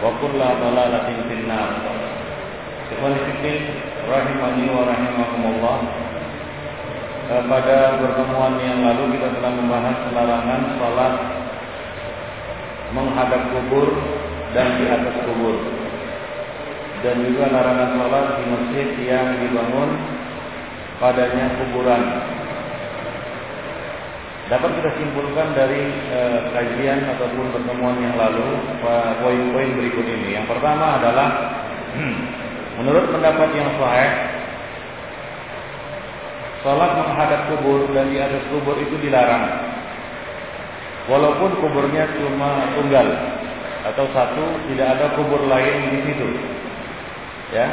wa 0.00 0.10
kulla 0.20 0.48
dalalatin 0.56 1.18
finnar. 1.28 1.70
Ikhwan 2.90 3.14
Fiddin 3.22 3.60
Rahimani 4.08 4.64
wa 4.72 4.82
Rahimakumullah. 4.88 5.78
Eh, 7.30 7.42
pada 7.46 8.00
pertemuan 8.02 8.58
yang 8.58 8.82
lalu 8.82 9.14
kita 9.14 9.30
telah 9.38 9.52
membahas 9.54 9.98
larangan 10.10 10.62
salat 10.82 11.14
menghadap 12.90 13.42
kubur 13.54 13.94
dan 14.50 14.82
di 14.82 14.90
atas 14.90 15.16
kubur. 15.22 15.56
Dan 17.06 17.22
juga 17.22 17.46
larangan 17.54 17.90
salat 17.94 18.26
di 18.34 18.44
masjid 18.50 18.88
yang 19.06 19.26
dibangun 19.38 19.90
padanya 20.98 21.54
kuburan 21.62 22.02
dapat 24.50 24.70
kita 24.82 24.90
simpulkan 24.98 25.54
dari 25.54 25.94
uh, 26.10 26.50
kajian 26.50 27.06
ataupun 27.16 27.54
pertemuan 27.54 27.96
yang 28.02 28.18
lalu 28.18 28.58
poin-poin 29.22 29.70
berikut 29.78 30.02
ini. 30.02 30.34
Yang 30.34 30.50
pertama 30.50 30.98
adalah 30.98 31.28
menurut 32.82 33.14
pendapat 33.14 33.48
yang 33.54 33.70
sahih 33.78 34.12
salat 36.60 36.92
menghadap 36.92 37.40
kubur 37.48 37.88
dan 37.94 38.10
di 38.10 38.18
atas 38.20 38.42
kubur 38.50 38.76
itu 38.76 38.98
dilarang. 39.00 39.70
Walaupun 41.08 41.56
kuburnya 41.62 42.06
cuma 42.18 42.74
tunggal 42.76 43.06
atau 43.80 44.04
satu, 44.12 44.44
tidak 44.70 44.98
ada 44.98 45.06
kubur 45.16 45.40
lain 45.48 45.94
di 45.94 45.98
situ. 46.10 46.28
Ya. 47.50 47.66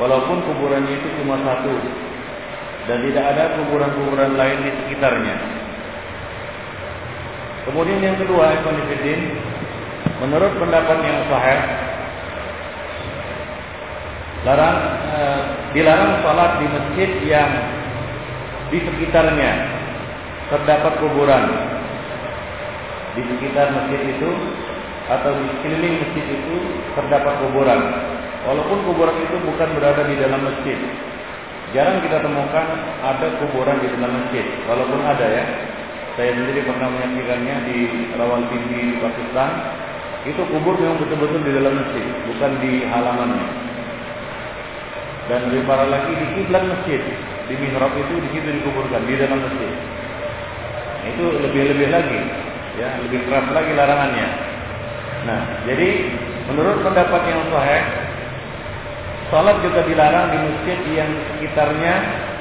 Walaupun 0.00 0.40
kuburannya 0.48 0.96
itu 0.96 1.08
cuma 1.20 1.36
satu 1.44 1.76
dan 2.88 3.04
tidak 3.04 3.24
ada 3.36 3.44
kuburan-kuburan 3.60 4.32
lain 4.32 4.58
di 4.64 4.70
sekitarnya. 4.80 5.36
Kemudian 7.70 8.02
yang 8.02 8.18
kedua, 8.18 8.50
Ibn 8.50 8.76
menurut 10.18 10.52
pendapat 10.58 10.98
yang 11.06 11.22
sahih, 11.30 11.60
larang 14.42 14.78
e, 15.06 15.20
dilarang 15.78 16.18
salat 16.26 16.58
di 16.58 16.66
masjid 16.66 17.10
yang 17.30 17.50
di 18.74 18.78
sekitarnya 18.82 19.52
terdapat 20.50 20.98
kuburan. 20.98 21.44
Di 23.14 23.22
sekitar 23.22 23.70
masjid 23.70 24.02
itu 24.18 24.30
atau 25.06 25.30
di 25.30 25.46
sekeliling 25.54 25.94
masjid 26.02 26.26
itu 26.26 26.56
terdapat 26.98 27.38
kuburan. 27.38 27.80
Walaupun 28.50 28.82
kuburan 28.82 29.14
itu 29.22 29.36
bukan 29.46 29.78
berada 29.78 30.02
di 30.10 30.18
dalam 30.18 30.42
masjid. 30.42 30.78
Jarang 31.70 32.02
kita 32.02 32.18
temukan 32.18 32.66
ada 32.98 33.30
kuburan 33.38 33.78
di 33.78 33.94
dalam 33.94 34.10
masjid, 34.10 34.42
walaupun 34.66 35.06
ada 35.06 35.22
ya. 35.22 35.69
Saya 36.18 36.34
sendiri 36.34 36.66
pernah 36.66 36.90
menyaksikannya 36.90 37.56
di 37.70 37.78
Rawalpindi 38.18 38.98
Pakistan. 38.98 39.50
Itu 40.26 40.42
kubur 40.50 40.76
memang 40.76 41.00
betul-betul 41.00 41.40
di 41.48 41.52
dalam 41.56 41.80
masjid, 41.80 42.06
bukan 42.28 42.52
di 42.60 42.84
halamannya. 42.84 43.46
Dan 45.30 45.48
lebih 45.48 45.62
parah 45.64 45.88
lagi 45.88 46.12
di 46.12 46.26
kiblat 46.36 46.66
masjid, 46.66 47.00
di 47.48 47.54
mihrab 47.56 47.94
itu 47.96 48.14
di 48.20 48.28
situ 48.34 48.48
dikuburkan 48.60 49.00
di 49.06 49.14
dalam 49.16 49.38
masjid. 49.40 49.72
Nah, 51.00 51.06
itu 51.08 51.24
lebih-lebih 51.40 51.88
lagi, 51.88 52.20
ya 52.76 53.00
lebih 53.06 53.24
keras 53.30 53.46
lagi 53.54 53.72
larangannya. 53.72 54.28
Nah, 55.24 55.40
jadi 55.64 55.88
menurut 56.50 56.84
pendapat 56.84 57.22
yang 57.30 57.40
sahih, 57.48 57.84
salat 59.32 59.56
juga 59.64 59.80
dilarang 59.88 60.26
di 60.34 60.38
masjid 60.44 60.78
yang 61.00 61.10
sekitarnya 61.32 61.94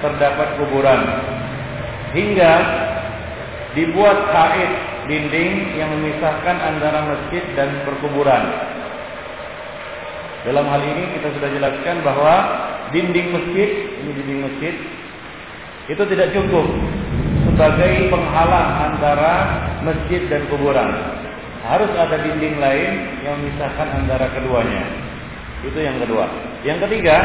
terdapat 0.03 0.47
kuburan. 0.59 0.99
Hingga 2.09 2.53
dibuat 3.79 4.27
haid 4.35 4.71
dinding 5.07 5.79
yang 5.79 5.89
memisahkan 5.95 6.55
antara 6.59 6.99
masjid 7.07 7.43
dan 7.55 7.87
perkuburan. 7.87 8.43
Dalam 10.43 10.67
hal 10.67 10.81
ini 10.83 11.03
kita 11.19 11.31
sudah 11.39 11.49
jelaskan 11.51 11.95
bahwa 12.03 12.35
dinding 12.91 13.31
masjid, 13.31 13.69
ini 14.03 14.11
dinding 14.19 14.41
masjid, 14.43 14.75
itu 15.89 16.03
tidak 16.11 16.27
cukup 16.35 16.67
sebagai 17.47 18.11
penghalang 18.11 18.69
antara 18.91 19.33
masjid 19.83 20.21
dan 20.27 20.43
kuburan. 20.51 20.91
Harus 21.63 21.91
ada 21.95 22.19
dinding 22.23 22.55
lain 22.59 22.91
yang 23.23 23.35
memisahkan 23.39 23.87
antara 24.03 24.31
keduanya. 24.31 24.83
Itu 25.63 25.75
yang 25.75 25.99
kedua. 25.99 26.23
Yang 26.63 26.87
ketiga, 26.87 27.17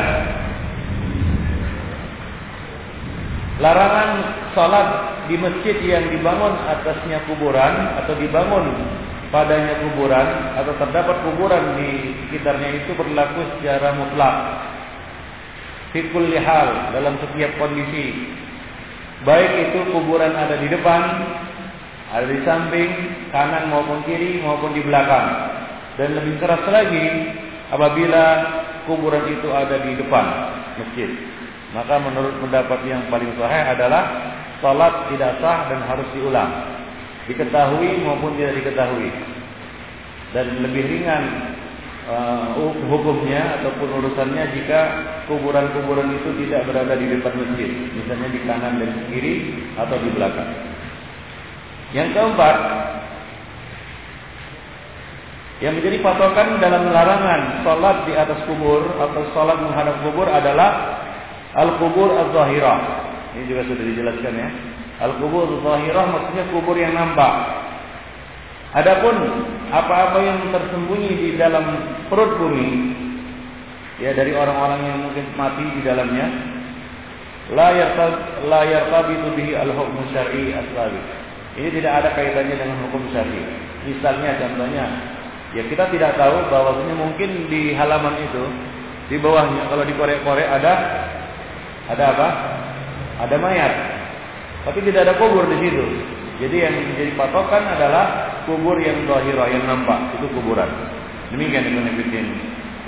larangan 3.62 4.10
salat 4.58 5.13
di 5.26 5.36
masjid 5.40 5.76
yang 5.84 6.08
dibangun 6.12 6.54
atasnya 6.68 7.24
kuburan 7.28 7.74
atau 8.04 8.14
dibangun 8.16 8.66
padanya 9.34 9.82
kuburan 9.82 10.54
atau 10.62 10.72
terdapat 10.78 11.16
kuburan 11.26 11.74
di 11.74 11.90
sekitarnya 12.22 12.86
itu 12.86 12.94
berlaku 12.94 13.42
secara 13.58 13.98
mutlak. 13.98 14.34
Fikul 15.90 16.30
lihal 16.30 16.94
dalam 16.94 17.18
setiap 17.18 17.50
kondisi. 17.58 18.30
Baik 19.26 19.70
itu 19.70 19.90
kuburan 19.90 20.38
ada 20.38 20.58
di 20.58 20.70
depan, 20.70 21.02
ada 22.14 22.26
di 22.30 22.38
samping, 22.46 22.90
kanan 23.34 23.74
maupun 23.74 24.06
kiri 24.06 24.38
maupun 24.38 24.70
di 24.70 24.82
belakang. 24.86 25.26
Dan 25.98 26.18
lebih 26.18 26.38
keras 26.38 26.62
lagi 26.70 27.06
apabila 27.74 28.24
kuburan 28.86 29.26
itu 29.34 29.48
ada 29.50 29.82
di 29.82 29.98
depan 29.98 30.26
masjid. 30.78 31.10
Maka 31.74 31.98
menurut 31.98 32.38
pendapat 32.38 32.86
yang 32.86 33.02
paling 33.10 33.34
sahih 33.34 33.62
adalah 33.66 34.02
salat 34.64 35.12
tidak 35.12 35.36
sah 35.44 35.68
dan 35.68 35.84
harus 35.84 36.08
diulang. 36.16 36.48
Diketahui 37.28 38.00
maupun 38.00 38.32
tidak 38.40 38.64
diketahui. 38.64 39.12
Dan 40.32 40.64
lebih 40.64 40.82
ringan 40.88 41.22
uh, 42.08 42.56
hukumnya 42.88 43.60
ataupun 43.60 43.88
urusannya 44.00 44.44
jika 44.56 44.80
kuburan-kuburan 45.28 46.16
itu 46.16 46.32
tidak 46.44 46.64
berada 46.68 46.96
di 46.96 47.06
depan 47.12 47.32
masjid, 47.36 47.70
misalnya 47.92 48.28
di 48.32 48.40
kanan 48.48 48.80
dan 48.80 48.92
kiri 49.12 49.34
atau 49.76 49.96
di 50.00 50.10
belakang. 50.12 50.50
Yang 51.94 52.08
keempat, 52.16 52.56
yang 55.62 55.78
menjadi 55.78 56.02
patokan 56.02 56.58
dalam 56.58 56.90
larangan 56.90 57.62
salat 57.62 58.10
di 58.10 58.12
atas 58.18 58.42
kubur 58.50 58.98
atau 58.98 59.22
salat 59.32 59.62
menghadap 59.62 60.02
kubur 60.02 60.26
adalah 60.26 60.98
al-kubur 61.54 62.10
az-zahirah. 62.10 63.13
Ini 63.34 63.44
juga 63.50 63.62
sudah 63.66 63.84
dijelaskan 63.84 64.34
ya. 64.34 64.48
Al-kubur 65.02 65.58
zahirah 65.58 66.06
maksudnya 66.06 66.44
kubur 66.54 66.78
yang 66.78 66.94
nampak. 66.94 67.34
Adapun 68.74 69.14
apa-apa 69.70 70.18
yang 70.22 70.38
tersembunyi 70.50 71.10
di 71.18 71.28
dalam 71.38 71.62
perut 72.10 72.38
bumi 72.38 72.94
ya 74.02 74.10
dari 74.14 74.34
orang-orang 74.34 74.80
yang 74.82 74.98
mungkin 75.06 75.26
mati 75.38 75.62
di 75.78 75.80
dalamnya 75.86 76.26
la 77.54 77.70
yartab 77.70 78.42
la 78.50 78.62
yartabitu 78.66 79.30
bihi 79.38 79.52
al-hukm 79.54 79.94
syar'i 80.10 80.54
aslawi. 80.54 81.00
Ini 81.54 81.68
tidak 81.70 81.92
ada 82.02 82.08
kaitannya 82.18 82.56
dengan 82.58 82.78
hukum 82.88 83.02
syar'i. 83.14 83.42
Misalnya 83.86 84.42
contohnya 84.42 84.84
ya 85.54 85.62
kita 85.70 85.86
tidak 85.94 86.18
tahu 86.18 86.50
bahwasanya 86.50 86.94
mungkin 86.98 87.46
di 87.46 87.76
halaman 87.76 88.16
itu 88.26 88.44
di 89.12 89.16
bawahnya 89.20 89.68
kalau 89.68 89.84
dikorek-korek 89.86 90.48
ada 90.48 90.72
ada 91.92 92.04
apa? 92.16 92.28
Ada 93.20 93.36
mayat, 93.38 93.72
tapi 94.64 94.78
tidak 94.86 95.10
ada 95.10 95.14
kubur 95.20 95.44
di 95.46 95.58
situ. 95.60 95.84
Jadi 96.42 96.56
yang 96.66 96.74
menjadi 96.74 97.12
patokan 97.14 97.62
adalah 97.78 98.04
kubur 98.42 98.74
yang 98.82 99.06
zahirah 99.06 99.46
yang 99.54 99.64
nampak 99.70 100.18
itu 100.18 100.26
kuburan. 100.34 100.66
Demikian 101.30 101.70
Ibnu 101.70 101.94
Fiddin 101.94 102.26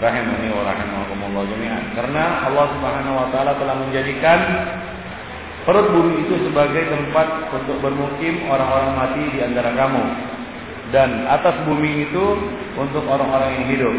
rahimani 0.02 0.50
wa 0.50 0.62
rahimakumullah 0.66 1.42
jami'an. 1.46 1.84
Karena 1.94 2.46
Allah 2.50 2.66
Subhanahu 2.74 3.14
wa 3.16 3.26
taala 3.30 3.52
telah 3.56 3.76
menjadikan 3.80 4.38
perut 5.62 5.88
bumi 5.94 6.26
itu 6.26 6.34
sebagai 6.46 6.90
tempat 6.90 7.50
untuk 7.54 7.76
bermukim 7.82 8.46
orang-orang 8.50 8.92
mati 8.94 9.22
di 9.34 9.40
antara 9.42 9.74
kamu 9.74 10.04
dan 10.94 11.26
atas 11.26 11.58
bumi 11.66 12.06
itu 12.06 12.24
untuk 12.78 13.02
orang-orang 13.06 13.62
yang 13.62 13.66
hidup. 13.74 13.94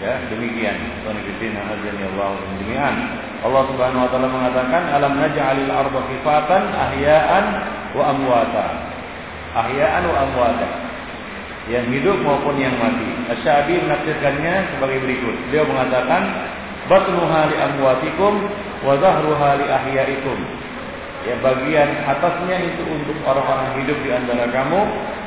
Ya, 0.00 0.20
demikian. 0.28 0.76
Allah 1.04 2.28
demikian. 2.36 2.94
Allah 3.44 3.62
Subhanahu 3.68 4.08
wa 4.08 4.10
taala 4.10 4.28
mengatakan 4.32 4.82
alam 4.88 5.20
naj'alil 5.20 5.68
arda 5.68 6.00
kifatan 6.08 6.62
ahya'an 6.72 7.44
wa 7.92 8.02
amwata. 8.08 8.66
Ahya'an 9.52 10.04
wa 10.08 10.16
amwata. 10.24 10.68
Yang 11.68 12.00
hidup 12.00 12.24
maupun 12.24 12.56
yang 12.56 12.72
mati. 12.80 13.04
Asy-Syabi 13.36 13.84
menafsirkannya 13.84 14.54
sebagai 14.72 14.98
berikut. 15.04 15.36
Beliau 15.52 15.68
mengatakan 15.68 16.22
batnuha 16.88 17.40
li 17.52 17.56
amwatikum 17.60 18.48
wa 18.80 18.96
zahruha 18.96 19.60
li 19.60 19.66
ahya'ikum. 19.68 20.38
Ya 21.28 21.36
bagian 21.40 21.88
atasnya 22.04 22.56
itu 22.64 22.84
untuk 22.84 23.16
orang-orang 23.28 23.80
hidup 23.80 23.96
di 24.04 24.12
antara 24.12 24.44
kamu 24.52 24.80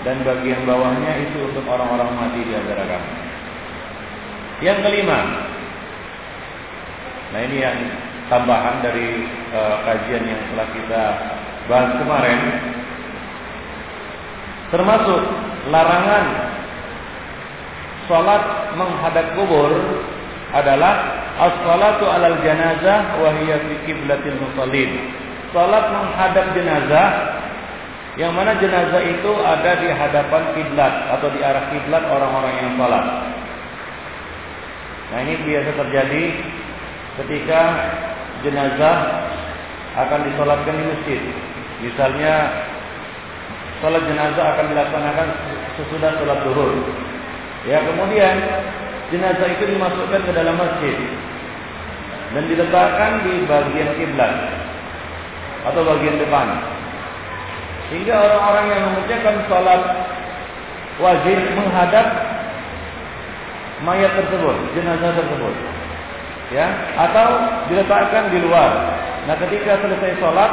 dan 0.06 0.22
bagian 0.26 0.62
bawahnya 0.66 1.26
itu 1.26 1.38
untuk 1.54 1.66
orang-orang 1.66 2.10
mati 2.18 2.42
di 2.46 2.54
antara 2.54 2.86
kamu. 2.86 3.10
Yang 4.58 4.80
kelima, 4.90 5.20
nah 7.30 7.40
ini 7.46 7.58
yang 7.62 7.78
tambahan 8.28 8.84
dari 8.84 9.28
uh, 9.56 9.76
kajian 9.88 10.24
yang 10.24 10.42
telah 10.54 10.68
kita 10.76 11.04
bahas 11.68 11.92
kemarin, 12.00 12.40
termasuk 14.72 15.22
larangan 15.72 16.26
sholat 18.08 18.44
menghadap 18.80 19.26
kubur 19.36 19.72
adalah 20.56 20.96
as-salatu 21.38 22.08
alal 22.08 22.40
janazah 22.40 23.20
wa 23.20 23.30
hiya 23.36 23.60
fi 23.68 23.74
qiblatil 23.84 24.40
musallin. 24.40 24.92
Salat 25.52 25.86
menghadap 25.92 26.46
jenazah 26.56 27.08
yang 28.20 28.34
mana 28.34 28.58
jenazah 28.60 29.00
itu 29.00 29.32
ada 29.40 29.72
di 29.80 29.88
hadapan 29.94 30.44
kiblat 30.58 30.94
atau 31.16 31.28
di 31.32 31.40
arah 31.40 31.72
kiblat 31.72 32.04
orang-orang 32.04 32.54
yang 32.60 32.72
salat. 32.76 33.06
Nah, 35.08 35.20
ini 35.24 35.40
biasa 35.40 35.72
terjadi 35.72 36.24
ketika 37.24 37.62
jenazah 38.46 38.98
akan 39.98 40.20
disolatkan 40.30 40.76
di 40.78 40.86
masjid. 40.86 41.22
Misalnya 41.82 42.34
Salat 43.78 44.10
jenazah 44.10 44.58
akan 44.58 44.66
dilaksanakan 44.74 45.28
sesudah 45.78 46.18
salat 46.18 46.40
zuhur. 46.50 46.72
Ya, 47.70 47.78
kemudian 47.86 48.36
jenazah 49.14 49.48
itu 49.54 49.70
dimasukkan 49.70 50.22
ke 50.26 50.32
dalam 50.34 50.58
masjid 50.58 50.98
dan 52.34 52.44
diletakkan 52.50 53.22
di 53.22 53.46
bagian 53.46 53.90
kiblat 54.02 54.34
atau 55.62 55.82
bagian 55.86 56.18
depan. 56.18 56.48
Sehingga 57.94 58.18
orang-orang 58.18 58.66
yang 58.74 58.82
mengerjakan 58.90 59.36
salat 59.46 59.82
wajib 60.98 61.38
menghadap 61.54 62.08
mayat 63.86 64.10
tersebut, 64.18 64.58
jenazah 64.74 65.14
tersebut. 65.14 65.54
Ya, 66.48 66.68
atau 66.96 67.28
diletakkan 67.68 68.32
di 68.32 68.40
luar. 68.40 68.72
Nah, 69.28 69.36
ketika 69.36 69.84
selesai 69.84 70.16
salat, 70.24 70.52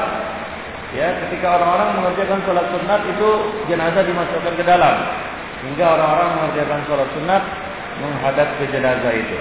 Ya, 0.95 1.11
ketika 1.27 1.59
orang-orang 1.59 1.99
mengerjakan 1.99 2.39
sholat 2.47 2.71
sunat 2.71 3.03
itu 3.11 3.29
jenazah 3.67 4.07
dimasukkan 4.07 4.55
ke 4.55 4.63
dalam. 4.63 4.95
Hingga 5.67 5.87
orang-orang 5.91 6.29
mengerjakan 6.39 6.81
sholat 6.87 7.09
sunat 7.19 7.43
menghadap 7.99 8.49
ke 8.63 8.65
jenazah 8.71 9.11
itu. 9.11 9.39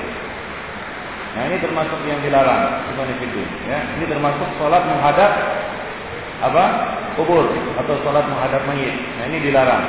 Nah 1.33 1.49
ini 1.49 1.57
termasuk 1.61 1.97
yang 2.09 2.21
dilarang, 2.25 2.89
ya. 3.69 3.79
Ini 3.97 4.05
termasuk 4.05 4.49
sholat 4.57 4.81
menghadap 4.85 5.31
apa? 6.41 6.65
Kubur 7.21 7.45
atau 7.77 8.01
sholat 8.01 8.25
menghadap 8.25 8.61
mayit. 8.65 8.93
Nah 9.21 9.29
ini 9.29 9.37
dilarang. 9.45 9.85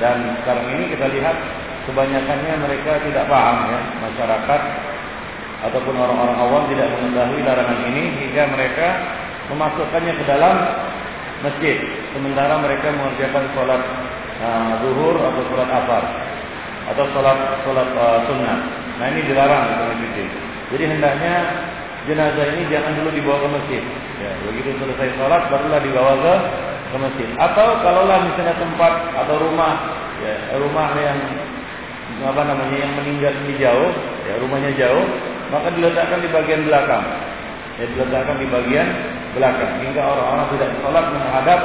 Dan 0.00 0.40
sekarang 0.40 0.72
ini 0.72 0.88
kita 0.96 1.04
lihat 1.20 1.36
kebanyakannya 1.84 2.54
mereka 2.64 2.96
tidak 3.04 3.28
paham 3.28 3.68
ya 3.68 3.80
masyarakat 4.08 4.60
ataupun 5.60 5.94
orang-orang 5.96 6.36
awam 6.40 6.62
tidak 6.72 6.88
mengetahui 6.96 7.40
larangan 7.44 7.78
ini 7.92 8.04
hingga 8.24 8.42
mereka 8.48 8.88
memasukkannya 9.52 10.12
ke 10.16 10.24
dalam 10.24 10.56
masjid 11.44 11.76
sementara 12.12 12.60
mereka 12.60 12.92
mengerjakan 12.92 13.44
sholat 13.56 13.82
uh, 14.40 14.72
zuhur 14.84 15.16
atau 15.20 15.42
sholat 15.52 15.68
asar 15.68 16.04
atau 16.90 17.04
sholat 17.12 17.38
sholat 17.64 17.88
uh, 17.96 18.18
sunnah. 18.26 18.58
Nah 19.00 19.06
ini 19.12 19.20
dilarang 19.24 19.64
di 19.68 20.04
masjid. 20.04 20.28
Jadi 20.70 20.84
hendaknya 20.86 21.34
jenazah 22.04 22.46
ini 22.56 22.62
jangan 22.68 22.92
dulu 23.00 23.10
dibawa 23.12 23.38
ke 23.44 23.48
masjid. 23.60 23.82
Ya, 24.20 24.32
begitu 24.44 24.76
selesai 24.76 25.08
sholat 25.16 25.42
barulah 25.48 25.80
dibawa 25.80 26.12
ke 26.20 26.34
ke 26.90 26.96
masjid. 26.98 27.28
Atau 27.40 27.66
kalaulah 27.84 28.18
misalnya 28.28 28.54
tempat 28.60 28.92
atau 29.16 29.34
rumah 29.40 29.72
ya, 30.20 30.34
rumah 30.60 30.88
yang 30.98 31.18
apa 32.20 32.42
namanya 32.44 32.76
yang 32.76 32.92
meninggal 33.00 33.32
di 33.48 33.54
jauh, 33.56 33.90
ya 34.28 34.34
rumahnya 34.44 34.76
jauh, 34.76 35.06
maka 35.51 35.67
diletakkan 35.73 36.19
di 36.21 36.29
bagian 36.31 36.61
belakang. 36.65 37.05
Ya 37.75 37.85
diletakkan 37.91 38.37
di 38.39 38.47
bagian 38.47 38.87
belakang 39.35 39.71
hingga 39.83 40.01
orang-orang 40.01 40.47
tidak 40.55 40.69
sholat 40.79 41.05
menghadap 41.11 41.59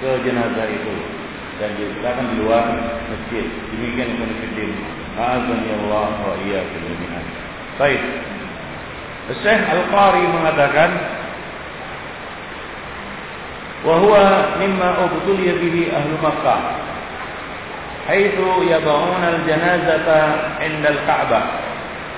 ke 0.00 0.10
jenazah 0.24 0.66
itu 0.68 0.94
dan 1.60 1.70
diletakkan 1.76 2.26
di 2.32 2.34
luar 2.40 2.64
masjid. 3.08 3.46
Demikian 3.74 4.20
yang 4.20 4.34
fiddin. 4.44 4.72
Azani 5.20 5.68
Allah 5.84 6.08
wa 6.22 6.34
iyyakum 6.44 6.80
jami'an. 6.86 7.24
Baik. 7.76 8.02
Syekh 9.30 9.62
Al-Qari 9.62 10.24
mengatakan 10.26 10.90
وهو 13.84 14.12
مما 14.60 14.88
ابتلي 15.04 15.48
به 15.56 15.76
أهل 15.96 16.10
مكة 16.20 16.56
حيث 18.08 18.36
يضعون 18.70 19.24
الجنازة 19.24 20.08
عند 20.60 20.86
الكعبة 20.86 21.40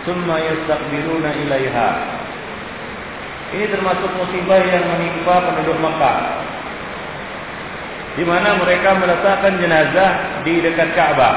summa 0.08 0.40
yastaqbiluna 0.40 1.36
ilaiha. 1.44 1.90
Ini 3.52 3.66
termasuk 3.68 4.12
musibah 4.16 4.64
yang 4.64 4.88
menimpa 4.88 5.52
penduduk 5.52 5.76
Mekah. 5.84 6.18
Di 8.16 8.24
mana 8.26 8.58
mereka 8.58 8.98
meletakkan 8.98 9.60
jenazah 9.62 10.42
di 10.42 10.64
dekat 10.64 10.96
Ka'bah. 10.96 11.36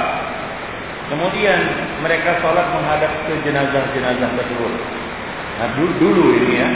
Kemudian 1.10 1.60
mereka 2.00 2.38
sholat 2.38 2.70
menghadap 2.70 3.10
ke 3.26 3.34
jenazah-jenazah 3.42 4.30
tersebut. 4.38 4.72
Nah, 5.58 5.68
dulu, 5.76 5.92
dulu 5.98 6.24
ini 6.40 6.62
ya, 6.62 6.70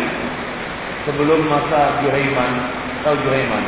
sebelum 1.09 1.47
masa 1.47 2.03
Juhaiman, 2.03 2.53
atau 3.01 3.15
Juhaiman, 3.23 3.65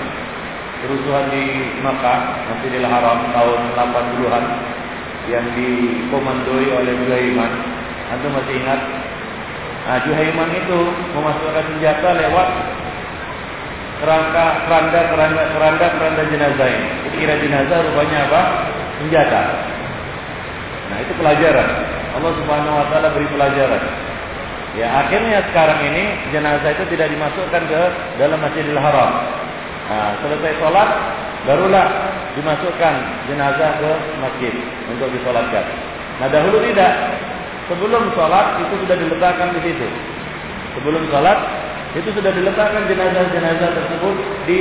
kerusuhan 0.84 1.30
di 1.32 1.72
Makkah, 1.80 2.50
Masjidil 2.52 2.84
Haram 2.84 3.30
tahun 3.32 3.60
80-an 3.78 4.44
yang 5.30 5.46
dikomandoi 5.56 6.66
oleh 6.68 6.94
Juhaiman 7.06 7.75
anda 8.14 8.28
masih 8.30 8.54
ingat 8.62 8.80
Nah, 9.86 10.02
Juhaiman 10.02 10.50
itu 10.50 10.78
memasukkan 11.14 11.62
senjata 11.70 12.10
lewat 12.18 12.48
kerangka 14.02 14.66
keranda 14.66 15.00
keranda 15.14 15.42
keranda 15.54 15.86
keranda 15.94 16.22
jenazah 16.26 16.66
ini. 16.66 16.88
Kira 17.14 17.38
jenazah 17.38 17.86
rupanya 17.86 18.26
apa? 18.26 18.40
Senjata. 18.98 19.42
Nah, 20.90 20.98
itu 21.06 21.12
pelajaran. 21.14 21.68
Allah 22.18 22.32
Subhanahu 22.34 22.74
wa 22.82 22.86
taala 22.90 23.14
beri 23.14 23.30
pelajaran. 23.30 23.82
Ya, 24.74 25.06
akhirnya 25.06 25.38
sekarang 25.54 25.78
ini 25.86 26.04
jenazah 26.34 26.70
itu 26.74 26.84
tidak 26.90 27.08
dimasukkan 27.14 27.62
ke 27.70 27.82
dalam 28.18 28.42
Masjidil 28.42 28.82
Haram. 28.82 29.10
Nah, 29.86 30.18
selesai 30.18 30.52
sholat 30.58 30.88
barulah 31.46 31.86
dimasukkan 32.34 32.94
jenazah 33.30 33.70
ke 33.78 33.90
masjid 34.18 34.54
untuk 34.90 35.14
disolatkan. 35.14 35.62
Nah, 36.18 36.26
dahulu 36.26 36.58
tidak. 36.66 36.92
Sebelum 37.66 38.14
sholat 38.14 38.62
itu 38.62 38.74
sudah 38.86 38.96
diletakkan 38.98 39.50
di 39.58 39.60
situ. 39.66 39.86
Sebelum 40.78 41.02
sholat 41.10 41.38
itu 41.98 42.08
sudah 42.14 42.30
diletakkan 42.30 42.86
jenazah-jenazah 42.86 43.70
tersebut 43.74 44.16
di 44.46 44.60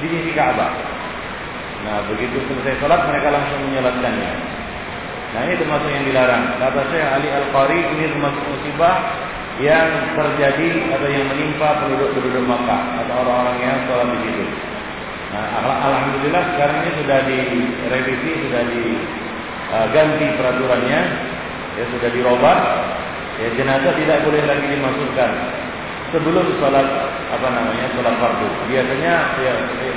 di 0.00 0.06
sisi 0.08 0.30
Ka'bah. 0.34 0.72
Nah 1.86 2.02
begitu 2.10 2.40
selesai 2.50 2.82
sholat 2.82 3.06
mereka 3.06 3.30
langsung 3.30 3.60
menyolatkannya. 3.70 4.32
Nah 5.30 5.40
ini 5.46 5.54
termasuk 5.62 5.86
yang 5.86 6.04
dilarang. 6.10 6.44
Kata 6.58 6.80
saya 6.90 7.06
Ali 7.14 7.28
Al 7.30 7.46
Qari 7.54 7.78
ini 7.78 8.04
termasuk 8.10 8.42
musibah 8.42 8.96
yang 9.60 10.16
terjadi 10.16 10.68
atau 10.96 11.08
yang 11.08 11.26
menimpa 11.30 11.84
penduduk-penduduk 11.84 12.42
Makkah 12.48 12.82
atau 13.06 13.14
orang-orang 13.22 13.56
yang 13.60 13.78
sholat 13.86 14.08
di 14.08 14.18
situ. 14.26 14.44
Nah, 15.30 15.46
alhamdulillah 15.62 16.42
sekarang 16.42 16.76
ini 16.82 16.90
sudah 16.98 17.18
direvisi, 17.22 18.30
sudah 18.50 18.62
diganti 18.66 20.26
uh, 20.26 20.34
peraturannya 20.34 21.00
ya 21.80 21.84
sudah 21.96 22.10
dirobah 22.12 22.58
ya 23.40 23.48
jenazah 23.56 23.92
tidak 23.96 24.20
boleh 24.28 24.42
lagi 24.44 24.66
dimasukkan 24.68 25.30
sebelum 26.12 26.46
sholat 26.60 26.86
apa 27.32 27.46
namanya 27.48 27.86
sholat 27.96 28.14
fardu. 28.20 28.48
Biasanya 28.68 29.14
ya, 29.40 29.54
ya 29.80 29.92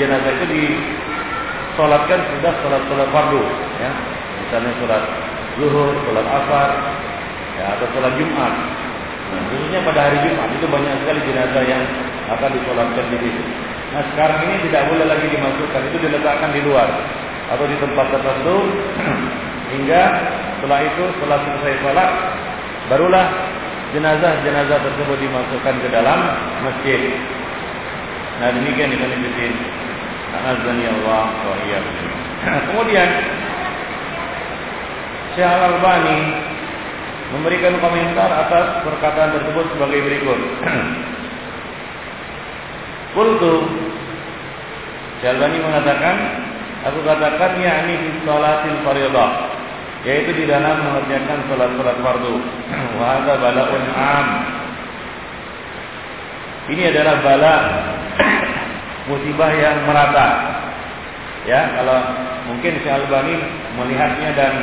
jenazah 0.00 0.32
itu 0.40 0.46
disolatkan 0.48 2.20
sudah 2.38 2.52
sholat 2.64 2.82
sholat 2.88 3.08
fardu 3.12 3.42
ya. 3.82 3.90
Misalnya 4.46 4.72
sholat 4.80 5.02
zuhur 5.60 5.92
sholat 6.08 6.26
asar 6.26 6.68
ya 7.58 7.64
atau 7.76 7.86
sholat 7.92 8.12
jumat. 8.16 8.54
Nah, 9.30 9.42
khususnya 9.46 9.78
pada 9.86 10.00
hari 10.10 10.18
jumat 10.26 10.48
itu 10.58 10.66
banyak 10.66 10.94
sekali 11.06 11.20
jenazah 11.22 11.62
yang 11.62 11.82
akan 12.32 12.50
disolatkan 12.54 13.04
di 13.14 13.18
situ. 13.22 13.42
Nah 13.90 14.02
sekarang 14.14 14.38
ini 14.46 14.70
tidak 14.70 14.86
boleh 14.86 15.06
lagi 15.06 15.26
dimasukkan 15.26 15.82
itu 15.90 15.98
diletakkan 15.98 16.50
di 16.54 16.62
luar 16.62 16.86
atau 17.50 17.66
di 17.66 17.74
tempat 17.82 18.06
tertentu 18.14 18.56
hingga 19.74 20.02
setelah 20.60 20.84
itu 20.84 21.04
setelah 21.16 21.38
selesai 21.40 21.72
sholat 21.80 22.10
barulah 22.92 23.26
jenazah-jenazah 23.96 24.78
tersebut 24.84 25.16
dimasukkan 25.24 25.74
ke 25.80 25.88
dalam 25.88 26.20
masjid. 26.68 27.16
Nah 28.44 28.52
demikian 28.52 28.92
dengan 28.92 29.08
fitin. 29.24 29.56
Azani 30.30 30.86
Allah 30.86 31.26
wa 31.32 31.56
Kemudian 32.70 33.08
Syekh 35.32 35.48
Al-Albani 35.48 36.20
memberikan 37.34 37.80
komentar 37.80 38.30
atas 38.46 38.84
perkataan 38.84 39.32
tersebut 39.40 39.64
sebagai 39.74 40.00
berikut. 40.04 40.38
Kultu 43.16 43.54
Syekh 45.24 45.34
Al-Albani 45.34 45.58
mengatakan 45.64 46.16
Aku 46.80 47.04
katakan 47.04 47.60
yakni 47.60 47.92
fi 47.92 48.08
salatil 48.24 48.78
fardhah 48.84 49.59
yaitu 50.04 50.32
di 50.32 50.44
dalam 50.48 50.80
mengerjakan 50.80 51.44
salat-salat 51.48 51.98
fardu. 52.00 52.34
Wa 52.96 53.04
hadza 53.16 53.34
bala'un 53.36 53.84
'am. 53.92 54.28
Ini 56.70 56.82
adalah 56.94 57.14
bala 57.20 57.54
musibah 59.10 59.50
yang 59.52 59.84
merata. 59.84 60.28
Ya, 61.48 61.72
kalau 61.74 61.98
mungkin 62.52 62.78
Syekh 62.84 62.94
Albani 62.94 63.34
melihatnya 63.74 64.30
dan 64.36 64.54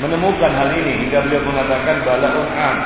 menemukan 0.00 0.52
hal 0.54 0.70
ini 0.74 1.06
hingga 1.06 1.22
beliau 1.28 1.42
mengatakan 1.44 2.02
balaun 2.02 2.48
am. 2.54 2.76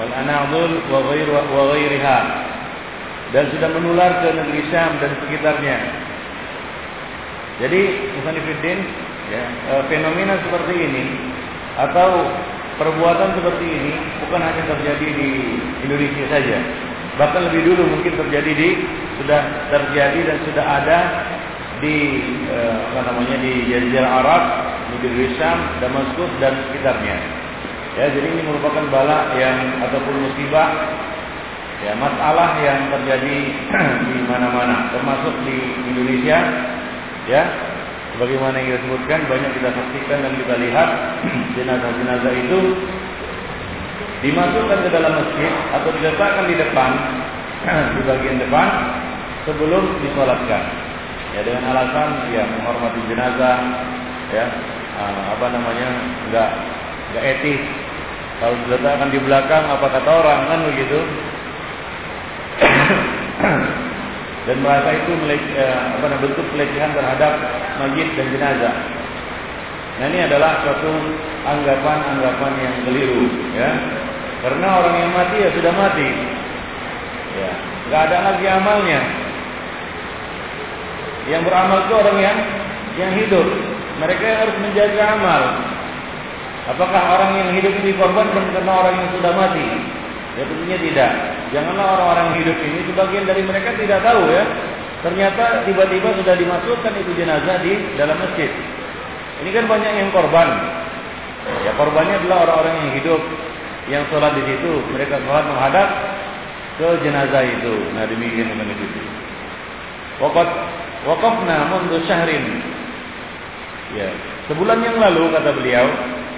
Wal 0.00 0.12
Anadul 0.12 0.72
wa 0.90 0.98
ghair 1.10 1.28
wa 1.30 1.62
ghairiha 1.74 2.18
dan 3.34 3.50
sudah 3.50 3.68
menular 3.74 4.22
ke 4.22 4.28
negeri 4.30 4.62
Syam 4.70 4.94
dan 5.02 5.10
sekitarnya. 5.26 5.76
Jadi, 7.58 7.82
Musanifiddin, 8.18 8.78
ya, 9.30 9.44
e, 9.46 9.72
fenomena 9.90 10.38
seperti 10.42 10.74
ini 10.74 11.04
atau 11.74 12.30
perbuatan 12.78 13.38
seperti 13.38 13.66
ini 13.66 13.92
bukan 14.22 14.42
hanya 14.42 14.62
terjadi 14.70 15.06
di 15.06 15.30
Indonesia 15.82 16.26
saja. 16.30 16.58
Bahkan 17.14 17.40
lebih 17.50 17.74
dulu 17.74 17.82
mungkin 17.94 18.14
terjadi 18.18 18.52
di 18.54 18.70
sudah 19.22 19.70
terjadi 19.70 20.20
dan 20.26 20.38
sudah 20.50 20.64
ada 20.66 20.98
di 21.78 21.96
eh, 22.50 22.74
apa 22.90 23.00
namanya 23.06 23.36
di 23.38 23.70
Jazirah 23.70 24.10
Arab, 24.22 24.42
di 24.98 25.26
Syam, 25.38 25.58
Damaskus 25.78 26.32
dan 26.42 26.58
sekitarnya. 26.70 27.43
Ya, 27.94 28.10
jadi 28.10 28.26
ini 28.26 28.42
merupakan 28.42 28.90
bala 28.90 29.38
yang 29.38 29.78
ataupun 29.86 30.26
musibah 30.26 30.66
ya 31.78 31.94
masalah 31.94 32.58
yang 32.58 32.90
terjadi 32.90 33.36
di 34.10 34.18
mana-mana 34.26 34.90
termasuk 34.90 35.34
di 35.46 35.56
Indonesia 35.94 36.38
ya. 37.30 37.42
Sebagaimana 38.14 38.62
yang 38.62 38.66
kita 38.70 38.80
sebutkan 38.86 39.20
banyak 39.26 39.50
kita 39.58 39.68
saksikan 39.74 40.18
dan 40.22 40.32
kita 40.38 40.54
lihat 40.58 40.88
jenazah-jenazah 41.58 42.34
itu 42.34 42.58
dimasukkan 44.26 44.78
ke 44.86 44.90
dalam 44.90 45.12
masjid 45.14 45.52
atau 45.70 45.90
diletakkan 45.94 46.44
di 46.50 46.56
depan 46.58 46.90
di 47.94 48.02
bagian 48.10 48.42
depan 48.42 48.68
sebelum 49.46 50.02
disolatkan. 50.02 50.62
Ya 51.34 51.46
dengan 51.46 51.62
alasan 51.74 52.30
ya 52.30 52.42
menghormati 52.42 53.00
jenazah 53.06 53.58
ya 54.34 54.46
ah, 54.98 55.34
apa 55.34 55.46
namanya 55.50 55.88
enggak 56.30 56.50
enggak 57.10 57.24
etis 57.38 57.83
kalau 58.44 58.60
diletakkan 58.68 59.08
di 59.08 59.20
belakang 59.24 59.64
apa 59.72 59.88
kata 59.88 60.10
orang 60.20 60.40
kan 60.52 60.60
begitu 60.68 61.00
dan 64.44 64.56
merasa 64.60 64.92
itu 64.92 65.16
eh, 65.32 65.72
apa 65.96 66.20
bentuk 66.20 66.44
pelecehan 66.52 66.92
terhadap 66.92 67.32
mayit 67.80 68.12
dan 68.12 68.28
jenazah. 68.28 68.76
Nah 69.96 70.06
ini 70.12 70.28
adalah 70.28 70.60
suatu 70.60 70.92
anggapan-anggapan 71.48 72.52
yang 72.60 72.74
keliru, 72.84 73.24
ya. 73.56 73.70
Karena 74.44 74.68
orang 74.76 74.94
yang 75.00 75.12
mati 75.16 75.36
ya 75.40 75.50
sudah 75.56 75.72
mati, 75.72 76.08
ya, 77.40 77.52
nggak 77.88 78.02
ada 78.12 78.18
lagi 78.28 78.44
amalnya. 78.44 79.00
Yang 81.32 81.42
beramal 81.48 81.78
itu 81.88 81.94
orang 81.96 82.18
yang 82.20 82.38
yang 83.00 83.12
hidup. 83.24 83.48
Mereka 84.04 84.20
yang 84.20 84.38
harus 84.44 84.56
menjaga 84.60 85.02
amal. 85.16 85.42
Apakah 86.64 87.02
orang 87.18 87.30
yang 87.36 87.50
hidup 87.60 87.74
ini 87.84 87.92
korban 88.00 88.32
karena 88.32 88.72
orang 88.72 88.94
yang 88.96 89.10
sudah 89.20 89.32
mati? 89.36 89.66
Ya 90.34 90.42
tentunya 90.48 90.78
tidak. 90.80 91.12
Janganlah 91.52 91.86
orang-orang 91.94 92.28
hidup 92.40 92.56
ini 92.58 92.78
sebagian 92.88 93.24
dari 93.28 93.42
mereka 93.44 93.76
tidak 93.76 94.00
tahu 94.00 94.32
ya. 94.32 94.44
Ternyata 95.04 95.68
tiba-tiba 95.68 96.16
sudah 96.16 96.34
dimasukkan 96.34 96.92
itu 96.96 97.10
jenazah 97.20 97.60
di 97.60 97.76
dalam 98.00 98.16
masjid. 98.16 98.48
Ini 99.44 99.50
kan 99.52 99.64
banyak 99.68 99.92
yang 99.92 100.08
korban. 100.10 100.48
Ya 101.68 101.76
korbannya 101.76 102.16
adalah 102.24 102.48
orang-orang 102.48 102.74
yang 102.80 102.92
hidup 102.96 103.20
yang 103.92 104.02
sholat 104.08 104.32
di 104.32 104.42
situ. 104.48 104.72
Mereka 104.96 105.20
sholat 105.20 105.44
menghadap 105.44 105.88
ke 106.80 106.88
jenazah 107.04 107.44
itu. 107.44 107.74
Nah 107.92 108.08
demikian 108.08 108.56
itu. 108.56 109.02
Wakat 110.24 110.48
wakafna 111.04 111.68
mundu 111.68 112.00
syahrin. 112.08 112.64
Ya, 113.94 114.10
sebulan 114.50 114.82
yang 114.82 114.98
lalu 114.98 115.30
kata 115.30 115.54
beliau, 115.54 115.86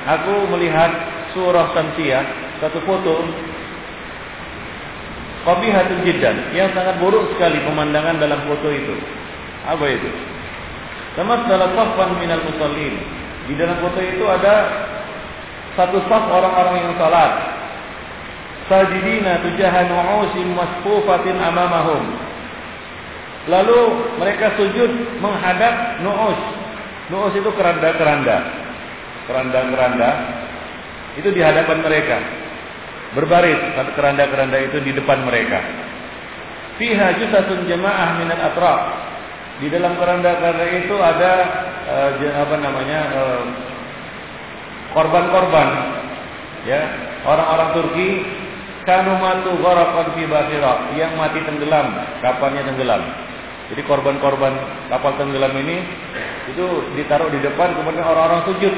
aku 0.06 0.46
melihat 0.54 0.90
surah 1.34 1.74
Samsiyah, 1.74 2.24
satu 2.62 2.78
foto 2.86 3.26
qabihatun 5.46 6.02
jiddan 6.02 6.36
yang 6.54 6.70
sangat 6.74 6.98
buruk 6.98 7.30
sekali 7.34 7.62
pemandangan 7.62 8.18
dalam 8.18 8.40
foto 8.46 8.70
itu. 8.70 8.96
Apa 9.66 9.86
itu? 9.90 10.10
Sama 11.18 11.46
dalam 11.50 11.74
safan 11.74 12.18
minal 12.22 12.42
musallin. 12.46 12.94
Di 13.46 13.54
dalam 13.54 13.78
foto 13.78 13.98
itu 14.02 14.26
ada 14.26 14.54
satu 15.78 16.02
saf 16.10 16.24
orang-orang 16.28 16.82
yang 16.82 16.94
salat. 16.98 17.32
Sajidina 18.66 19.46
tujahan 19.46 19.86
nu'usin 19.86 20.50
masfufatin 20.58 21.38
amamahum. 21.38 22.02
Lalu 23.46 23.80
mereka 24.18 24.58
sujud 24.58 24.90
menghadap 25.22 26.02
nu'us. 26.02 26.40
Nu'us 27.14 27.34
itu 27.38 27.50
keranda-keranda. 27.54 28.65
Keranda-keranda 29.26 30.10
itu 31.18 31.28
di 31.32 31.42
hadapan 31.42 31.78
mereka. 31.82 32.18
Berbaris 33.16 33.60
keranda-keranda 33.96 34.58
itu 34.60 34.78
di 34.84 34.92
depan 34.92 35.24
mereka. 35.24 35.58
Fiha 36.76 37.16
jusatun 37.16 37.64
jamaah 37.64 38.20
minat 38.20 38.40
atraf. 38.52 38.80
Di 39.56 39.72
dalam 39.72 39.96
keranda-keranda 39.96 40.66
itu 40.84 40.96
ada 41.00 41.32
uh, 41.88 42.10
apa 42.44 42.56
namanya 42.60 43.00
eh, 43.08 43.44
korban-korban. 44.92 45.68
Uh, 45.72 45.84
ya 46.68 46.80
orang-orang 47.24 47.68
Turki 47.72 48.08
kanu 48.84 49.16
matu 49.16 49.56
gharaqan 49.64 50.12
fi 50.14 50.24
yang 51.00 51.16
mati 51.16 51.40
tenggelam 51.48 51.86
kapalnya 52.20 52.68
tenggelam. 52.68 53.02
Jadi 53.72 53.82
korban-korban 53.82 54.54
kapal 54.92 55.16
tenggelam 55.18 55.50
ini 55.58 55.82
itu 56.52 56.66
ditaruh 56.94 57.32
di 57.32 57.42
depan 57.42 57.74
kemudian 57.74 58.06
orang-orang 58.06 58.46
sujud 58.46 58.74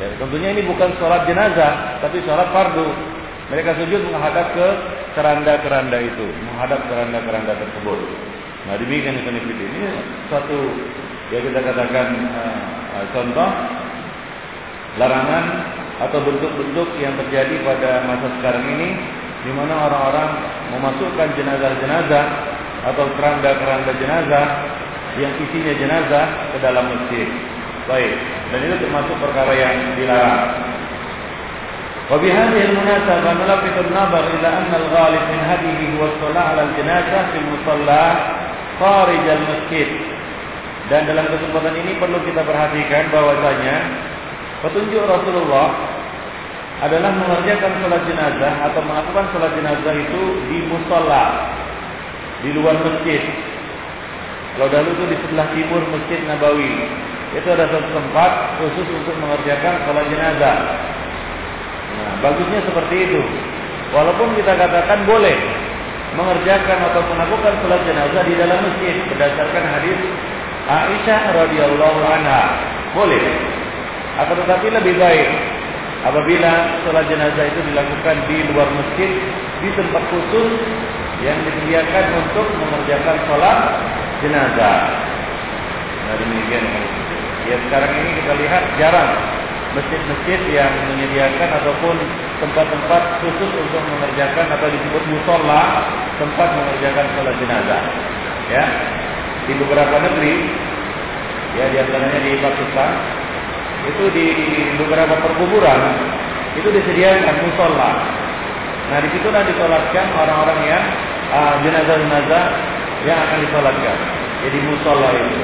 ya, 0.00 0.08
tentunya 0.16 0.48
ini 0.56 0.62
bukan 0.64 0.90
sholat 0.96 1.28
jenazah 1.28 2.00
tapi 2.00 2.24
sholat 2.24 2.48
fardu 2.50 2.88
mereka 3.50 3.74
sujud 3.82 4.06
menghadap 4.14 4.54
ke 4.54 4.68
keranda-keranda 5.18 5.98
itu, 5.98 6.22
menghadap 6.46 6.86
keranda-keranda 6.86 7.58
tersebut. 7.58 7.98
Nah 8.70 8.78
demikian 8.78 9.18
itu 9.18 9.30
ini 9.58 9.82
satu 10.30 10.58
ya 11.34 11.42
kita 11.42 11.58
katakan 11.58 12.06
uh, 12.30 13.04
contoh 13.10 13.50
larangan 15.02 15.44
atau 15.98 16.18
bentuk-bentuk 16.22 16.88
yang 17.02 17.18
terjadi 17.26 17.58
pada 17.66 18.06
masa 18.06 18.28
sekarang 18.38 18.64
ini 18.78 18.88
di 19.42 19.50
mana 19.50 19.90
orang-orang 19.90 20.30
memasukkan 20.78 21.28
jenazah-jenazah 21.34 22.24
atau 22.86 23.04
keranda-keranda 23.18 23.92
jenazah 23.98 24.46
yang 25.18 25.32
isinya 25.42 25.74
jenazah 25.74 26.26
ke 26.54 26.58
dalam 26.62 26.86
masjid. 26.86 27.28
Baik, 27.89 28.13
dan 28.49 28.59
itu 28.65 28.75
termasuk 28.81 29.15
perkara 29.21 29.53
yang 29.53 29.93
dilarang. 29.93 30.75
وبهذه 32.05 32.61
المناسبة 32.69 33.33
نلفت 33.33 33.77
النظر 33.81 34.23
إلى 34.37 34.47
أن 34.47 34.71
الغالب 34.81 35.23
من 35.33 35.41
هديه 35.49 35.79
هو 35.97 36.03
الصلاة 36.05 36.45
على 36.53 36.61
الجنازة 36.69 37.17
في 37.33 37.37
المصلى 37.41 38.05
خارج 38.77 39.25
المسجد 39.25 39.89
dan 40.85 41.09
dalam 41.09 41.25
kesempatan 41.33 41.73
ini 41.81 41.97
perlu 41.97 42.21
kita 42.21 42.45
perhatikan 42.45 43.09
bahwasanya 43.09 43.75
petunjuk 44.61 45.01
Rasulullah 45.01 45.73
adalah 46.85 47.09
mengerjakan 47.09 47.73
sholat 47.81 48.05
jenazah 48.05 48.53
atau 48.69 48.85
melakukan 48.85 49.25
sholat 49.33 49.51
jenazah 49.57 49.95
itu 49.97 50.21
di 50.53 50.61
musola 50.69 51.49
di 52.45 52.53
luar 52.53 52.77
masjid. 52.85 53.17
Kalau 54.53 54.69
dahulu 54.69 54.93
itu 54.93 55.05
di 55.09 55.17
sebelah 55.25 55.47
timur 55.57 55.81
masjid 55.89 56.21
Nabawi 56.29 56.73
itu 57.30 57.46
ada 57.46 57.64
satu 57.70 57.88
tempat 57.94 58.58
khusus 58.58 58.86
untuk 58.90 59.14
mengerjakan 59.22 59.86
sholat 59.86 60.06
jenazah. 60.10 60.56
Nah, 61.94 62.12
bagusnya 62.26 62.60
seperti 62.66 62.96
itu. 63.06 63.22
Walaupun 63.94 64.34
kita 64.38 64.54
katakan 64.54 65.06
boleh 65.06 65.38
mengerjakan 66.14 66.78
atau 66.90 67.02
melakukan 67.06 67.54
sholat 67.62 67.80
jenazah 67.86 68.22
di 68.26 68.34
dalam 68.34 68.58
masjid 68.66 68.94
berdasarkan 69.14 69.64
hadis 69.78 69.98
Aisyah 70.70 71.22
radhiyallahu 71.34 72.00
anha. 72.02 72.42
Boleh. 72.94 73.22
Akan 74.18 74.34
tetapi 74.42 74.66
lebih 74.74 74.98
baik 74.98 75.28
apabila 76.02 76.52
sholat 76.82 77.06
jenazah 77.06 77.44
itu 77.46 77.60
dilakukan 77.70 78.16
di 78.26 78.36
luar 78.50 78.68
masjid 78.74 79.10
di 79.62 79.68
tempat 79.78 80.02
khusus 80.10 80.52
yang 81.22 81.38
disediakan 81.46 82.06
untuk 82.26 82.46
mengerjakan 82.58 83.16
sholat 83.30 83.58
jenazah. 84.18 84.78
Nah 86.10 86.16
demikian. 86.18 86.99
Ya 87.50 87.56
sekarang 87.66 87.90
ini 87.98 88.10
kita 88.22 88.32
lihat 88.38 88.62
jarang 88.78 89.10
masjid-masjid 89.74 90.40
yang 90.54 90.70
menyediakan 90.94 91.50
ataupun 91.62 91.98
tempat-tempat 92.38 93.02
khusus 93.26 93.50
untuk 93.58 93.82
mengerjakan 93.90 94.46
atau 94.54 94.66
disebut 94.70 95.02
musola 95.10 95.62
tempat 96.22 96.48
mengerjakan 96.54 97.06
sholat 97.18 97.34
jenazah. 97.42 97.82
Ya, 98.50 98.64
di 99.46 99.54
beberapa 99.62 99.94
negeri 99.98 100.34
Ya 101.58 101.66
di 101.66 101.76
antaranya 101.82 102.20
di 102.22 102.38
Pakistan 102.38 102.92
itu 103.90 104.04
di 104.14 104.26
beberapa 104.78 105.18
perkuburan 105.18 105.80
itu 106.54 106.68
disediakan 106.70 107.36
musola. 107.42 107.90
Nah 108.92 108.98
di 109.02 109.08
situ 109.10 109.26
nanti 109.34 109.50
disolatkan 109.54 110.06
orang-orang 110.14 110.60
yang 110.68 110.84
uh, 111.34 111.54
jenazah-jenazah 111.64 112.44
yang 113.02 113.18
akan 113.18 113.38
disolatkan. 113.42 113.98
Jadi 114.46 114.58
musola 114.62 115.08
itu. 115.10 115.38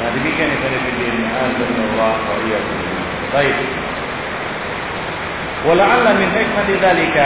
Nah 0.00 0.08
demikian 0.16 0.48
itu 0.54 0.66
Filipin. 0.66 1.16
Alhamdulillah 1.30 2.14
wa 2.16 2.36
Baik. 3.30 3.58
ولعل 5.60 6.06
من 6.16 6.28
حكمة 6.32 6.68
ذلك 6.80 7.16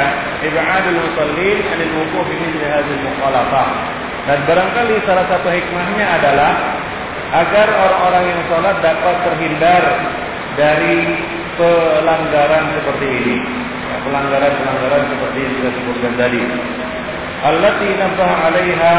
إبعاد 0.42 0.84
المصلين 0.90 1.58
عن 1.70 1.80
الوقوف 1.87 2.26
في 2.26 2.34
مثل 2.34 2.62
هذه 2.66 2.92
المخالفة 2.99 3.64
dan 4.25 4.40
barangkali 4.49 5.04
salah 5.04 5.28
satu 5.28 5.52
hikmahnya 5.52 6.06
adalah 6.16 6.52
agar 7.44 7.68
orang-orang 7.68 8.25
yang 8.32 8.40
sholat 8.49 8.76
dapat 8.80 9.16
terhindar 9.20 9.84
dari 10.56 11.20
pelanggaran 11.61 12.73
seperti 12.73 13.04
ini. 13.04 13.37
Ya, 13.84 13.96
pelanggaran-pelanggaran 14.00 15.02
seperti 15.12 15.38
yang 15.44 15.54
kita 15.61 15.70
sebutkan 15.76 16.12
tadi. 16.16 16.40
Allati 17.44 17.88
nabah 18.00 18.30
'alaiha 18.49 18.96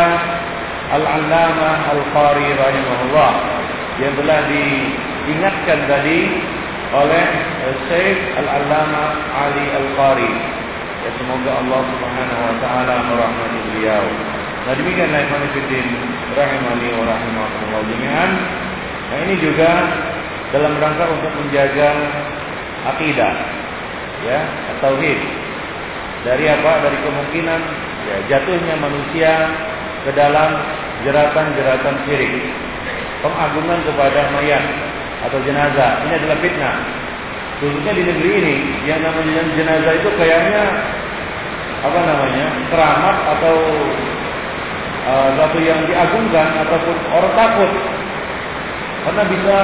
al-'allamah 0.90 1.94
al-qari 1.94 2.49
rahimahullah 2.59 3.32
yang 4.00 4.12
telah 4.18 4.38
diingatkan 4.49 5.78
tadi 5.87 6.20
oleh 6.90 7.26
Syekh 7.87 8.18
Al-Allamah 8.35 9.09
Ali 9.30 9.66
Al-Qari. 9.70 10.32
Ya, 11.00 11.11
semoga 11.16 11.50
Allah 11.62 11.80
Subhanahu 11.87 12.42
wa 12.44 12.56
taala 12.61 12.94
merahmati 13.06 13.59
beliau. 13.73 14.04
Nah 14.66 14.75
demikianlah 14.76 15.20
ikhwan 15.25 15.44
fillah 15.54 15.87
rahimani 16.37 16.88
wa 16.92 17.04
rahimakumullah 17.09 17.82
jami'an. 17.88 18.30
Nah 19.09 19.16
ini 19.25 19.35
juga 19.40 19.70
dalam 20.50 20.76
rangka 20.82 21.04
untuk 21.09 21.32
menjaga 21.40 21.88
akidah 22.90 23.32
ya 24.26 24.40
tauhid 24.85 25.20
dari 26.26 26.44
apa 26.52 26.73
dari 26.85 26.99
kemungkinan 27.00 27.61
ya 28.04 28.16
jatuhnya 28.28 28.75
manusia 28.76 29.32
ke 30.04 30.11
dalam 30.12 30.50
jeratan-jeratan 31.07 31.95
syirik. 32.07 32.33
Pengagungan 33.21 33.80
kepada 33.85 34.21
mayat 34.33 34.64
atau 35.28 35.38
jenazah. 35.45 36.00
Ini 36.09 36.12
adalah 36.25 36.38
fitnah. 36.40 36.76
Khususnya 37.61 37.92
di 37.92 38.02
negeri 38.09 38.30
ini 38.40 38.54
yang 38.88 39.04
namanya 39.04 39.45
jenazah 39.52 39.92
itu 39.92 40.09
kayaknya 40.16 40.64
apa 41.80 42.00
namanya 42.00 42.47
keramat 42.73 43.16
atau 43.37 43.54
uh, 45.04 45.61
yang 45.61 45.80
diagungkan 45.85 46.49
ataupun 46.64 46.97
orang 47.12 47.35
takut. 47.37 47.73
Karena 49.00 49.25
bisa 49.33 49.57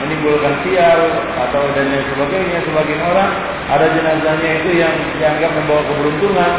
menimbulkan 0.00 0.54
sial 0.64 1.00
atau 1.48 1.62
dan 1.76 1.92
lain 1.92 2.04
sebagainya. 2.08 2.58
Sebagian 2.64 3.02
orang 3.04 3.30
ada 3.68 3.86
jenazahnya 3.92 4.50
itu 4.64 4.70
yang 4.80 4.94
dianggap 5.20 5.52
membawa 5.60 5.84
keberuntungan 5.92 6.52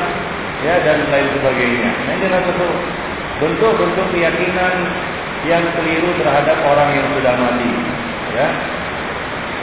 ya 0.62 0.76
dan 0.86 0.98
lain 1.10 1.28
sebagainya. 1.38 1.90
Nah, 1.90 2.14
ini 2.18 2.26
adalah 2.30 2.44
satu 2.46 2.68
bentuk-bentuk 3.40 4.08
keyakinan 4.12 4.76
yang 5.48 5.64
keliru 5.80 6.12
terhadap 6.20 6.58
orang 6.68 6.90
yang 6.96 7.08
sudah 7.16 7.34
mati 7.40 7.72
ya 8.36 8.48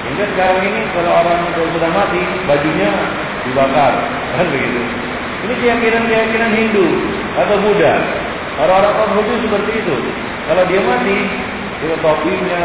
hingga 0.09 0.25
sekarang 0.33 0.61
ini 0.65 0.81
kalau 0.97 1.13
orang 1.13 1.39
itu 1.53 1.63
sudah 1.77 1.91
mati 1.93 2.23
bajunya 2.49 2.91
dibakar 3.45 3.93
kan 4.37 4.47
begitu 4.49 4.83
ini 5.47 5.55
keyakinan-keyakinan 5.61 6.51
Hindu 6.57 6.87
atau 7.37 7.57
Buddha 7.61 7.95
orang-orang 8.57 8.95
Konfusius 9.05 9.45
seperti 9.45 9.73
itu 9.85 9.97
kalau 10.49 10.63
dia 10.71 10.81
mati 10.81 11.19
itu 11.77 11.97
topinya 12.01 12.65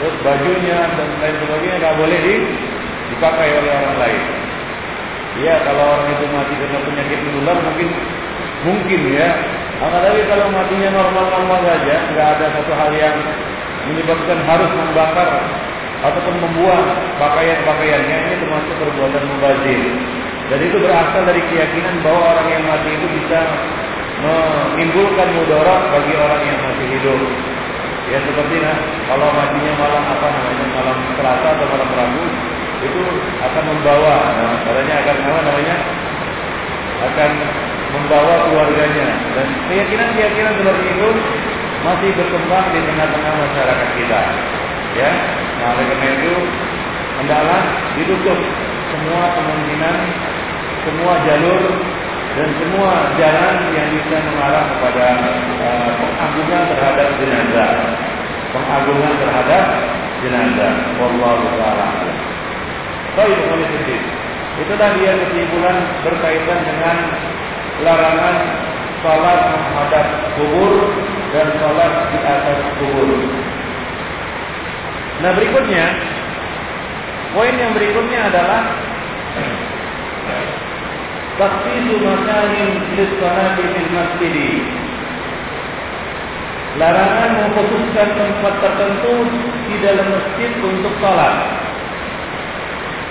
terus 0.00 0.16
bajunya 0.24 0.78
dan 0.96 1.08
lain 1.20 1.36
sebagainya 1.44 1.76
nggak 1.76 1.96
boleh 2.00 2.18
di, 2.24 2.34
dipakai 3.12 3.48
oleh 3.52 3.72
orang 3.76 3.96
lain. 4.00 4.22
Iya 5.44 5.54
kalau 5.68 5.84
orang 5.84 6.08
itu 6.16 6.24
mati 6.32 6.54
karena 6.56 6.78
penyakit 6.80 7.18
menular 7.28 7.56
mungkin 7.60 7.88
mungkin 8.64 9.00
ya. 9.12 9.28
Akan 9.80 10.00
tapi 10.04 10.20
kalau 10.28 10.52
matinya 10.52 10.92
normal-normal 10.92 11.60
saja, 11.64 11.96
nggak 12.12 12.28
ada 12.36 12.46
satu 12.52 12.72
hal 12.76 12.92
yang 12.92 13.16
menyebabkan 13.88 14.38
harus 14.44 14.70
membakar 14.76 15.28
ataupun 16.04 16.36
membuang 16.36 16.86
pakaian-pakaiannya 17.16 18.16
ini 18.28 18.34
termasuk 18.44 18.74
perbuatan 18.76 19.24
mubazir. 19.24 19.80
Dan 20.52 20.58
itu 20.66 20.76
berasal 20.84 21.22
dari 21.24 21.40
keyakinan 21.48 22.04
bahwa 22.04 22.20
orang 22.36 22.48
yang 22.52 22.64
mati 22.68 22.90
itu 22.92 23.06
bisa 23.08 23.40
menimbulkan 24.20 25.28
mudarat 25.32 25.82
bagi 25.96 26.12
orang 26.12 26.42
yang 26.44 26.58
masih 26.60 26.86
hidup. 27.00 27.20
Ya 28.10 28.18
seperti 28.26 28.58
nah, 28.58 28.76
kalau 29.06 29.30
matinya 29.32 29.72
malam 29.78 30.02
apa 30.02 30.26
namanya 30.28 30.66
malam 30.74 30.96
Selasa 31.14 31.48
atau 31.56 31.66
malam 31.70 31.90
Rabu 31.94 32.24
itu 32.80 33.02
akan 33.38 33.64
membawa, 33.70 34.16
nah, 34.34 34.54
katanya 34.66 34.94
akan 35.04 35.16
apa 35.24 35.40
namanya 35.46 35.76
akan 37.00 37.30
membawa 37.90 38.34
keluarganya 38.46 39.08
dan 39.34 39.46
keyakinan-keyakinan 39.66 40.52
seperti 40.60 40.86
itu 40.94 41.08
masih 41.80 42.10
berkembang 42.12 42.66
di 42.76 42.80
tengah-tengah 42.84 43.34
masyarakat 43.40 43.88
kita. 43.96 44.20
Ya, 44.98 45.10
nah 45.62 45.66
oleh 45.74 45.84
karena 45.86 46.06
itu 46.18 46.34
hendaklah 47.22 47.62
ditutup 47.96 48.38
semua 48.90 49.22
kemungkinan, 49.38 49.96
semua 50.84 51.12
jalur 51.24 51.62
dan 52.36 52.48
semua 52.62 52.90
jalan 53.18 53.54
yang 53.74 53.88
bisa 53.90 54.16
mengarah 54.22 54.64
kepada 54.76 55.06
uh, 55.62 55.90
pengagungan 55.98 56.62
terhadap 56.74 57.08
jenazah. 57.18 57.70
Pengagungan 58.50 59.12
terhadap 59.18 59.64
jenazah. 60.26 60.72
Wallahu 60.98 61.44
taala. 61.58 61.88
Baik, 63.18 63.38
itu 63.42 64.19
Itulah 64.58 64.90
dia 64.98 65.12
kesimpulan 65.14 65.76
berkaitan 66.02 66.60
dengan 66.66 66.96
larangan 67.86 68.36
salat 69.00 69.40
menghadap 69.54 70.06
kubur 70.36 70.74
dan 71.30 71.46
salat 71.62 71.92
di 72.10 72.18
atas 72.18 72.58
kubur. 72.82 73.10
Nah 75.20 75.30
berikutnya, 75.36 75.86
poin 77.36 77.54
yang 77.54 77.72
berikutnya 77.76 78.20
adalah 78.32 78.62
takhsisu 81.38 81.94
makanin 82.02 82.70
lis-salati 82.98 83.64
fil 83.64 83.90
masjid. 83.94 84.36
Larangan 86.78 87.30
mengkhususkan 87.44 88.08
tempat 88.14 88.54
tertentu 88.62 89.14
di 89.68 89.76
dalam 89.82 90.06
masjid 90.08 90.50
untuk 90.64 90.94
salat. 91.02 91.59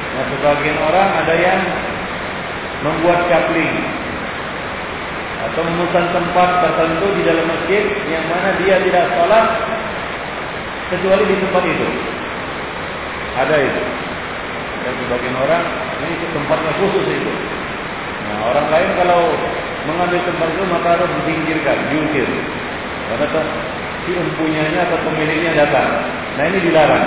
Nah, 0.09 0.23
sebagian 0.33 0.77
orang 0.81 1.09
ada 1.23 1.35
yang 1.37 1.59
membuat 2.81 3.27
kapling 3.27 3.73
atau 5.39 5.61
memesan 5.63 6.05
tempat 6.11 6.49
tertentu 6.63 7.07
di 7.15 7.21
dalam 7.23 7.45
masjid 7.47 7.83
yang 8.11 8.23
mana 8.27 8.49
dia 8.59 8.75
tidak 8.83 9.05
salat 9.15 9.45
kecuali 10.91 11.23
di 11.29 11.35
tempat 11.39 11.63
itu. 11.63 11.87
Ada 13.39 13.55
itu. 13.55 13.83
Dan 14.79 14.93
sebagian 15.05 15.37
orang 15.37 15.63
ini 16.03 16.13
tempatnya 16.33 16.71
khusus 16.81 17.05
itu. 17.07 17.33
Nah, 18.27 18.51
orang 18.51 18.67
lain 18.67 18.89
kalau 18.99 19.21
mengambil 19.87 20.19
tempat 20.27 20.47
itu 20.53 20.63
maka 20.67 20.87
harus 20.99 21.09
disingkirkan, 21.23 21.77
diusir. 21.93 22.29
Karena 23.09 23.41
si 24.05 24.11
empunyanya 24.13 24.79
atau 24.89 24.97
pemiliknya 25.07 25.65
datang. 25.65 25.89
Nah 26.37 26.43
ini 26.45 26.59
dilarang. 26.61 27.05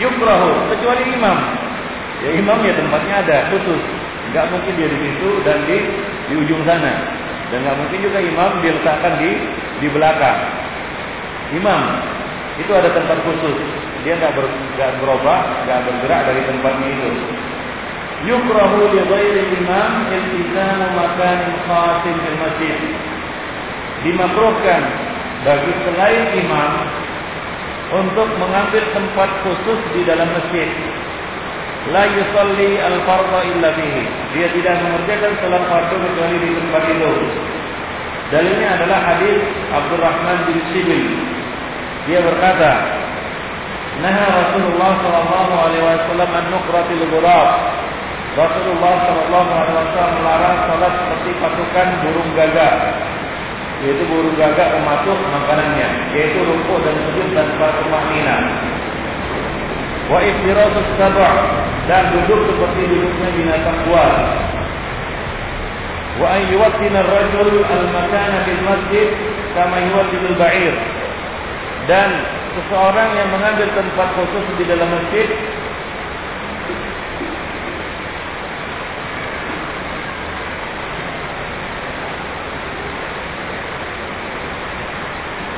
Yukrahu 0.00 0.50
kecuali 0.72 1.04
imam. 1.12 1.38
Ya 2.24 2.30
imam 2.34 2.58
ya 2.64 2.72
tempatnya 2.74 3.14
ada 3.24 3.36
khusus. 3.54 3.82
Enggak 4.30 4.50
mungkin 4.52 4.72
dia 4.76 4.88
di 4.88 4.98
situ 4.98 5.28
dan 5.44 5.58
di 5.64 5.78
di 6.28 6.34
ujung 6.36 6.62
sana. 6.64 6.94
Dan 7.48 7.64
enggak 7.64 7.78
mungkin 7.80 7.98
juga 8.04 8.18
imam 8.20 8.50
diletakkan 8.60 9.12
di 9.20 9.30
di 9.84 9.88
belakang. 9.92 10.38
Imam 11.54 11.80
itu 12.58 12.72
ada 12.74 12.90
tempat 12.92 13.18
khusus. 13.24 13.56
Dia 14.02 14.18
enggak 14.18 14.34
ber, 14.36 14.46
berubah, 15.00 15.40
enggak 15.64 15.80
bergerak 15.86 16.20
dari 16.28 16.42
tempatnya 16.48 16.88
itu 16.92 17.10
yukrahu 18.26 18.90
li 18.90 19.00
ghairi 19.06 19.42
imam 19.62 19.92
iltizamu 20.10 20.86
makan 20.96 21.38
khasin 21.70 22.16
fil 22.18 22.38
masjid. 22.42 22.78
Dimakruhkan 24.02 24.82
bagi 25.46 25.72
selain 25.86 26.26
imam 26.42 26.70
untuk 27.88 28.28
mengambil 28.36 28.84
tempat 28.92 29.30
khusus 29.44 29.80
di 29.96 30.04
dalam 30.04 30.28
masjid. 30.32 30.68
La 31.88 32.04
yusalli 32.04 32.76
al-fardha 32.76 33.40
illa 33.48 33.70
fihi. 33.72 34.04
Dia 34.36 34.48
tidak 34.52 34.76
mengerjakan 34.84 35.32
salat 35.40 35.62
fardu 35.72 35.96
kecuali 35.96 36.36
di 36.36 36.50
tempat 36.52 36.82
itu. 36.84 37.12
Dalilnya 38.28 38.68
adalah 38.76 39.00
hadis 39.08 39.40
Abdurrahman 39.72 40.38
bin 40.52 40.58
Sibil. 40.74 41.04
Dia 42.04 42.20
berkata, 42.20 42.70
Naha 44.04 44.26
Rasulullah 44.30 44.90
sallallahu 45.00 45.54
alaihi 45.64 45.84
wasallam 45.84 46.30
an 46.30 46.44
nuqratil 46.52 47.04
ghurab 47.08 47.48
Rasulullah 48.38 48.94
Shallallahu 49.02 49.50
Alaihi 49.50 49.76
Wasallam 49.82 50.14
melarang 50.22 50.56
salat 50.70 50.92
seperti 50.94 51.30
pasukan 51.42 51.88
burung 52.06 52.30
gagak. 52.38 52.74
Yaitu 53.84 54.02
burung 54.10 54.34
gagak 54.34 54.74
termasuk 54.74 55.18
makanannya, 55.30 55.88
yaitu 56.10 56.42
rukuk 56.42 56.78
dan 56.82 56.94
sujud 57.06 57.28
tanpa 57.34 57.66
tumanina. 57.78 58.36
Wa 60.08 60.18
iftirasus 60.24 60.88
sabah 60.96 61.34
dan 61.86 62.16
duduk 62.16 62.40
seperti 62.48 62.80
duduknya 62.90 63.28
binatang 63.36 63.78
buas. 63.86 64.16
Wa 66.18 66.26
an 66.34 66.42
yuwattina 66.50 67.06
ar-rajul 67.06 67.62
al-makana 67.62 68.38
bil 68.42 68.62
masjid 68.66 69.08
kama 69.54 69.78
yuwattinul 69.86 70.36
ba'ir. 70.40 70.74
Dan 71.86 72.10
seseorang 72.58 73.14
yang 73.14 73.28
mengambil 73.30 73.68
tempat 73.78 74.08
khusus 74.18 74.44
di 74.58 74.64
dalam 74.66 74.90
masjid 74.90 75.28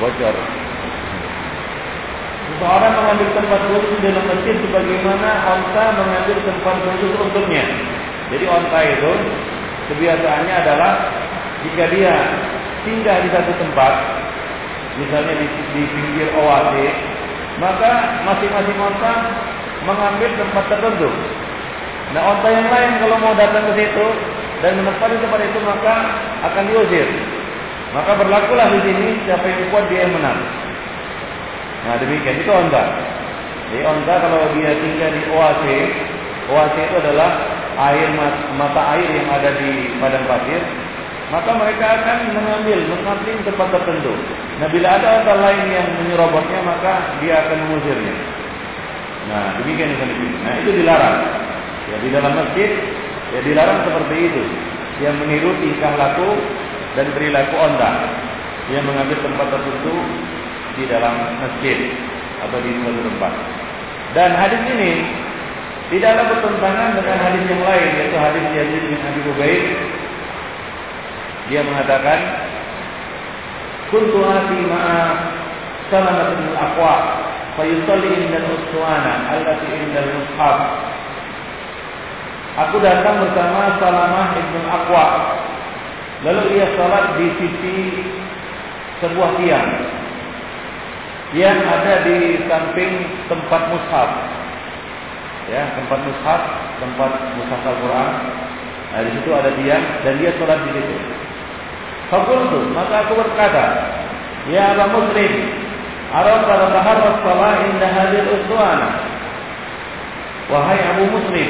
bocor. 0.01 0.35
Seseorang 2.51 2.93
mengambil 2.93 3.27
tempat 3.37 3.61
khusus 3.69 3.97
dalam 4.01 4.25
masjid 4.25 4.55
sebagaimana 4.59 5.29
onta 5.45 5.85
mengambil 5.97 6.37
tempat 6.41 6.75
khusus 6.83 7.13
untuknya. 7.21 7.63
Jadi 8.33 8.45
onta 8.49 8.79
itu 8.85 9.11
kebiasaannya 9.93 10.53
adalah 10.65 10.93
jika 11.61 11.83
dia 11.93 12.15
tinggal 12.81 13.17
di 13.21 13.29
satu 13.29 13.53
tempat, 13.61 13.93
misalnya 14.97 15.33
di, 15.37 15.47
di 15.77 15.83
pinggir 15.93 16.29
oase, 16.33 16.85
maka 17.61 18.21
masing-masing 18.25 18.77
onta 18.81 19.13
mengambil 19.85 20.29
tempat 20.37 20.63
tertentu. 20.69 21.09
Nah, 22.11 22.21
onta 22.35 22.47
yang 22.51 22.67
lain 22.67 22.91
kalau 22.99 23.17
mau 23.23 23.33
datang 23.37 23.63
ke 23.71 23.73
situ 23.79 24.07
dan 24.59 24.77
menempati 24.77 25.15
tempat 25.17 25.39
itu 25.47 25.59
maka 25.63 25.95
akan 26.51 26.63
diusir. 26.67 27.07
Maka 27.91 28.11
berlakulah 28.15 28.71
di 28.71 28.79
sini 28.87 29.07
siapa 29.27 29.43
yang 29.43 29.67
kuat 29.67 29.85
dia 29.91 30.07
yang 30.07 30.15
menang. 30.15 30.39
Nah 31.83 31.95
demikian 31.99 32.39
itu 32.39 32.51
onta. 32.51 32.83
Jadi 33.67 33.83
onta 33.83 34.13
kalau 34.19 34.47
dia 34.55 34.71
tinggal 34.79 35.11
di 35.11 35.21
oase, 35.31 35.77
oase 36.51 36.81
itu 36.87 36.95
adalah 37.03 37.29
air 37.91 38.07
mata 38.55 38.81
air 38.95 39.09
yang 39.11 39.27
ada 39.27 39.49
di 39.59 39.91
padang 39.99 40.23
pasir, 40.23 40.61
maka 41.35 41.51
mereka 41.55 41.85
akan 41.99 42.17
mengambil 42.35 42.79
mengambil 42.95 43.35
tempat 43.43 43.67
tertentu. 43.75 44.13
Nah 44.63 44.67
bila 44.71 44.87
ada 44.95 45.07
onta 45.19 45.33
lain 45.35 45.65
yang 45.71 45.87
menyerobotnya 45.99 46.59
maka 46.63 46.93
dia 47.19 47.43
akan 47.43 47.57
mengusirnya. 47.67 48.15
Nah 49.27 49.59
demikian 49.59 49.91
itu. 49.99 50.05
Nah 50.47 50.53
itu 50.63 50.69
dilarang. 50.79 51.17
Ya 51.91 51.95
di 51.99 52.09
dalam 52.13 52.39
masjid 52.39 52.69
ya 53.35 53.39
dilarang 53.43 53.83
seperti 53.83 54.15
itu. 54.31 54.43
Yang 55.01 55.15
meniru 55.25 55.51
tingkah 55.59 55.97
laku 55.97 56.39
dan 56.95 57.07
perilaku 57.15 57.55
onta 57.55 57.91
yang 58.71 58.83
mengambil 58.87 59.17
tempat 59.23 59.47
tertentu 59.51 59.95
di 60.79 60.83
dalam 60.87 61.15
masjid 61.39 61.77
atau 62.47 62.57
di 62.63 62.71
suatu 62.83 63.01
tempat. 63.03 63.33
Dan 64.11 64.29
hadis 64.35 64.61
ini 64.75 64.91
tidaklah 65.91 66.25
bertentangan 66.35 66.99
dengan 66.99 67.17
hadis 67.19 67.43
yang 67.47 67.63
lain 67.63 67.89
yaitu 67.99 68.17
hadis 68.19 68.43
Yazid 68.55 68.83
bin 68.91 68.99
Abi 68.99 69.21
Ubaid. 69.27 69.65
Dia 71.51 71.61
mengatakan, 71.67 72.19
"Kuntu 73.91 74.23
ati 74.23 74.59
ma'a 74.67 74.99
Salamat 75.91 76.39
bin 76.39 76.55
Aqwa, 76.55 76.95
fa 77.59 77.63
yusalli 77.67 78.23
inda 78.23 78.39
al-uswana 78.39 79.13
allati 79.35 79.67
inda 79.67 79.99
al-mushaf." 79.99 80.59
Aku 82.67 82.83
datang 82.83 83.19
bersama 83.23 83.79
Salamah 83.79 84.35
ibn 84.35 84.55
Aqwa 84.67 85.07
Lalu 86.21 86.53
ia 86.53 86.69
salat 86.77 87.17
di 87.17 87.27
sisi 87.41 87.77
sebuah 89.01 89.41
tiang 89.41 89.69
yang 91.33 91.57
ada 91.65 92.05
di 92.05 92.37
samping 92.45 92.93
tempat 93.25 93.61
mushaf. 93.73 94.09
Ya, 95.49 95.65
tempat 95.73 95.99
mushaf, 96.05 96.41
tempat 96.77 97.11
mushaf 97.41 97.61
Al-Qur'an. 97.65 98.11
Nah, 98.91 99.01
di 99.01 99.11
situ 99.17 99.29
ada 99.33 99.49
tiang 99.57 99.85
dan 100.05 100.13
dia 100.21 100.31
salat 100.37 100.61
di 100.61 100.71
situ. 100.77 100.95
Fakultu, 102.13 102.69
maka 102.75 103.07
aku 103.07 103.17
berkata, 103.17 103.65
Ya 104.51 104.77
Aba 104.77 104.93
Muslim, 104.93 105.33
Arafta 106.11 106.69
taharras 106.69 107.17
salat 107.25 107.57
inda 107.65 107.87
hadir 107.87 108.29
uswana. 108.29 108.89
Wahai 110.53 110.77
Abu 110.85 111.07
Muslim, 111.07 111.49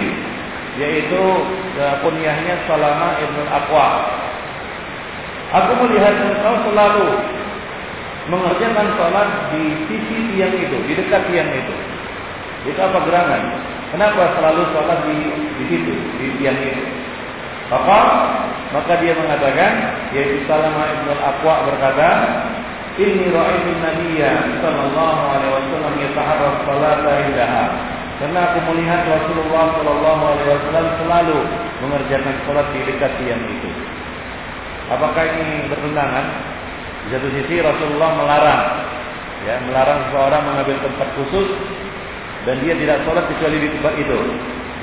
yaitu 0.80 1.24
uh, 1.76 1.96
kunyahnya 2.06 2.56
Salama 2.70 3.18
Ibn 3.20 3.38
Aqwa 3.50 3.88
Aku 5.52 5.72
melihat 5.84 6.16
engkau 6.16 6.56
selalu 6.72 7.08
mengerjakan 8.32 8.88
sholat 8.96 9.52
di 9.52 9.84
sisi 9.92 10.18
tiang 10.32 10.56
itu, 10.56 10.78
di 10.88 10.94
dekat 10.96 11.28
tiang 11.28 11.52
itu. 11.52 11.76
Itu 12.72 12.80
apa 12.80 13.04
gerangan? 13.04 13.44
Kenapa 13.92 14.32
selalu 14.40 14.64
sholat 14.72 15.00
di, 15.04 15.18
di 15.60 15.64
situ, 15.68 15.94
di 16.16 16.28
tiang 16.40 16.56
itu? 16.56 16.84
Maka, 17.68 18.00
maka 18.72 18.94
dia 19.04 19.12
mengatakan, 19.16 19.72
yaitu 20.16 20.44
Salamah 20.48 20.88
ibn 20.92 21.08
al-Aqwa 21.20 21.68
berkata, 21.68 22.10
Ini 22.96 23.32
ra'aitu 23.32 23.72
Nabiya 23.80 24.32
sallallahu 24.60 25.22
alaihi 25.36 25.52
wasallam 25.56 25.94
yataharras 26.00 26.58
salata 26.68 27.12
indaha. 27.28 27.66
Karena 28.20 28.40
aku 28.52 28.60
melihat 28.72 29.02
Rasulullah 29.08 29.80
sallallahu 29.80 30.24
alaihi 30.36 30.50
wasallam 30.52 30.88
selalu 31.00 31.40
mengerjakan 31.84 32.36
sholat 32.48 32.68
di 32.72 32.80
dekat 32.88 33.12
tiang 33.20 33.44
itu. 33.52 33.72
Apakah 34.92 35.24
ini 35.24 35.72
bertentangan? 35.72 36.26
Di 37.02 37.08
satu 37.16 37.28
sisi 37.34 37.64
Rasulullah 37.64 38.12
melarang, 38.14 38.62
ya, 39.48 39.56
melarang 39.66 40.12
seseorang 40.12 40.44
mengambil 40.46 40.78
tempat 40.84 41.08
khusus 41.18 41.48
dan 42.46 42.60
dia 42.62 42.76
tidak 42.78 43.02
sholat 43.08 43.26
kecuali 43.32 43.58
di 43.58 43.70
tempat 43.80 43.94
itu. 43.98 44.20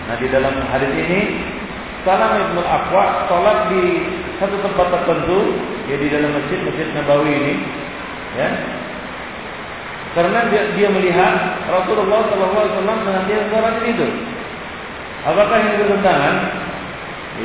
Nah 0.09 0.17
di 0.17 0.27
dalam 0.33 0.55
hadis 0.73 0.93
ini 0.97 1.21
Salam 2.07 2.41
Ibnu 2.41 2.63
Aqwa 2.65 3.29
sholat 3.29 3.69
di 3.75 3.85
satu 4.41 4.57
tempat 4.65 4.87
tertentu, 4.97 5.61
ya 5.91 5.97
di 5.99 6.09
dalam 6.09 6.31
masjid 6.31 6.59
Masjid 6.63 6.89
Nabawi 6.95 7.33
ini, 7.35 7.55
ya. 8.39 8.49
Karena 10.17 10.47
dia, 10.49 10.63
dia 10.73 10.89
melihat 10.89 11.61
Rasulullah 11.69 12.33
SAW 12.33 12.81
dengan 12.81 13.23
dia 13.29 13.41
sholat 13.51 13.73
di 13.83 13.93
situ. 13.93 14.09
Apakah 15.27 15.57
ini 15.59 15.75
bertentangan? 15.85 16.35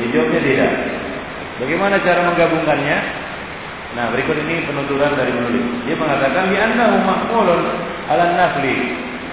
Ya, 0.00 0.04
jawabnya 0.16 0.40
tidak. 0.40 0.72
Bagaimana 1.62 2.02
cara 2.02 2.20
menggabungkannya? 2.34 2.98
Nah, 3.94 4.10
berikut 4.10 4.34
ini 4.34 4.66
penuturan 4.66 5.14
dari 5.14 5.30
penulis. 5.30 5.86
Dia 5.86 5.94
mengatakan 5.94 6.50
di 6.50 6.56
annahu 6.58 6.96
mahmulun 7.06 7.60
ala 8.10 8.24
nafli. 8.34 8.74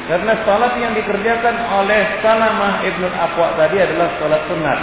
Karena 0.06 0.34
salat 0.46 0.74
yang 0.82 0.94
dikerjakan 0.98 1.56
oleh 1.82 2.02
Salamah 2.20 2.84
Ibnu 2.84 3.08
Aqwa 3.10 3.58
tadi 3.58 3.78
adalah 3.80 4.12
salat 4.22 4.44
sunat. 4.50 4.80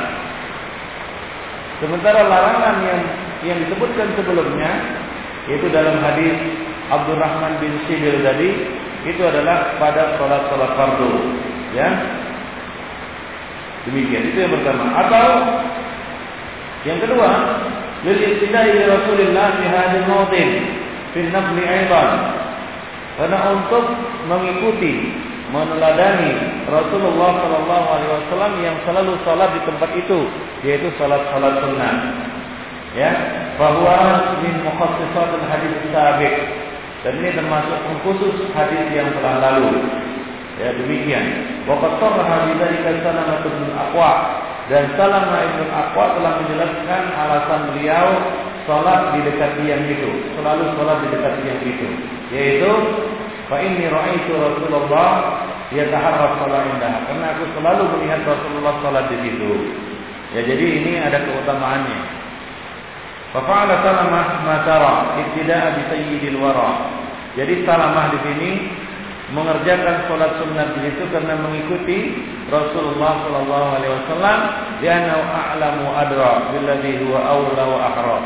Sementara 1.79 2.27
larangan 2.27 2.77
yang 2.83 3.01
yang 3.47 3.59
disebutkan 3.67 4.19
sebelumnya 4.19 4.71
yaitu 5.47 5.71
dalam 5.71 6.03
hadis 6.03 6.35
Abdurrahman 6.91 7.61
bin 7.63 7.73
Sibil 7.87 8.25
tadi 8.25 8.51
itu 9.07 9.23
adalah 9.23 9.79
pada 9.79 10.19
salat-salat 10.19 10.71
fardu, 10.75 11.13
ya. 11.77 11.89
Demikian 13.87 14.35
itu 14.35 14.39
yang 14.43 14.53
pertama. 14.53 14.85
Atau 15.07 15.27
yang 16.89 16.99
kedua, 17.05 17.29
lil 18.09 18.19
Rasulullah 18.89 19.47
fi 19.61 19.65
hadhihi 19.69 20.09
mawdin 20.09 20.51
aidan. 21.13 22.11
Karena 23.19 23.39
untuk 23.51 23.85
mengikuti 24.31 25.11
meneladani 25.51 26.65
Rasulullah 26.71 27.31
Shallallahu 27.43 27.87
Alaihi 27.93 28.11
Wasallam 28.15 28.53
yang 28.63 28.77
selalu 28.87 29.13
salat 29.27 29.51
di 29.53 29.61
tempat 29.67 29.91
itu, 29.99 30.19
yaitu 30.65 30.89
salat-salat 30.97 31.61
sunnah. 31.61 31.95
Ya, 32.97 33.13
bahwa 33.61 33.97
min 34.41 34.65
mukhassisat 34.65 35.31
hadis 35.51 35.77
sabiq 35.93 36.35
dan 37.05 37.15
ini 37.21 37.31
termasuk 37.31 37.79
khusus 38.03 38.49
hadis 38.55 38.87
yang 38.91 39.13
telah 39.19 39.39
lalu. 39.39 39.71
Ya 40.59 40.75
demikian. 40.75 41.27
Waqad 41.71 42.03
sarraha 42.03 42.51
bidzalika 42.51 42.91
sanadun 43.07 43.71
aqwa 43.79 44.11
dan 44.69 44.85
Salamah 45.01 45.41
Ibn 45.49 45.61
Aqwa 45.73 46.07
telah 46.17 46.33
menjelaskan 46.45 47.03
alasan 47.17 47.61
beliau 47.73 48.09
sholat 48.69 49.17
di 49.17 49.21
dekat 49.25 49.57
tiang 49.65 49.85
itu, 49.89 50.11
selalu 50.37 50.65
sholat 50.77 50.97
di 51.05 51.09
dekat 51.17 51.35
tiang 51.41 51.61
itu, 51.65 51.89
yaitu 52.33 52.73
Fa 53.49 53.57
inni 53.65 53.89
ra'aitu 53.89 54.37
Rasulullah 54.37 55.41
yataharras 55.73 56.37
salat 56.37 56.69
indah. 56.69 56.95
Karena 57.09 57.27
aku 57.33 57.45
selalu 57.57 57.83
melihat 57.97 58.21
Rasulullah 58.29 58.77
salat 58.85 59.09
di 59.09 59.17
situ. 59.25 59.53
Ya 60.37 60.45
jadi 60.45 60.67
ini 60.69 60.93
ada 61.01 61.25
keutamaannya. 61.25 62.01
Fa 63.33 63.41
fa'ala 63.41 63.81
Salamah 63.81 64.27
ma 64.45 64.57
tara 64.69 64.95
ibtida'a 65.25 65.81
bi 65.81 65.83
sayyidil 65.89 66.37
wara. 66.37 66.93
Jadi 67.41 67.65
Salamah 67.65 68.13
di 68.13 68.19
sini 68.29 68.51
mengerjakan 69.33 70.09
sholat 70.09 70.41
sunat 70.41 70.69
di 70.79 70.81
situ 70.89 71.05
karena 71.13 71.37
mengikuti 71.37 72.17
Rasulullah 72.49 73.25
Shallallahu 73.25 73.69
Alaihi 73.77 73.93
Wasallam. 73.93 74.39
Dia 74.81 75.05
a'lamu 75.05 75.87
adra 75.93 76.55
billadhi 76.55 76.93
huwa 77.05 77.21
awla 77.21 77.65
wa 77.69 77.79
ahra. 77.83 78.19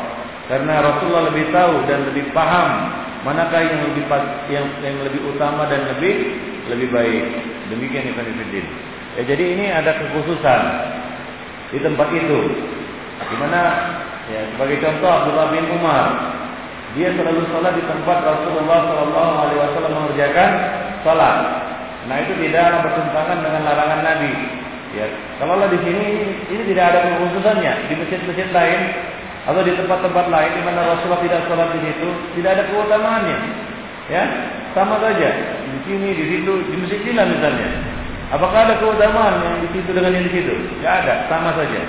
Karena 0.47 0.83
Rasulullah 0.83 1.31
lebih 1.31 1.51
tahu 1.51 1.75
dan 1.87 1.99
lebih 2.11 2.31
paham 2.31 2.69
manakah 3.23 3.63
yang 3.63 3.79
lebih 3.91 4.03
yang, 4.51 4.67
yang 4.83 4.97
lebih 5.03 5.21
utama 5.31 5.67
dan 5.67 5.87
lebih 5.95 6.39
lebih 6.71 6.87
baik. 6.91 7.23
Demikian 7.71 8.11
Ibn 8.11 8.27
Fiddin. 8.39 8.65
Ya, 9.19 9.21
jadi 9.27 9.43
ini 9.55 9.65
ada 9.71 9.95
kekhususan 9.99 10.61
di 11.71 11.79
tempat 11.79 12.07
itu. 12.11 12.39
Di 13.23 13.35
mana 13.39 13.61
ya, 14.27 14.41
sebagai 14.55 14.83
contoh 14.83 15.09
Abdullah 15.09 15.47
bin 15.51 15.65
Umar 15.79 16.05
dia 16.93 17.09
selalu 17.17 17.41
sholat 17.49 17.73
di 17.73 17.83
tempat 17.89 18.21
Rasulullah 18.21 18.79
Shallallahu 18.85 19.33
Alaihi 19.41 19.59
Wasallam 19.65 19.93
mengerjakan 19.97 20.51
sholat. 21.03 21.37
Nah 22.07 22.15
itu 22.19 22.33
tidak 22.39 22.83
bertentangan 22.83 23.37
dengan 23.39 23.61
larangan 23.63 24.01
Nabi. 24.03 24.33
Ya, 24.93 25.09
kalau 25.41 25.65
di 25.73 25.79
sini 25.81 26.05
ini 26.53 26.63
tidak 26.69 26.93
ada 26.93 26.99
kekhususannya 27.01 27.73
di 27.89 27.93
masjid-masjid 27.97 28.47
lain 28.53 28.81
atau 29.49 29.61
di 29.65 29.73
tempat-tempat 29.73 30.25
lain 30.29 30.51
di 30.53 30.61
mana 30.61 30.85
Rasulullah 30.85 31.23
tidak 31.25 31.41
sholat 31.49 31.69
di 31.73 31.79
situ, 31.81 32.09
tidak 32.37 32.49
ada 32.59 32.63
keutamaannya. 32.69 33.37
Ya, 34.11 34.23
sama 34.77 35.01
saja 35.01 35.29
di 35.65 35.79
sini, 35.89 36.13
di 36.13 36.25
situ, 36.29 36.51
di 36.69 36.75
masjid 36.77 36.99
Cina 37.01 37.25
misalnya. 37.25 37.67
Apakah 38.33 38.65
ada 38.69 38.75
keutamaan 38.81 39.41
yang 39.45 39.57
di 39.65 39.69
situ 39.77 39.89
dengan 39.93 40.13
yang 40.13 40.25
di 40.29 40.33
situ? 40.33 40.53
Tidak 40.53 40.93
ada, 40.93 41.25
sama 41.29 41.53
saja. 41.57 41.81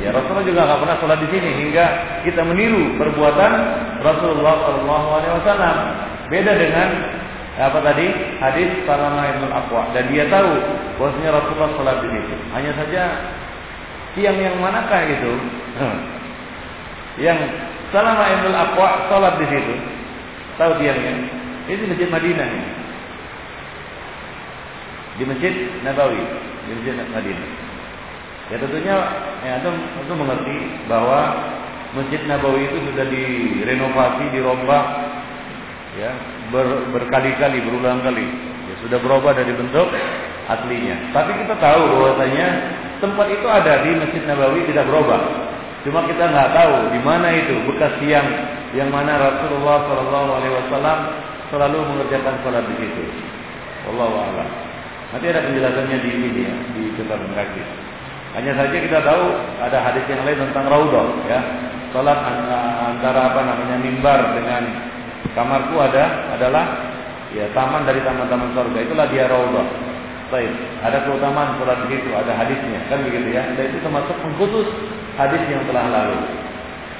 Ya 0.00 0.16
Rasulullah 0.16 0.48
juga 0.48 0.60
nggak 0.64 0.80
pernah 0.80 0.96
sholat 0.96 1.18
di 1.20 1.28
sini 1.28 1.50
hingga 1.64 1.84
kita 2.24 2.40
meniru 2.40 2.96
perbuatan 2.96 3.52
Rasulullah 4.00 4.54
Shallallahu 4.64 5.06
Alaihi 5.12 5.32
Wasallam. 5.44 5.76
Beda 6.32 6.52
dengan 6.56 6.88
apa 7.58 7.78
tadi 7.82 8.06
hadis 8.38 8.70
Salama 8.86 9.26
ibn 9.26 9.50
Aqwa 9.50 9.90
dan 9.90 10.06
dia 10.06 10.28
tahu 10.30 10.50
bahwasanya 11.02 11.30
Rasulullah 11.34 11.70
sholat 11.74 11.96
di 12.06 12.08
situ. 12.14 12.34
Hanya 12.54 12.72
saja 12.78 13.02
tiang 14.14 14.38
yang 14.38 14.56
manakah 14.62 15.02
itu? 15.02 15.32
yang 17.26 17.38
Salama 17.90 18.24
ibn 18.30 18.54
Aqwa 18.54 19.10
sholat 19.10 19.34
di 19.42 19.46
situ. 19.50 19.74
Tahu 20.60 20.72
tiangnya? 20.78 21.14
Itu 21.66 21.82
masjid 21.90 22.08
Madinah. 22.10 22.50
Di 25.18 25.22
masjid 25.26 25.54
Nabawi, 25.82 26.22
di 26.64 26.70
masjid 26.78 26.94
Madinah. 26.96 27.48
Ya 28.50 28.56
tentunya 28.58 28.94
ya 29.46 29.50
antum 29.62 29.78
antum 29.78 30.16
mengerti 30.26 30.58
bahwa 30.90 31.38
Masjid 31.90 32.22
Nabawi 32.22 32.70
itu 32.70 32.78
sudah 32.86 33.06
direnovasi, 33.10 34.24
dirombak 34.30 34.84
ya 35.98 36.10
ber, 36.54 36.90
berkali-kali, 36.94 37.58
berulang 37.64 38.04
kali. 38.04 38.26
Ya 38.70 38.74
sudah 38.86 38.98
berubah 39.02 39.34
dari 39.34 39.50
bentuk 39.54 39.88
aslinya. 40.46 41.14
Tapi 41.14 41.30
kita 41.42 41.54
tahu 41.58 41.82
bahwasanya 41.98 42.46
tempat 43.02 43.26
itu 43.32 43.46
ada 43.46 43.82
di 43.82 43.90
Masjid 43.98 44.22
Nabawi 44.26 44.66
tidak 44.70 44.86
berubah. 44.86 45.20
Cuma 45.82 46.04
kita 46.04 46.28
nggak 46.28 46.50
tahu 46.52 46.74
di 46.92 47.00
mana 47.00 47.28
itu 47.32 47.54
bekas 47.64 47.96
yang 48.04 48.26
yang 48.76 48.92
mana 48.92 49.16
Rasulullah 49.16 49.88
Shallallahu 49.88 50.30
Alaihi 50.38 50.54
Wasallam 50.54 50.98
selalu 51.50 51.78
mengerjakan 51.88 52.34
sholat 52.44 52.64
di 52.68 52.74
situ. 52.78 53.04
Allah 53.90 54.12
a'lam. 54.12 54.48
Nanti 55.10 55.26
ada 55.26 55.42
penjelasannya 55.42 55.98
di 56.04 56.10
ini 56.14 56.28
ya, 56.46 56.54
di 56.76 56.82
kitab 56.94 57.18
kaki. 57.34 57.62
Hanya 58.38 58.52
saja 58.54 58.76
kita 58.78 58.98
tahu 59.02 59.24
ada 59.58 59.78
hadis 59.82 60.06
yang 60.06 60.22
lain 60.22 60.38
tentang 60.38 60.70
raudhah 60.70 61.08
ya. 61.26 61.40
Salat 61.90 62.22
antara 62.22 63.34
apa 63.34 63.40
namanya 63.42 63.82
mimbar 63.82 64.38
dengan 64.38 64.62
kamarku 65.36 65.76
ada 65.78 66.34
adalah 66.36 66.64
ya 67.34 67.46
taman 67.54 67.86
dari 67.86 68.00
taman-taman 68.02 68.52
surga. 68.54 68.78
Itulah 68.86 69.06
dia 69.10 69.24
raudhah. 69.30 69.68
Baik, 70.30 70.52
ada 70.86 71.02
keutamaan 71.02 71.58
salat 71.58 71.90
di 71.90 71.98
situ, 71.98 72.14
ada 72.14 72.30
hadisnya, 72.38 72.86
kan 72.86 73.02
begitu 73.02 73.34
ya. 73.34 73.42
Dan 73.58 73.74
itu 73.74 73.82
termasuk 73.82 74.14
mengkhusus 74.22 74.68
hadis 75.18 75.42
yang 75.50 75.66
telah 75.66 75.90
lalu. 75.90 76.18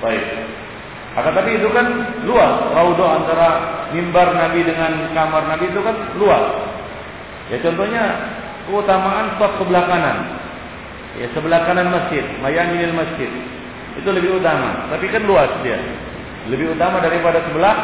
Baik. 0.03 0.25
Akan 1.15 1.39
tapi 1.39 1.55
itu 1.55 1.71
kan 1.71 1.87
luas, 2.27 2.55
raudhah 2.75 3.23
antara 3.23 3.49
mimbar 3.95 4.35
Nabi 4.35 4.67
dengan 4.67 5.15
kamar 5.15 5.47
Nabi 5.47 5.71
itu 5.71 5.79
kan 5.79 5.95
luas. 6.19 6.47
Ya 7.55 7.59
contohnya 7.63 8.03
keutamaan 8.67 9.39
saf 9.39 9.59
sebelah 9.59 9.87
kanan 9.91 10.41
ya 11.19 11.27
sebelah 11.35 11.67
kanan 11.67 11.91
masjid, 11.91 12.23
mayaminil 12.39 12.95
masjid. 12.95 13.31
Itu 13.99 14.15
lebih 14.15 14.39
utama, 14.39 14.87
tapi 14.87 15.11
kan 15.11 15.27
luas 15.27 15.51
dia. 15.67 15.77
Lebih 16.47 16.79
utama 16.79 17.03
daripada 17.03 17.43
sebelah 17.51 17.75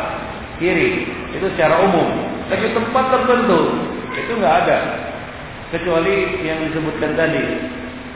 kiri. 0.59 1.09
Itu 1.37 1.47
secara 1.55 1.83
umum. 1.85 2.09
Tapi 2.47 2.71
tempat 2.73 3.05
tertentu 3.11 3.61
itu 4.15 4.33
nggak 4.39 4.55
ada. 4.67 4.79
Kecuali 5.75 6.47
yang 6.47 6.63
disebutkan 6.71 7.19
tadi, 7.19 7.43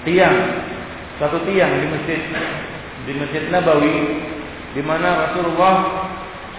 tiang 0.06 0.36
satu 1.18 1.42
tiang 1.44 1.72
di 1.82 1.86
masjid 1.90 2.20
di 3.04 3.12
Masjid 3.18 3.42
Nabawi 3.50 3.96
di 4.72 4.82
mana 4.86 5.28
Rasulullah 5.28 6.06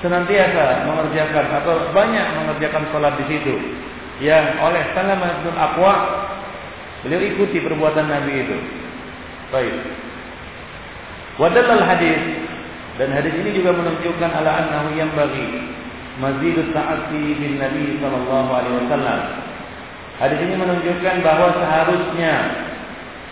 senantiasa 0.03 0.83
mengerjakan 0.89 1.45
atau 1.63 1.89
banyak 1.95 2.25
mengerjakan 2.43 2.83
sholat 2.91 3.13
di 3.23 3.25
situ 3.31 3.55
yang 4.19 4.59
oleh 4.59 4.83
Salamah 4.93 5.41
bin 5.47 5.55
Aqwa 5.55 5.95
Beliau 7.01 7.17
ikuti 7.17 7.57
perbuatan 7.65 8.05
Nabi 8.05 8.45
itu. 8.45 8.57
Baik. 9.49 9.73
Wadallal 11.41 11.81
hadis 11.81 12.21
dan 13.01 13.17
hadis 13.17 13.33
ini 13.33 13.57
juga 13.57 13.73
menunjukkan 13.73 14.29
ala 14.29 14.61
annahu 14.61 14.93
yang 14.93 15.09
bagi 15.17 15.73
mazidut 16.21 16.69
ta'ati 16.69 17.33
bin 17.33 17.57
Nabi 17.57 17.97
sallallahu 17.97 18.49
alaihi 18.53 18.77
wasallam. 18.85 19.19
Hadis 20.21 20.37
ini 20.45 20.53
menunjukkan 20.53 21.15
bahwa 21.25 21.49
seharusnya 21.57 22.33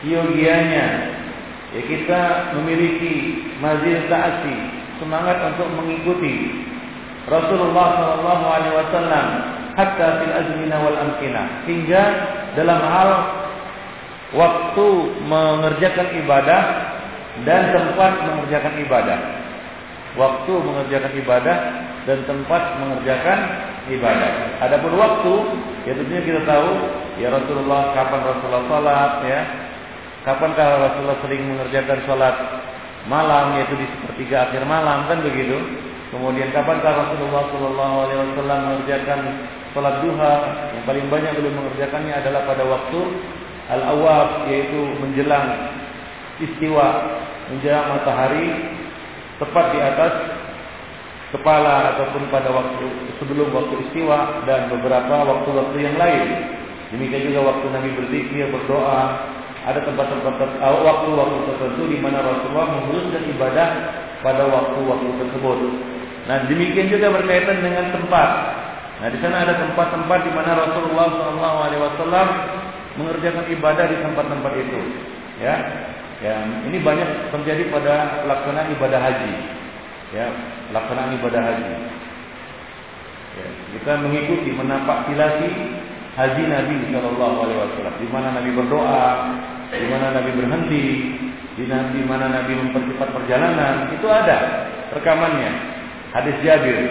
yogianya 0.02 0.86
ya 1.78 1.82
kita 1.86 2.22
memiliki 2.58 3.46
mazid 3.62 4.10
ta'ati, 4.10 4.58
semangat 4.98 5.38
untuk 5.54 5.70
mengikuti 5.78 6.66
Rasulullah 7.30 7.88
sallallahu 7.94 8.46
alaihi 8.50 8.74
wasallam 8.74 9.26
hatta 9.78 10.08
fil 10.18 10.34
azmina 10.34 10.82
wal 10.82 10.98
amkina 10.98 11.62
hingga 11.70 12.04
dalam 12.58 12.82
hal 12.82 13.10
waktu 14.34 14.88
mengerjakan 15.30 16.10
ibadah 16.26 16.62
dan 17.46 17.70
tempat 17.70 18.18
mengerjakan 18.34 18.74
ibadah. 18.82 19.39
Waktu 20.20 20.52
mengerjakan 20.52 21.12
ibadah 21.16 21.58
dan 22.04 22.20
tempat 22.28 22.76
mengerjakan 22.84 23.40
ibadah. 23.88 24.32
Adapun 24.68 25.00
waktu, 25.00 25.34
ya 25.88 25.94
tentunya 25.96 26.22
kita 26.28 26.42
tahu 26.44 26.70
ya 27.24 27.32
Rasulullah 27.32 27.96
kapan 27.96 28.22
Rasulullah 28.28 28.64
salat 28.68 29.14
ya. 29.24 29.42
Kapankah 30.28 30.68
Rasulullah 30.84 31.20
sering 31.24 31.48
mengerjakan 31.48 32.04
salat 32.04 32.36
malam 33.08 33.56
yaitu 33.56 33.80
di 33.80 33.88
sepertiga 33.96 34.52
akhir 34.52 34.68
malam 34.68 35.08
kan 35.08 35.24
begitu. 35.24 35.56
Kemudian 36.10 36.50
kapankah 36.52 37.06
Rasulullah 37.06 37.54
Shallallahu 37.54 37.96
Alaihi 38.04 38.20
Wasallam 38.34 38.60
mengerjakan 38.66 39.20
salat 39.72 39.96
duha 40.02 40.34
yang 40.74 40.84
paling 40.84 41.06
banyak 41.08 41.32
belum 41.38 41.54
mengerjakannya 41.54 42.14
adalah 42.18 42.42
pada 42.50 42.64
waktu 42.66 43.00
al-awab 43.70 44.50
yaitu 44.50 44.82
menjelang 44.98 45.78
istiwa, 46.42 46.88
menjelang 47.54 47.94
matahari 47.94 48.48
tepat 49.40 49.66
di 49.74 49.80
atas 49.80 50.14
kepala 51.32 51.96
ataupun 51.96 52.28
pada 52.34 52.50
waktu 52.50 52.86
sebelum 53.22 53.54
waktu 53.54 53.76
istiwa 53.90 54.44
dan 54.50 54.70
beberapa 54.70 55.26
waktu-waktu 55.26 55.78
yang 55.80 55.96
lain. 55.98 56.28
Demikian 56.90 57.30
juga 57.30 57.54
waktu 57.54 57.66
Nabi 57.70 57.90
berzikir, 57.94 58.50
berdoa, 58.50 59.02
ada 59.62 59.80
tempat-tempat 59.86 60.34
eh, 60.42 60.80
waktu-waktu 60.82 61.38
tertentu 61.54 61.84
di 61.86 61.98
mana 62.02 62.26
Rasulullah 62.26 62.68
menguruskan 62.82 63.24
ibadah 63.30 63.68
pada 64.26 64.44
waktu-waktu 64.50 65.10
tersebut. 65.22 65.60
Nah, 66.26 66.46
demikian 66.50 66.90
juga 66.90 67.14
berkaitan 67.14 67.62
dengan 67.62 67.94
tempat. 67.94 68.30
Nah, 69.00 69.08
di 69.08 69.18
sana 69.24 69.48
ada 69.48 69.54
tempat-tempat 69.56 70.20
di 70.28 70.32
mana 70.36 70.52
Rasulullah 70.60 71.08
SAW 71.16 72.30
mengerjakan 73.00 73.46
ibadah 73.48 73.86
di 73.88 73.98
tempat-tempat 74.04 74.54
itu. 74.60 74.80
Ya, 75.40 75.56
ya 76.20 76.36
ini 76.68 76.78
banyak 76.84 77.32
terjadi 77.32 77.64
pada 77.72 78.24
pelaksanaan 78.26 78.74
ibadah 78.76 79.00
haji. 79.00 79.34
Ya, 80.10 80.26
pelaksanaan 80.74 81.16
ibadah 81.22 81.42
haji. 81.42 81.74
Ya, 83.40 83.48
kita 83.78 83.92
mengikuti 84.04 84.50
menapak 84.52 85.08
tilasi 85.08 85.50
haji 86.18 86.44
Nabi 86.50 86.76
Shallallahu 86.92 87.38
Alaihi 87.46 87.60
Wasallam. 87.62 87.96
Di 88.02 88.08
mana 88.10 88.28
Nabi 88.36 88.50
berdoa, 88.52 89.08
di 89.70 89.88
mana 89.88 90.08
Nabi 90.18 90.32
berhenti, 90.34 90.86
di 91.56 92.04
mana 92.04 92.26
Nabi 92.28 92.52
mempercepat 92.58 93.10
perjalanan, 93.14 93.94
itu 93.94 94.08
ada 94.10 94.68
rekamannya. 94.98 95.52
Hadis 96.10 96.36
Jabir 96.42 96.90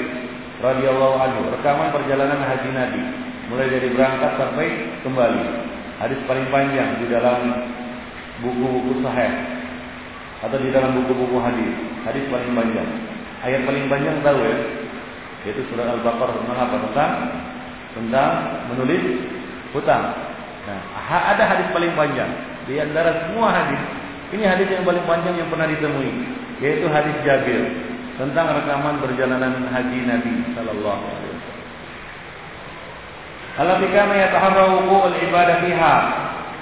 radhiyallahu 0.63 1.17
anhu, 1.19 1.43
rekaman 1.59 1.91
perjalanan 1.91 2.39
haji 2.39 2.71
Nabi 2.71 3.03
mulai 3.49 3.69
dari 3.73 3.89
berangkat 3.97 4.33
sampai 4.37 4.69
kembali 5.03 5.45
hadis 5.99 6.21
paling 6.29 6.47
panjang 6.53 7.01
di 7.01 7.07
dalam 7.09 7.41
buku-buku 8.45 9.03
sahih 9.03 9.33
atau 10.39 10.59
di 10.59 10.71
dalam 10.71 10.95
buku-buku 11.03 11.37
hadis. 11.43 11.73
Hadis 12.07 12.25
paling 12.31 12.55
panjang. 12.55 12.89
Ayat 13.43 13.63
paling 13.67 13.87
panjang 13.91 14.17
tahu 14.23 14.39
ya? 14.39 14.55
Yaitu 15.47 15.63
surah 15.71 15.99
Al-Baqarah 15.99 16.35
tentang 16.43 16.59
apa? 16.59 16.77
Tentang 16.91 17.13
tentang 17.95 18.31
menulis 18.71 19.03
hutang. 19.75 20.15
Nah, 20.69 20.81
ada 21.09 21.43
hadis 21.49 21.67
paling 21.73 21.93
panjang 21.99 22.31
di 22.69 22.79
antara 22.79 23.27
semua 23.27 23.51
hadis. 23.51 23.81
Ini 24.29 24.45
hadis 24.45 24.69
yang 24.69 24.85
paling 24.85 25.03
panjang 25.09 25.41
yang 25.41 25.49
pernah 25.49 25.65
ditemui, 25.65 26.13
yaitu 26.61 26.85
hadis 26.93 27.17
Jabir. 27.25 27.65
tentang 28.19 28.51
rekaman 28.51 28.99
perjalanan 28.99 29.71
haji 29.71 29.99
Nabi 30.03 30.35
sallallahu 30.59 31.03
alaihi 31.07 31.33
wasallam. 31.39 31.67
Allati 33.63 33.87
kana 33.95 34.15
yataharra 34.27 34.65
wuqu'ul 34.75 35.17
ibadah 35.23 35.57
fiha 35.63 35.97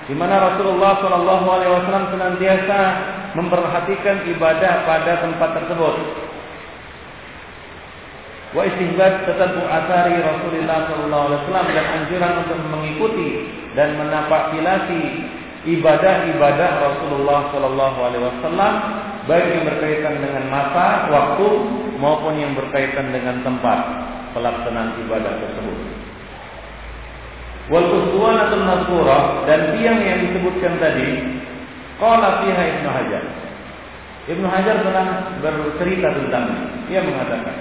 di 0.07 0.15
mana 0.15 0.39
Rasulullah 0.39 1.03
Shallallahu 1.03 1.47
Alaihi 1.51 1.73
Wasallam 1.75 2.07
senantiasa 2.15 2.79
memperhatikan 3.35 4.23
ibadah 4.31 4.87
pada 4.87 5.13
tempat 5.27 5.51
tersebut. 5.63 5.97
Wa 8.55 8.63
istihbab 8.63 9.27
tetapu 9.27 9.67
asari 9.67 10.23
Rasulullah 10.23 10.87
Shallallahu 10.87 11.25
Alaihi 11.27 11.41
Wasallam 11.43 11.67
dan 11.75 11.87
anjuran 11.99 12.33
untuk 12.47 12.59
mengikuti 12.71 13.29
dan 13.75 13.99
menapakilasi 13.99 15.03
ibadah-ibadah 15.67 16.71
Rasulullah 16.79 17.51
Shallallahu 17.51 17.99
Alaihi 18.07 18.25
Wasallam 18.31 18.73
baik 19.27 19.47
yang 19.59 19.65
berkaitan 19.67 20.15
dengan 20.23 20.45
masa, 20.47 21.11
waktu 21.11 21.47
maupun 21.99 22.39
yang 22.39 22.55
berkaitan 22.55 23.11
dengan 23.11 23.43
tempat 23.43 23.79
pelaksanaan 24.39 24.95
ibadah 25.03 25.35
tersebut. 25.43 25.79
Wal 27.67 27.87
uswanatul 27.91 28.63
mazkurah 28.63 29.43
dan 29.51 29.75
tiang 29.75 29.99
yang 29.99 30.19
disebutkan 30.31 30.79
tadi 30.79 31.19
qala 31.99 32.47
fiha 32.47 32.63
Ibnu 32.79 32.89
Hajar. 32.89 33.25
Ibnu 34.27 34.47
Hajar 34.47 34.77
pernah 34.87 35.07
bercerita 35.43 36.09
tentangnya. 36.15 36.63
Ia 36.87 37.01
mengatakan 37.03 37.57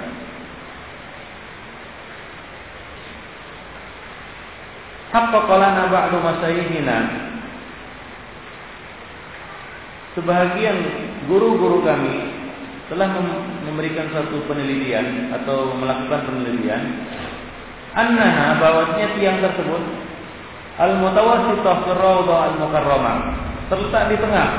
Haqqaqalana 5.15 5.87
ba'du 5.87 6.17
masyayihina 6.19 6.97
Sebahagian 10.15 10.77
guru-guru 11.27 11.83
kami 11.83 12.35
telah 12.87 13.09
memberikan 13.67 14.07
satu 14.15 14.47
penelitian 14.47 15.33
atau 15.33 15.75
melakukan 15.75 16.23
penelitian 16.29 16.83
annaha 17.95 18.59
bahwasanya 18.59 19.07
tiang 19.15 19.39
tersebut 19.39 19.81
al-mutawassithah 20.75 21.75
fi 21.87 21.91
raudhah 21.95 22.39
al-mukarramah. 22.51 23.17
Terletak 23.71 24.03
di 24.11 24.17
tengah. 24.19 24.49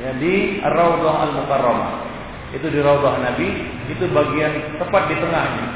Ya 0.00 0.10
di 0.16 0.34
raudhah 0.62 1.14
al-mukarramah. 1.28 1.92
Itu 2.54 2.66
di 2.70 2.80
raudhah 2.80 3.18
Nabi 3.18 3.48
itu 3.90 4.04
bagian 4.14 4.78
tepat 4.78 5.02
di 5.10 5.16
tengahnya. 5.18 5.66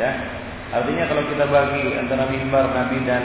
Ya. 0.00 0.10
Artinya 0.72 1.04
kalau 1.04 1.22
kita 1.28 1.44
bagi 1.52 1.84
antara 2.00 2.32
mimbar 2.32 2.72
Nabi 2.72 3.04
dan 3.04 3.22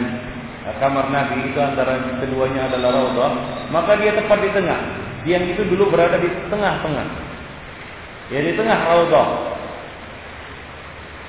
uh, 0.68 0.76
kamar 0.84 1.08
Nabi 1.08 1.48
itu 1.48 1.60
antara 1.64 1.96
keduanya 2.20 2.68
adalah 2.68 2.92
raudhah 2.92 3.32
maka 3.72 3.96
dia 4.04 4.12
tepat 4.12 4.44
di 4.44 4.52
tengah. 4.52 4.80
Tiang 5.24 5.48
itu 5.48 5.64
dulu 5.64 5.92
berada 5.92 6.20
di 6.20 6.28
tengah-tengah. 6.52 7.08
Ya 8.28 8.40
di 8.44 8.54
tengah 8.60 8.78
raudhah 8.84 9.57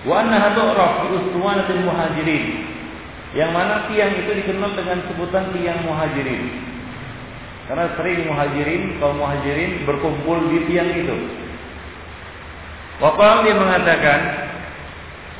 Wa 0.06 0.22
annaha 0.22 0.54
tu'raf 0.54 0.92
bi 1.10 1.74
muhajirin. 1.82 2.44
Yang 3.34 3.50
mana 3.50 3.74
tiang 3.90 4.14
itu 4.14 4.30
dikenal 4.30 4.72
dengan 4.78 4.98
sebutan 5.10 5.50
tiang 5.56 5.82
muhajirin. 5.82 6.42
Karena 7.68 7.86
sering 8.00 8.24
muhajirin, 8.24 8.96
kaum 8.96 9.20
muhajirin 9.20 9.84
berkumpul 9.84 10.48
di 10.48 10.64
tiang 10.70 10.88
itu. 10.88 11.16
Waqal 12.98 13.44
dia 13.44 13.54
mengatakan, 13.54 14.20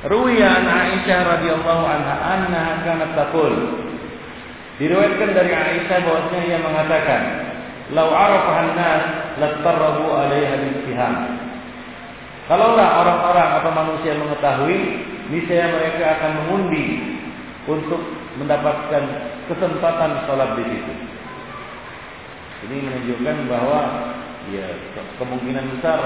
Ruwiya 0.06 0.62
an 0.62 0.66
Aisyah 0.68 1.20
radhiyallahu 1.26 1.84
anha 1.88 2.14
annaha 2.22 2.72
kanat 2.86 3.12
taqul. 3.18 3.54
Diriwayatkan 4.78 5.30
dari 5.34 5.50
Aisyah 5.50 5.98
bahwasanya 6.06 6.44
ia 6.46 6.58
mengatakan, 6.62 7.22
"Lau 7.96 8.14
arafahan 8.14 8.78
nas 8.78 9.02
lattarrabu 9.42 10.06
'alaiha 10.06 10.54
bil 10.54 10.78
Kalaulah 12.48 13.04
orang-orang 13.04 13.48
atau 13.60 13.70
manusia 13.76 14.16
mengetahui, 14.16 14.78
niscaya 15.28 15.68
mereka 15.68 16.16
akan 16.16 16.32
mengundi 16.42 16.86
untuk 17.68 18.00
mendapatkan 18.40 19.04
kesempatan 19.52 20.24
sholat 20.24 20.56
di 20.56 20.64
situ. 20.64 20.94
Ini 22.64 22.76
menunjukkan 22.88 23.36
bahwa 23.52 23.80
ya 24.48 24.66
kemungkinan 25.20 25.76
besar 25.76 26.00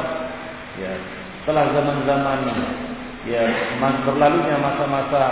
ya 0.83 0.92
setelah 1.42 1.70
zaman-zaman 1.74 2.38
ya 3.22 3.44
berlalunya 4.02 4.57
masa-masa 4.59 5.24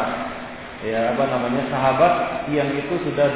ya 0.86 1.12
apa 1.12 1.24
namanya 1.26 1.66
sahabat 1.74 2.12
tiang 2.46 2.70
itu 2.72 2.94
sudah 3.02 3.34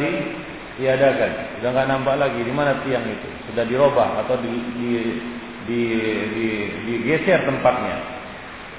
diadakan 0.78 1.32
sudah 1.58 1.70
nggak 1.74 1.88
nampak 1.90 2.16
lagi 2.22 2.40
di 2.40 2.52
mana 2.54 2.78
tiang 2.86 3.02
itu 3.02 3.28
sudah 3.50 3.64
dirubah 3.66 4.24
atau 4.24 4.38
di, 4.38 4.52
di 4.78 4.90
di, 5.64 5.82
di, 6.34 6.46
digeser 6.88 7.44
tempatnya. 7.48 7.96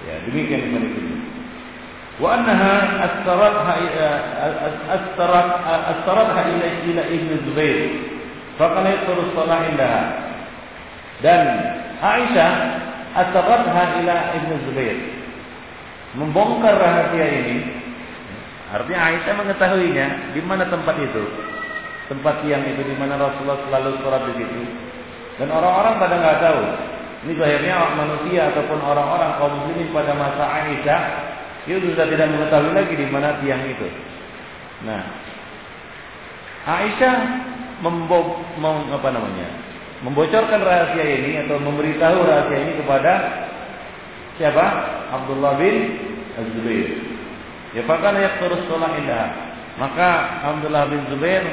Ya, 0.05 0.15
demikian 0.29 0.69
Ibnu. 0.69 0.89
Wa 2.15 2.39
annaha 2.39 2.75
astaratha 3.03 3.73
astarat 4.87 5.49
astaratha 5.65 6.41
ila 6.55 6.67
ila 6.87 7.03
Ibn 7.11 7.29
Zubair. 7.49 7.79
Faqala 8.55 8.87
yaqulu 8.87 9.35
salah 9.35 9.67
indaha. 9.67 10.03
Dan 11.19 11.41
Aisyah 11.99 12.51
astaratha 13.13 13.83
ila 13.99 14.15
Ibn 14.39 14.51
Zubair. 14.69 14.97
Membongkar 16.15 16.79
rahasia 16.79 17.27
ini 17.27 17.57
Artinya 18.75 18.99
Aisyah 19.07 19.33
mengetahuinya 19.37 20.07
di 20.33 20.41
mana 20.41 20.65
tempat 20.67 20.97
itu. 20.97 21.23
Tempat 22.09 22.43
yang 22.45 22.65
itu 22.65 22.81
di 22.85 22.95
mana 22.97 23.17
Rasulullah 23.17 23.61
selalu 23.69 23.89
sholat 24.01 24.21
di 24.29 24.33
situ. 24.41 24.61
Dan 25.35 25.51
orang-orang 25.51 25.95
pada 25.99 26.15
nggak 26.15 26.39
tahu. 26.39 26.61
Ini 27.25 27.33
akhirnya 27.41 27.75
manusia 27.97 28.41
ataupun 28.53 28.79
orang-orang 28.85 29.31
kaum 29.41 29.53
muslimin 29.57 29.89
pada 29.89 30.13
masa 30.13 30.45
Aisyah 30.45 31.01
itu 31.65 31.97
sudah 31.97 32.05
tidak 32.05 32.29
mengetahui 32.29 32.71
lagi 32.77 32.93
di 32.93 33.07
mana 33.09 33.41
tiang 33.41 33.65
itu. 33.65 33.89
Nah, 34.85 35.01
Aisyah 36.69 37.15
membo 37.81 38.45
mem, 38.61 38.93
apa 38.93 39.09
namanya? 39.09 39.65
membocorkan 40.05 40.61
rahasia 40.61 41.01
ini 41.01 41.31
atau 41.47 41.57
memberitahu 41.57 42.17
rahasia 42.29 42.57
ini 42.61 42.73
kepada 42.77 43.13
siapa? 44.37 44.65
Abdullah 45.17 45.57
bin 45.57 45.75
Az-Zubair. 46.37 46.89
Ya 47.73 47.81
fakana 47.89 48.37
terus 48.37 48.61
sholat 48.69 49.01
indah. 49.01 49.27
Maka 49.81 50.09
Abdullah 50.45 50.87
bin 50.93 51.01
Zubair 51.09 51.43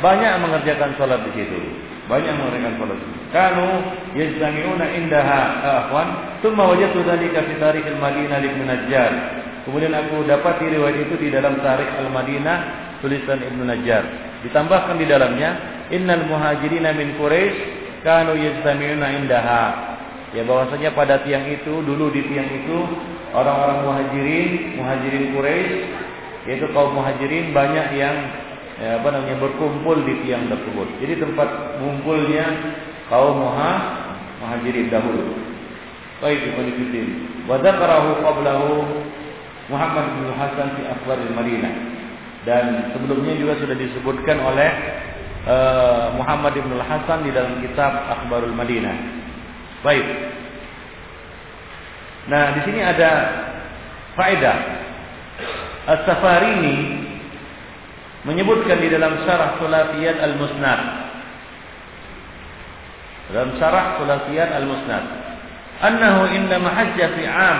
banyak 0.00 0.32
mengerjakan 0.40 0.96
sholat 0.96 1.20
di 1.28 1.32
situ. 1.36 1.60
Banyak 2.08 2.34
mengerjakan 2.40 2.72
sholat. 2.80 2.98
Kanu 3.28 3.68
yajtami'una 4.16 4.86
indaha 4.96 5.40
akhwan, 5.84 6.08
thumma 6.40 6.72
wajadtu 6.72 7.04
dzalika 7.04 7.44
fi 7.44 7.52
tarikh 7.60 7.84
al-Madinah 7.84 8.40
Ibnu 8.40 8.64
Najjar. 8.64 9.12
Kemudian 9.68 9.92
aku 9.92 10.24
dapat 10.24 10.64
riwayat 10.64 10.96
itu 11.04 11.14
di 11.20 11.28
dalam 11.28 11.60
Tarikh 11.60 11.92
Al-Madinah 12.00 12.56
tulisan 13.04 13.36
Ibnu 13.36 13.68
Najjar. 13.68 14.00
Ditambahkan 14.40 14.96
di 14.96 15.04
dalamnya, 15.04 15.50
innal 15.92 16.24
muhajirina 16.24 16.96
min 16.96 17.20
Quraisy 17.20 17.56
kanu 18.00 18.32
yajtami'una 18.32 19.06
indaha. 19.20 19.64
Ya 20.32 20.48
bahwasanya 20.48 20.96
pada 20.96 21.20
tiang 21.20 21.44
itu 21.52 21.84
dulu 21.84 22.08
di 22.08 22.24
tiang 22.32 22.48
itu 22.48 22.80
orang-orang 23.36 23.84
muhajirin, 23.84 24.80
muhajirin 24.80 25.36
Quraisy 25.36 25.76
yaitu 26.48 26.64
kaum 26.72 26.96
muhajirin 26.96 27.52
banyak 27.52 27.92
yang 27.92 28.16
ya, 28.78 29.02
apa 29.02 29.08
namanya 29.10 29.36
berkumpul 29.42 30.02
di 30.06 30.14
tiang 30.26 30.46
tersebut. 30.50 30.88
Jadi 31.02 31.14
tempat 31.22 31.78
mengumpulnya 31.78 32.44
kaum 33.10 33.38
muha, 33.38 33.72
muhajirin 34.42 34.88
dahulu. 34.90 35.34
Baik 36.18 36.50
Fitin. 36.54 37.06
Wa 37.46 37.62
dzakarahu 37.62 38.26
qablahu 38.26 38.70
Muhammad 39.70 40.04
bin 40.18 40.26
Hasan 40.34 40.68
fi 40.74 40.82
Akhbar 40.90 41.18
Madinah. 41.30 41.74
Dan 42.42 42.94
sebelumnya 42.96 43.34
juga 43.36 43.60
sudah 43.60 43.76
disebutkan 43.76 44.40
oleh 44.40 44.70
uh, 45.44 46.16
Muhammad 46.16 46.56
bin 46.56 46.72
Hasan 46.80 47.22
di 47.22 47.30
dalam 47.30 47.60
kitab 47.60 47.92
Akhbarul 47.92 48.56
Madinah. 48.56 48.96
Baik. 49.84 50.06
Nah, 52.28 52.44
di 52.58 52.60
sini 52.66 52.80
ada 52.82 53.10
faedah. 54.18 54.58
As-Safarini 55.88 56.97
menyebutkan 58.28 58.76
di 58.76 58.92
dalam 58.92 59.24
syarah 59.24 59.56
Sulafiyat 59.56 60.20
Al-Musnad. 60.20 60.80
Dalam 63.32 63.56
syarah 63.56 63.96
Sulafiyat 63.96 64.52
Al-Musnad. 64.52 65.04
Annahu 65.80 66.28
indama 66.36 66.68
hajja 66.68 67.16
fi 67.16 67.24
'am. 67.24 67.58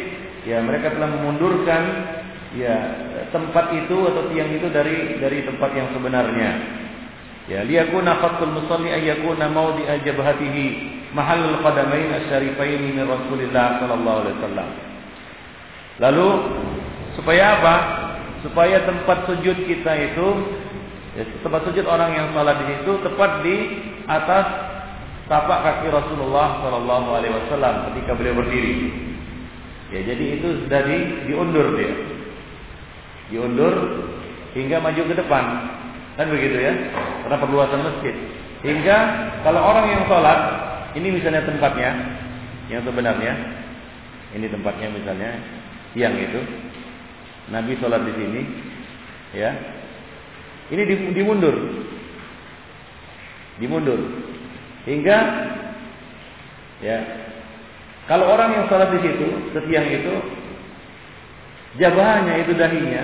ya 0.45 0.62
mereka 0.64 0.93
telah 0.95 1.10
memundurkan 1.10 1.82
ya 2.56 2.76
tempat 3.36 3.74
itu 3.74 3.97
atau 4.06 4.30
tiang 4.32 4.50
itu 4.54 4.68
dari 4.72 5.18
dari 5.18 5.43
tempat 5.43 5.70
yang 5.76 5.91
sebenarnya. 5.91 6.52
Ya, 7.50 7.66
liyakuna 7.66 8.22
khatul 8.22 8.54
musalli 8.54 8.93
ay 8.93 9.10
yakuna 9.10 9.50
mawdi 9.50 9.82
jabhatihi 10.06 10.99
mahallul 11.16 11.62
qadamain 11.66 12.14
asyarifain 12.26 12.82
min 12.82 13.01
Rasulillah 13.05 13.82
sallallahu 13.82 14.18
alaihi 14.26 14.36
wasallam. 14.41 14.70
Lalu 15.99 16.28
supaya 17.18 17.60
apa? 17.60 17.76
supaya 18.39 18.88
tempat 18.88 19.28
sujud 19.28 19.57
kita 19.68 19.91
itu 19.99 20.28
tempat 21.43 21.62
sujud 21.68 21.84
orang 21.84 22.16
yang 22.16 22.28
salat 22.32 22.55
di 22.64 22.66
situ 22.72 22.91
tepat 23.03 23.43
di 23.43 23.55
atas 24.07 24.45
tapak 25.28 25.60
kaki 25.62 25.88
Rasulullah 25.91 26.64
Shallallahu 26.64 27.10
Alaihi 27.14 27.34
Wasallam 27.36 27.91
ketika 27.91 28.16
beliau 28.16 28.39
berdiri. 28.39 28.76
Ya 29.89 30.05
jadi 30.05 30.26
itu 30.38 30.47
sudah 30.66 30.82
di, 30.86 30.97
diundur 31.28 31.74
dia, 31.76 31.93
diundur 33.34 33.74
hingga 34.53 34.78
maju 34.82 35.01
ke 35.01 35.16
depan 35.18 35.43
kan 36.18 36.28
begitu 36.30 36.57
ya 36.60 36.74
karena 37.26 37.38
perluasan 37.39 37.80
masjid 37.80 38.12
hingga 38.60 38.97
kalau 39.45 39.62
orang 39.64 39.88
yang 39.88 40.03
sholat 40.03 40.39
ini 40.95 41.07
misalnya 41.13 41.45
tempatnya. 41.45 41.91
Yang 42.69 42.89
sebenarnya. 42.89 43.33
Ini 44.37 44.45
tempatnya 44.49 44.87
misalnya. 44.93 45.31
Yang 45.97 46.13
itu. 46.29 46.41
Nabi 47.49 47.73
sholat 47.81 48.05
di 48.05 48.13
sini, 48.13 48.41
ya. 49.33 49.51
Ini 50.69 50.85
dimundur, 51.17 51.55
dimundur, 53.57 53.99
hingga 54.85 55.17
ya. 56.85 56.97
Kalau 58.05 58.29
orang 58.29 58.53
yang 58.53 58.65
sholat 58.69 58.93
di 58.93 58.99
situ, 59.01 59.27
setiang 59.53 59.85
itu, 59.89 60.13
jabahnya 61.81 62.45
itu 62.45 62.53
dahinya, 62.53 63.03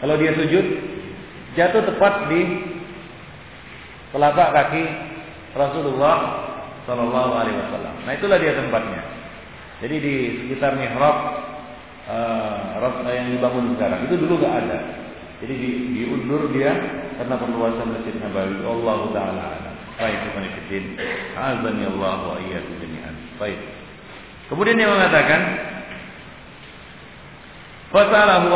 kalau 0.00 0.16
dia 0.16 0.32
sujud, 0.36 0.66
jatuh 1.56 1.84
tepat 1.84 2.32
di 2.32 2.40
telapak 4.16 4.48
kaki 4.56 4.84
Rasulullah 5.52 6.48
Shallallahu 6.90 7.32
Alaihi 7.38 7.54
Wasallam. 7.54 7.94
Nah 8.02 8.12
itulah 8.18 8.38
dia 8.42 8.58
tempatnya. 8.58 9.00
Jadi 9.78 9.96
di 10.02 10.14
sekitar 10.42 10.74
mihrab 10.74 11.16
uh, 12.10 13.06
yang 13.06 13.30
dibangun 13.30 13.78
sekarang 13.78 14.10
itu 14.10 14.18
dulu 14.18 14.42
nggak 14.42 14.54
ada. 14.66 14.78
Jadi 15.38 15.54
di, 15.54 15.70
diundur 16.02 16.50
dia 16.50 16.74
karena 17.14 17.38
perluasan 17.38 17.94
Masjid 17.94 18.18
Nabawi. 18.18 18.58
Allah 18.66 18.98
taala 19.14 19.46
Baik, 20.00 20.16
bukan 20.32 20.44
fitin. 20.56 20.84
Azani 21.36 21.84
Allah 21.84 22.16
wa 22.24 22.36
iyyakum 22.42 22.74
jami'an. 22.80 23.14
Baik. 23.36 23.60
Kemudian 24.48 24.80
dia 24.80 24.88
mengatakan 24.88 25.40
Fasalahu 27.92 28.46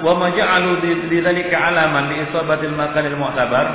wa 0.00 0.14
ma 0.14 0.28
ja'alu 0.32 0.80
lidzalika 1.10 1.56
alaman 1.56 2.14
li 2.14 2.16
isabatil 2.24 2.78
makanil 2.78 3.18
mu'tabar. 3.18 3.66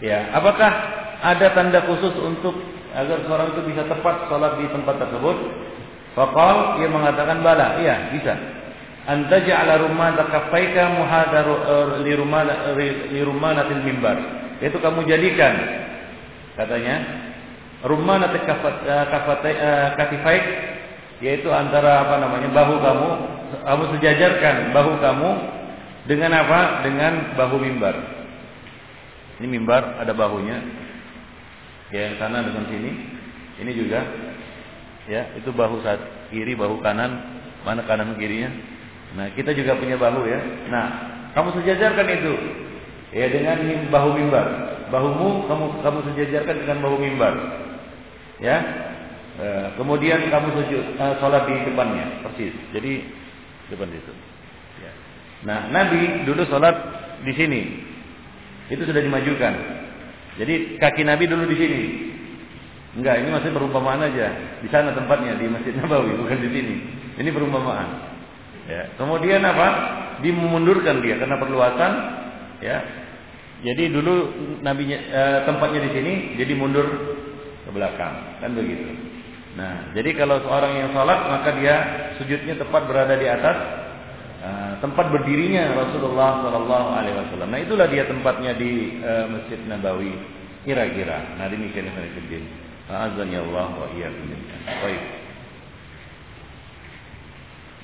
Ya, 0.00 0.30
apakah 0.32 0.72
ada 1.22 1.46
tanda 1.54 1.82
khusus 1.86 2.14
untuk 2.18 2.54
agar 2.94 3.22
seorang 3.26 3.54
itu 3.54 3.62
bisa 3.68 3.82
tepat 3.86 4.30
sholat 4.30 4.58
di 4.62 4.66
tempat 4.70 4.96
tersebut? 5.02 5.36
Fakal 6.14 6.82
ia 6.82 6.88
mengatakan 6.90 7.42
bala, 7.44 7.78
iya 7.78 8.10
bisa. 8.10 8.34
Anta 9.08 9.40
ja'ala 9.40 9.80
rumah 9.80 10.12
kaffaika 10.18 10.92
muhadaru 10.98 11.54
er, 11.64 11.88
li 12.04 12.12
rumah 12.12 12.42
li 12.76 13.20
rumanatil 13.24 13.82
mimbar. 13.86 14.16
Itu 14.60 14.82
kamu 14.82 15.06
jadikan 15.06 15.54
katanya 16.58 16.96
rumah 17.86 18.18
nanti 18.18 18.42
kafat 18.42 19.40
eh, 19.46 19.54
eh, 19.54 20.40
yaitu 21.22 21.50
antara 21.50 22.06
apa 22.06 22.14
namanya 22.18 22.50
bahu 22.50 22.74
kamu 22.82 23.10
kamu 23.62 23.82
sejajarkan 23.94 24.54
bahu 24.74 24.92
kamu 24.98 25.30
dengan 26.10 26.30
apa 26.34 26.82
dengan 26.86 27.12
bahu 27.38 27.56
mimbar 27.62 27.94
ini 29.38 29.46
mimbar 29.46 30.02
ada 30.02 30.10
bahunya 30.14 30.58
ya 31.92 32.00
yang 32.12 32.16
sana 32.20 32.44
dengan 32.44 32.64
sini. 32.68 32.90
Ini 33.58 33.70
juga. 33.74 34.00
Ya 35.08 35.32
itu 35.40 35.48
bahu 35.50 35.80
saat 35.82 36.00
kiri 36.28 36.54
bahu 36.54 36.80
kanan. 36.84 37.40
Mana 37.64 37.84
kanan 37.84 38.16
kirinya? 38.16 38.52
Nah 39.16 39.32
kita 39.34 39.56
juga 39.56 39.76
punya 39.76 39.96
bahu 39.96 40.28
ya. 40.28 40.40
Nah 40.68 40.86
kamu 41.32 41.58
sejajarkan 41.60 42.06
itu. 42.12 42.34
Ya 43.16 43.26
dengan 43.32 43.88
bahu 43.88 44.14
mimbar. 44.20 44.46
Bahumu 44.88 45.48
kamu 45.48 45.64
kamu 45.84 45.98
sejajarkan 46.12 46.56
dengan 46.64 46.78
bahu 46.84 46.96
mimbar. 47.00 47.34
Ya. 48.38 48.56
E, 49.38 49.46
kemudian 49.78 50.28
kamu 50.28 50.50
sujud 50.50 50.84
e, 50.98 51.04
sholat 51.22 51.42
di 51.48 51.54
depannya. 51.66 52.26
Persis. 52.26 52.54
Jadi 52.74 53.06
depan 53.68 53.92
itu 53.92 54.12
ya. 54.80 54.92
nah 55.44 55.68
Nabi 55.68 56.24
dulu 56.28 56.44
sholat 56.48 56.76
di 57.24 57.32
sini. 57.32 57.62
Itu 58.68 58.84
sudah 58.84 59.00
dimajukan 59.00 59.77
jadi 60.38 60.78
kaki 60.78 61.02
Nabi 61.02 61.24
dulu 61.26 61.44
di 61.50 61.56
sini 61.58 61.82
Enggak, 62.98 63.20
ini 63.22 63.30
masih 63.30 63.54
perumpamaan 63.54 64.00
aja. 64.00 64.26
Di 64.58 64.68
sana 64.74 64.90
tempatnya 64.90 65.38
di 65.38 65.46
Masjid 65.46 65.70
Nabawi, 65.76 66.18
bukan 66.18 66.40
di 66.42 66.50
sini. 66.50 66.74
Ini 67.20 67.30
perumpamaan. 67.30 67.88
Ya. 68.66 68.90
Kemudian 68.98 69.38
apa? 69.44 69.68
Dimundurkan 70.24 70.98
dia 70.98 71.14
karena 71.14 71.38
perluasan. 71.38 71.92
Ya. 72.58 72.78
Jadi 73.62 73.94
dulu 73.94 74.14
nabinya 74.66 74.98
eh, 74.98 75.38
tempatnya 75.46 75.86
di 75.86 75.90
sini, 75.94 76.12
jadi 76.42 76.52
mundur 76.58 76.86
ke 77.66 77.70
belakang, 77.70 78.42
kan 78.42 78.50
begitu. 78.54 78.86
Nah, 79.58 79.90
jadi 79.90 80.14
kalau 80.14 80.38
seorang 80.46 80.78
yang 80.78 80.90
sholat 80.94 81.18
maka 81.26 81.50
dia 81.58 81.76
sujudnya 82.22 82.54
tepat 82.54 82.86
berada 82.86 83.18
di 83.18 83.26
atas 83.26 83.56
tempat 84.78 85.10
berdirinya 85.10 85.74
Rasulullah 85.74 86.42
Shallallahu 86.44 86.88
Alaihi 86.94 87.16
Wasallam. 87.16 87.48
Nah 87.50 87.60
itulah 87.60 87.86
dia 87.90 88.04
tempatnya 88.06 88.54
di 88.54 89.02
uh, 89.02 89.26
Masjid 89.30 89.58
Nabawi 89.66 90.14
kira-kira. 90.62 91.38
Nah 91.40 91.46
demikian 91.50 91.88
yang 91.88 91.96
saya 91.96 92.10
Azan 92.88 93.28
ya 93.28 93.44
Allah 93.44 93.68
wa 93.76 93.88
iyyakum 93.92 94.32
Baik. 94.64 95.02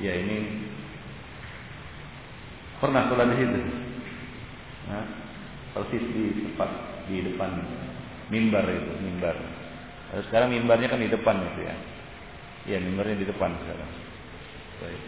Ya 0.01 0.13
ini 0.17 0.37
pernah 2.81 3.07
sholat 3.13 3.29
di 3.31 3.37
situ. 3.37 3.61
Nah, 4.85 5.05
persis 5.77 6.05
di 6.13 6.25
tempat 6.45 6.71
di 7.09 7.21
depan 7.21 7.51
mimbar 8.33 8.65
itu, 8.69 8.93
mimbar. 9.01 9.37
Lalu 10.13 10.23
sekarang 10.29 10.49
mimbarnya 10.53 10.89
kan 10.89 11.01
di 11.01 11.11
depan 11.13 11.37
itu 11.53 11.61
ya. 11.69 11.77
Ya, 12.65 12.79
mimbarnya 12.81 13.21
di 13.21 13.27
depan 13.29 13.53
sekarang. 13.61 13.91
Baik. 14.81 15.03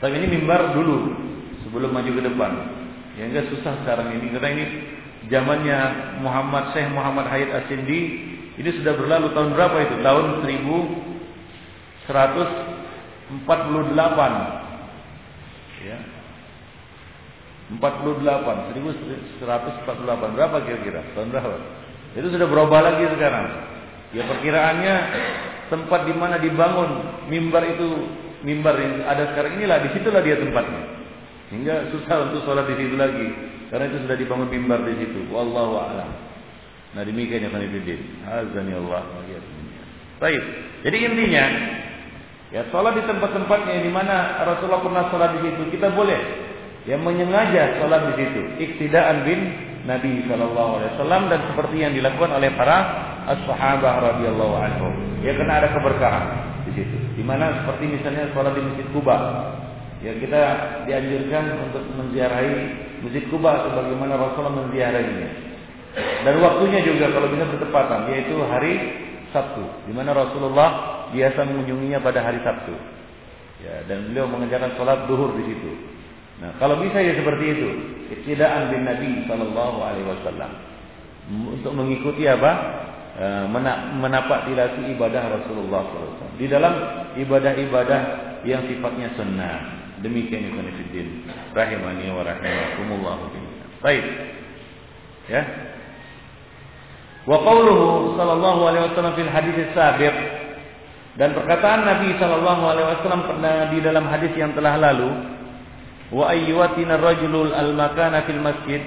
Tapi 0.00 0.16
ini 0.16 0.26
mimbar 0.40 0.72
dulu 0.72 1.12
sebelum 1.64 1.92
maju 1.92 2.10
ke 2.10 2.22
depan. 2.24 2.52
Ya 3.20 3.28
enggak 3.28 3.52
susah 3.52 3.76
sekarang 3.84 4.16
ini 4.16 4.32
karena 4.32 4.48
ini 4.56 4.64
zamannya 5.28 5.78
Muhammad 6.24 6.72
Syekh 6.72 6.88
Muhammad 6.88 7.28
Hayat 7.28 7.52
Asindi 7.52 8.30
ini 8.60 8.70
sudah 8.76 8.92
berlalu 8.92 9.32
tahun 9.32 9.56
berapa 9.56 9.76
itu? 9.88 9.96
Tahun 10.04 10.24
1148. 10.44 12.12
Ya. 15.80 15.96
48, 17.72 18.76
1148. 18.76 20.36
Berapa 20.36 20.56
kira-kira? 20.66 21.00
Tahun 21.16 21.32
berapa? 21.32 21.56
Itu 22.20 22.28
sudah 22.28 22.46
berubah 22.52 22.80
lagi 22.84 23.08
sekarang. 23.16 23.46
Ya 24.10 24.26
perkiraannya 24.26 24.94
tempat 25.70 26.04
di 26.04 26.12
mana 26.18 26.36
dibangun 26.42 27.22
mimbar 27.30 27.62
itu 27.64 28.10
mimbar 28.42 28.76
yang 28.80 29.04
ada 29.04 29.32
sekarang 29.32 29.60
inilah 29.60 29.78
di 29.84 29.88
situlah 29.96 30.22
dia 30.24 30.36
tempatnya. 30.40 30.82
Hingga 31.50 31.74
susah 31.90 32.30
untuk 32.30 32.46
sholat 32.46 32.70
di 32.70 32.74
situ 32.78 32.94
lagi 32.94 33.26
karena 33.74 33.90
itu 33.90 34.06
sudah 34.06 34.16
dibangun 34.16 34.48
mimbar 34.48 34.86
di 34.86 34.94
situ. 35.02 35.26
Wallahu 35.34 35.82
a'lam. 35.82 36.10
Nah 36.94 37.02
demikian 37.06 37.46
ya 37.46 37.50
Khanifuddin. 37.50 38.00
Azani 38.26 38.72
Allah. 38.74 39.02
Baik. 40.20 40.42
Jadi 40.86 40.96
intinya 41.06 41.44
ya 42.50 42.62
sholat 42.70 42.98
di 42.98 43.02
tempat-tempatnya 43.06 43.82
di 43.82 43.90
mana 43.90 44.46
Rasulullah 44.46 44.82
pernah 44.82 45.04
sholat 45.10 45.30
di 45.38 45.40
situ 45.46 45.62
kita 45.74 45.94
boleh 45.94 46.20
ya 46.86 46.96
menyengaja 46.96 47.82
sholat 47.82 48.10
di 48.10 48.14
situ. 48.24 48.42
Iktidaan 48.58 49.26
bin 49.26 49.40
Nabi 49.84 50.28
Shallallahu 50.28 50.72
Alaihi 50.80 50.90
Wasallam 50.96 51.22
dan 51.32 51.40
seperti 51.50 51.76
yang 51.82 51.92
dilakukan 51.96 52.30
oleh 52.36 52.52
para 52.54 52.78
as-sahabah 53.26 53.94
radhiyallahu 54.12 54.54
anhum. 54.54 54.92
Ya 55.20 55.36
karena 55.36 55.62
ada 55.62 55.68
keberkahan 55.72 56.49
di 56.70 56.82
situ. 56.82 56.96
Di 57.18 57.24
mana 57.26 57.62
seperti 57.62 57.90
misalnya 57.90 58.30
sholat 58.30 58.54
di 58.54 58.62
Masjid 58.62 58.86
Kuba. 58.94 59.16
Ya 60.00 60.16
kita 60.16 60.42
dianjurkan 60.88 61.44
untuk 61.68 61.84
menziarahi 61.98 62.54
Masjid 63.04 63.24
Kuba 63.28 63.68
sebagaimana 63.68 64.16
Rasulullah 64.16 64.56
menziarahinya. 64.64 65.30
Dan 66.24 66.34
waktunya 66.38 66.80
juga 66.86 67.10
kalau 67.10 67.28
bisa 67.34 67.44
bertepatan 67.50 68.14
yaitu 68.14 68.38
hari 68.46 68.72
Sabtu, 69.34 69.62
di 69.86 69.92
mana 69.94 70.14
Rasulullah 70.14 70.70
biasa 71.10 71.46
mengunjunginya 71.46 71.98
pada 72.02 72.22
hari 72.22 72.38
Sabtu. 72.46 72.74
Ya, 73.60 73.84
dan 73.84 74.08
beliau 74.08 74.24
mengerjakan 74.30 74.72
sholat 74.78 75.04
duhur 75.04 75.36
di 75.36 75.44
situ. 75.52 75.72
Nah, 76.40 76.56
kalau 76.56 76.80
bisa 76.80 76.96
ya 77.04 77.12
seperti 77.12 77.44
itu, 77.52 77.68
iktidaan 78.08 78.72
bin 78.72 78.88
Nabi 78.88 79.28
Sallallahu 79.28 79.78
Alaihi 79.84 80.08
Wasallam 80.08 80.50
untuk 81.60 81.72
mengikuti 81.76 82.24
apa? 82.24 82.52
E, 83.20 83.26
menapak 84.00 84.48
tilasi 84.48 84.96
ibadah 84.96 85.20
Rasulullah 85.28 85.84
SAW 85.92 86.40
di 86.40 86.48
dalam 86.48 86.72
ibadah-ibadah 87.20 88.00
yang 88.48 88.64
sifatnya 88.64 89.12
sunnah. 89.12 89.76
Demikian 90.00 90.48
itu 90.48 90.56
Fiddin 90.80 91.28
rahimani 91.52 92.08
wa 92.08 92.24
rahimakumullah. 92.24 93.16
Baik. 93.84 94.04
Ya. 95.28 95.42
Wa 97.28 97.36
qawluhu 97.44 98.16
sallallahu 98.16 98.60
alaihi 98.64 98.84
wasallam 98.88 99.12
fil 99.12 99.28
hadis 99.28 99.68
sabiq 99.76 100.16
dan 101.20 101.36
perkataan 101.36 101.84
Nabi 101.84 102.16
sallallahu 102.16 102.62
alaihi 102.64 102.88
wasallam 102.96 103.22
pernah 103.28 103.68
di 103.68 103.78
dalam 103.84 104.08
hadis 104.08 104.32
yang 104.32 104.56
telah 104.56 104.80
lalu 104.80 105.12
wa 106.08 106.32
ayyuwatina 106.32 106.96
rajulul 106.96 107.52
al 107.52 107.76
makana 107.76 108.24
fil 108.24 108.40
masjid 108.40 108.80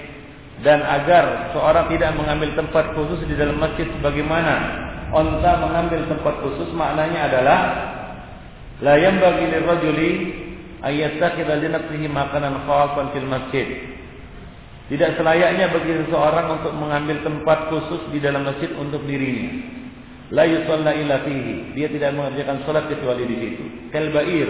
dan 0.62 0.86
agar 0.86 1.49
seorang 1.58 1.89
tidak 1.89 2.14
mengambil 2.14 2.54
tempat 2.54 2.93
khusus 2.93 3.26
di 3.26 3.34
dalam 3.34 3.58
masjid 3.58 3.89
sebagaimana 3.97 4.54
onta 5.10 5.58
mengambil 5.58 6.06
tempat 6.06 6.36
khusus? 6.45 6.70
Maknanya 6.78 7.20
adalah 7.34 7.60
la 8.86 8.95
yanbaghi 9.01 9.49
lirrajuli 9.49 10.12
ayyattakhidha 10.86 11.58
li 11.58 12.06
makanan 12.06 12.70
khasan 12.70 13.06
fil 13.18 13.26
masjid. 13.26 13.68
Tidak 14.93 15.16
selayaknya 15.18 15.74
bagi 15.74 15.95
seseorang 16.06 16.60
untuk 16.60 16.76
mengambil 16.78 17.18
tempat 17.26 17.72
khusus 17.74 18.14
di 18.14 18.20
dalam 18.22 18.45
masjid 18.45 18.70
untuk 18.78 19.01
dirinya. 19.10 19.82
La 20.30 20.45
yusalla 20.45 20.93
illa 20.93 21.24
fihi. 21.24 21.74
Dia 21.74 21.88
tidak 21.89 22.14
mengerjakan 22.14 22.62
salat 22.68 22.86
kecuali 22.91 23.24
di 23.26 23.36
situ. 23.41 23.64
Kalbair 23.89 24.49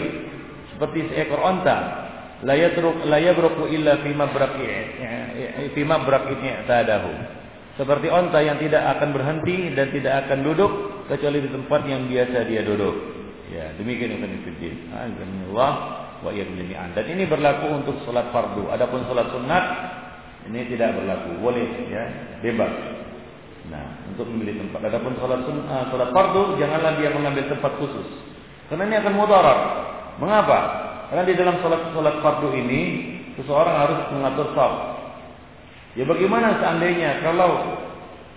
seperti 0.74 1.00
seekor 1.14 1.38
onta 1.38 2.03
la 2.44 2.56
yatruk 2.60 3.08
la 3.08 3.18
yabruku 3.18 3.72
illa 3.72 4.04
fi 4.04 4.12
mabraqi 4.12 4.68
fi 5.74 5.82
mabraqi 5.84 6.36
i'tadahu. 6.40 7.12
Seperti 7.74 8.06
onta 8.06 8.38
yang 8.46 8.62
tidak 8.62 8.86
akan 8.86 9.18
berhenti 9.18 9.74
dan 9.74 9.90
tidak 9.90 10.28
akan 10.28 10.46
duduk 10.46 10.72
kecuali 11.10 11.42
di 11.42 11.50
tempat 11.50 11.82
yang 11.90 12.06
biasa 12.06 12.46
dia 12.46 12.62
duduk. 12.62 12.96
Ya, 13.50 13.74
demikian 13.82 14.14
Ibnu 14.22 14.46
Fiddin. 14.46 14.94
Alhamdulillah 14.94 15.74
wa 16.22 16.30
jami'an. 16.30 16.94
Dan 16.94 17.06
ini 17.18 17.26
berlaku 17.26 17.66
untuk 17.82 17.98
salat 18.06 18.30
fardu. 18.30 18.70
Adapun 18.70 19.10
salat 19.10 19.26
sunat 19.34 19.66
ini 20.54 20.70
tidak 20.70 21.02
berlaku. 21.02 21.34
Boleh 21.42 21.66
ya, 21.90 22.04
bebas. 22.46 22.74
Nah, 23.74 24.06
untuk 24.14 24.30
memilih 24.30 24.70
tempat. 24.70 24.94
Adapun 24.94 25.18
salat 25.18 25.42
sunat, 25.42 25.90
salat 25.90 26.10
fardu 26.14 26.62
janganlah 26.62 26.94
dia 27.02 27.10
mengambil 27.10 27.50
tempat 27.50 27.74
khusus. 27.82 28.06
Karena 28.70 28.86
ini 28.86 28.96
akan 29.02 29.14
mudarat. 29.18 29.60
Mengapa? 30.22 30.60
Karena 31.14 31.30
di 31.30 31.38
dalam 31.38 31.62
sholat-sholat 31.62 32.26
fardu 32.26 32.58
ini 32.58 32.82
seseorang 33.38 33.76
harus 33.86 34.00
mengatur 34.18 34.50
saf. 34.58 34.74
Ya 35.94 36.10
bagaimana 36.10 36.58
seandainya 36.58 37.22
kalau 37.22 37.78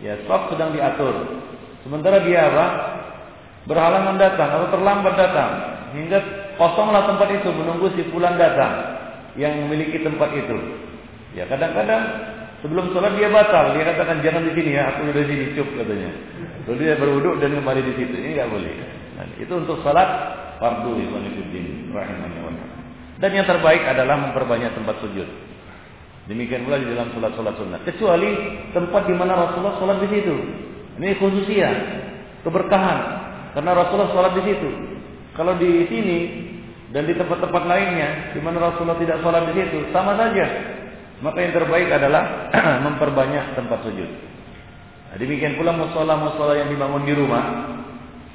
ya 0.05 0.13
saf 0.29 0.53
sedang 0.53 0.77
diatur, 0.77 1.41
sementara 1.89 2.21
dia 2.21 2.53
apa? 2.53 2.67
Berhalangan 3.65 4.21
datang 4.21 4.61
atau 4.61 4.69
terlambat 4.77 5.15
datang 5.17 5.51
hingga 5.97 6.21
kosonglah 6.61 7.09
tempat 7.09 7.41
itu 7.41 7.49
menunggu 7.49 7.97
si 7.97 8.05
pulang 8.13 8.37
datang 8.37 9.01
yang 9.41 9.57
memiliki 9.57 10.05
tempat 10.05 10.37
itu. 10.37 10.61
Ya 11.33 11.49
kadang-kadang 11.49 12.05
sebelum 12.61 12.93
sholat 12.93 13.17
dia 13.17 13.33
batal, 13.33 13.73
dia 13.73 13.89
katakan 13.89 14.21
jangan 14.21 14.45
di 14.45 14.53
sini 14.53 14.77
ya, 14.77 14.93
aku 14.93 15.17
udah 15.17 15.25
di 15.25 15.33
sini 15.33 15.45
cukup 15.57 15.81
katanya. 15.81 16.13
Lalu 16.69 16.77
dia 16.77 17.01
berwuduk 17.01 17.41
dan 17.41 17.57
kembali 17.57 17.81
di 17.89 17.93
situ. 18.05 18.21
Ini 18.21 18.37
nggak 18.37 18.53
boleh. 18.53 18.75
Nah, 19.17 19.25
itu 19.41 19.53
untuk 19.57 19.81
sholat 19.81 20.09
fardu 20.61 20.93
rahimani 20.93 22.39
wa 22.45 22.66
Dan 23.17 23.31
yang 23.33 23.47
terbaik 23.49 23.81
adalah 23.85 24.21
memperbanyak 24.29 24.77
tempat 24.77 25.01
sujud. 25.01 25.29
Demikian 26.27 26.67
pula 26.67 26.77
di 26.83 26.91
dalam 26.91 27.15
sholat-sholat 27.15 27.55
sunnah. 27.57 27.81
Kecuali 27.87 28.31
tempat 28.75 29.03
di 29.07 29.15
mana 29.15 29.33
Rasulullah 29.47 29.79
sholat 29.79 29.99
di 30.03 30.09
situ. 30.11 30.35
Ini 30.99 31.17
khususnya 31.23 31.71
keberkahan. 32.43 32.99
Karena 33.55 33.73
Rasulullah 33.73 34.11
sholat 34.13 34.33
di 34.37 34.43
situ. 34.45 34.69
Kalau 35.33 35.55
di 35.57 35.87
sini 35.87 36.19
dan 36.91 37.07
di 37.07 37.15
tempat-tempat 37.15 37.63
lainnya 37.65 38.35
di 38.35 38.41
mana 38.43 38.73
Rasulullah 38.73 38.99
tidak 38.99 39.23
sholat 39.23 39.43
di 39.49 39.55
situ, 39.55 39.79
sama 39.95 40.19
saja. 40.19 40.45
Maka 41.25 41.39
yang 41.41 41.55
terbaik 41.57 41.89
adalah 41.89 42.53
memperbanyak 42.91 43.57
tempat 43.57 43.79
sujud. 43.87 44.11
Nah, 45.07 45.17
demikian 45.17 45.57
pula 45.57 45.73
musola-musola 45.73 46.59
yang 46.59 46.69
dibangun 46.69 47.09
di 47.09 47.15
rumah, 47.17 47.45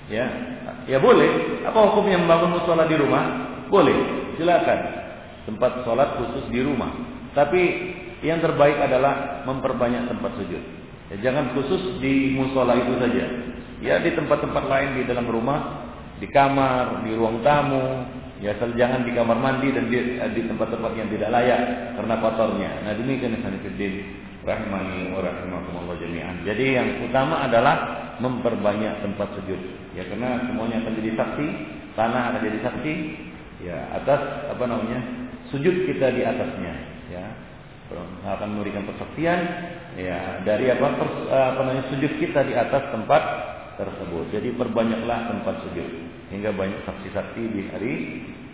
ya 0.10 0.26
Ya 0.90 0.98
boleh. 0.98 1.62
Apa 1.68 1.78
hukumnya 1.92 2.18
membangun 2.18 2.58
musola 2.58 2.90
di 2.90 2.98
rumah? 2.98 3.24
Boleh. 3.70 4.21
Silakan. 4.38 4.80
Tempat 5.50 5.84
sholat 5.84 6.22
khusus 6.22 6.46
di 6.54 6.62
rumah. 6.62 6.94
Tapi 7.34 7.62
yang 8.22 8.38
terbaik 8.44 8.78
adalah 8.78 9.42
memperbanyak 9.50 10.06
tempat 10.06 10.32
sujud. 10.38 10.64
Ya, 11.12 11.16
jangan 11.30 11.58
khusus 11.58 11.98
di 12.00 12.38
musola 12.38 12.78
itu 12.78 12.94
saja. 13.02 13.26
Ya 13.82 13.98
di 13.98 14.14
tempat-tempat 14.14 14.64
lain 14.70 14.90
di 15.02 15.04
dalam 15.10 15.26
rumah, 15.26 15.90
di 16.22 16.30
kamar, 16.30 17.02
di 17.02 17.18
ruang 17.18 17.42
tamu, 17.42 18.06
ya 18.38 18.54
asal 18.54 18.78
jangan 18.78 19.02
di 19.02 19.12
kamar 19.18 19.42
mandi 19.42 19.74
dan 19.74 19.90
di, 19.90 19.98
di 20.22 20.42
tempat-tempat 20.46 20.92
yang 20.94 21.10
tidak 21.10 21.34
layak 21.34 21.62
karena 21.98 22.16
kotornya. 22.22 22.72
Nah 22.86 22.94
demikian 22.94 23.42
Sanifidin 23.42 23.94
rahimani 24.46 25.14
wa 25.14 25.26
rahimakumullah 25.26 25.98
jami'an. 25.98 26.46
Jadi 26.46 26.66
yang 26.78 26.88
utama 27.10 27.42
adalah 27.46 27.76
memperbanyak 28.22 29.02
tempat 29.02 29.34
sujud. 29.42 29.60
Ya 29.98 30.06
karena 30.06 30.46
semuanya 30.46 30.86
akan 30.86 30.94
jadi 31.02 31.12
saksi, 31.18 31.48
tanah 31.98 32.22
akan 32.34 32.42
jadi 32.46 32.60
saksi 32.70 32.94
ya 33.62 33.78
atas 34.01 34.51
apa 34.51 34.64
namanya? 34.66 34.99
sujud 35.51 35.84
kita 35.84 36.16
di 36.16 36.22
atasnya 36.24 36.74
ya. 37.12 37.26
akan 38.24 38.55
memberikan 38.55 38.88
persaksian 38.88 39.39
ya 39.99 40.39
dari 40.47 40.72
apa 40.72 40.95
pers, 40.95 41.16
apa 41.28 41.59
namanya 41.59 41.86
sujud 41.91 42.12
kita 42.24 42.47
di 42.47 42.55
atas 42.55 42.88
tempat 42.95 43.24
tersebut. 43.76 44.32
Jadi 44.32 44.55
perbanyaklah 44.55 45.28
tempat 45.28 45.55
sujud 45.68 45.88
hingga 46.32 46.55
banyak 46.55 46.80
saksi-saksi 46.88 47.43
di 47.51 47.62
hari 47.68 47.93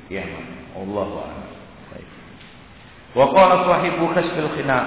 kiamat. 0.10 0.46
Allah 0.74 1.38
Baik. 1.94 2.10
Wa 3.14 3.26
qala 3.30 3.56
sahibu 3.70 4.10
kashfil 4.18 4.52
khina 4.58 4.80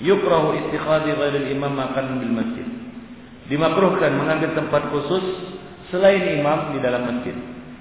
yukrahu 0.00 0.56
istiqadi 0.64 1.12
ghairil 1.12 1.48
imam 1.52 1.72
makan 1.72 2.20
bil 2.20 2.34
masjid 2.36 2.66
dimakruhkan 3.46 4.12
mengambil 4.18 4.52
tempat 4.58 4.82
khusus 4.90 5.24
selain 5.90 6.40
imam 6.40 6.74
di 6.74 6.78
dalam 6.82 7.06
masjid. 7.06 7.36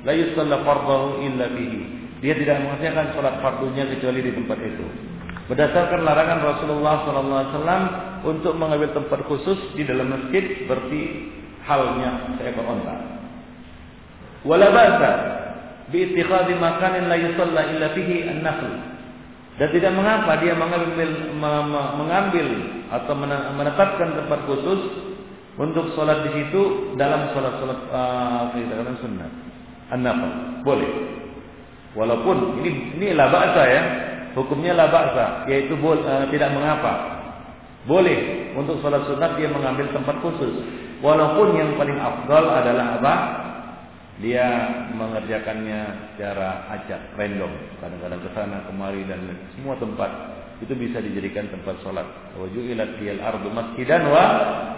La 0.06 0.14
yusalla 0.14 0.62
fardhahu 0.62 1.26
illa 1.26 1.50
bihi. 1.50 1.82
Dia 2.22 2.38
tidak 2.38 2.62
mengerjakan 2.62 3.12
salat 3.18 3.42
fardunya 3.42 3.90
kecuali 3.90 4.22
di 4.22 4.32
tempat 4.38 4.58
itu. 4.62 4.86
Berdasarkan 5.46 6.02
larangan 6.02 6.40
Rasulullah 6.42 7.06
SAW 7.06 7.82
untuk 8.26 8.54
mengambil 8.58 8.94
tempat 8.98 9.26
khusus 9.30 9.58
di 9.78 9.86
dalam 9.86 10.10
masjid 10.10 10.42
seperti 10.62 11.30
halnya 11.66 12.38
seekor 12.38 12.66
onta. 12.66 12.96
Wala 14.46 14.70
ba'sa 14.74 15.12
bi 15.90 16.10
ittikhadhi 16.10 16.58
makanin 16.58 17.10
la 17.10 17.18
yusalla 17.18 17.62
illa 17.74 17.94
fihi 17.94 18.26
an-nafl. 18.30 18.74
Dan 19.56 19.70
tidak 19.72 19.94
mengapa 19.96 20.36
dia 20.42 20.52
mengambil 20.52 21.10
mengambil 21.96 22.48
atau 22.92 23.14
menetapkan 23.56 24.10
tempat 24.18 24.40
khusus 24.50 24.82
untuk 25.56 25.96
sholat 25.96 26.28
di 26.28 26.32
situ 26.42 26.94
dalam 27.00 27.32
sholat-sholat 27.32 27.80
uh, 27.88 28.52
katakan 28.52 28.98
sunnah. 29.00 29.30
An 29.92 30.06
boleh. 30.66 30.92
Walaupun 31.96 32.60
ini 32.62 33.00
ini 33.00 33.08
la 33.16 33.32
ya. 33.66 33.84
Hukumnya 34.36 34.76
la 34.76 34.92
yaitu 35.48 35.80
uh, 35.80 36.28
tidak 36.28 36.52
mengapa. 36.52 37.16
Boleh 37.88 38.52
untuk 38.58 38.82
sholat 38.82 39.06
sunat 39.08 39.38
dia 39.38 39.48
mengambil 39.48 39.88
tempat 39.94 40.18
khusus. 40.20 40.66
Walaupun 41.00 41.56
yang 41.56 41.78
paling 41.78 41.96
afdal 42.02 42.44
adalah 42.50 43.00
apa? 43.00 43.16
Dia 44.24 44.48
mengerjakannya 44.96 46.16
secara 46.16 46.72
acak, 46.72 47.14
random. 47.20 47.52
Kadang-kadang 47.84 48.22
ke 48.24 48.30
sana 48.32 48.64
kemari 48.64 49.04
dan 49.06 49.22
semua 49.54 49.76
tempat 49.76 50.08
itu 50.64 50.72
bisa 50.72 51.04
dijadikan 51.04 51.52
tempat 51.52 51.78
sholat. 51.84 52.08
Wajulat 52.40 52.96
fiyal 53.00 53.20
ardu 53.20 53.52
masjidan 53.52 54.08
wa 54.08 54.26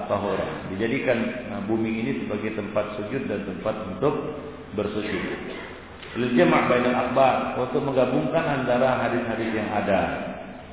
tahura. 0.10 0.68
Dijadikan 0.74 1.18
nah, 1.53 1.62
bumi 1.70 2.01
ini 2.01 2.12
sebagai 2.26 2.58
tempat 2.58 2.97
sujud 2.97 3.30
dan 3.30 3.45
tempat 3.45 3.76
untuk 3.93 4.14
bersujud. 4.76 5.24
Lil 6.18 6.34
jama' 6.34 6.65
bainal 6.65 6.97
akhbar 7.07 7.61
untuk 7.61 7.86
menggabungkan 7.86 8.41
antara 8.41 9.05
hadis-hadis 9.05 9.49
yang 9.53 9.70
ada 9.70 10.01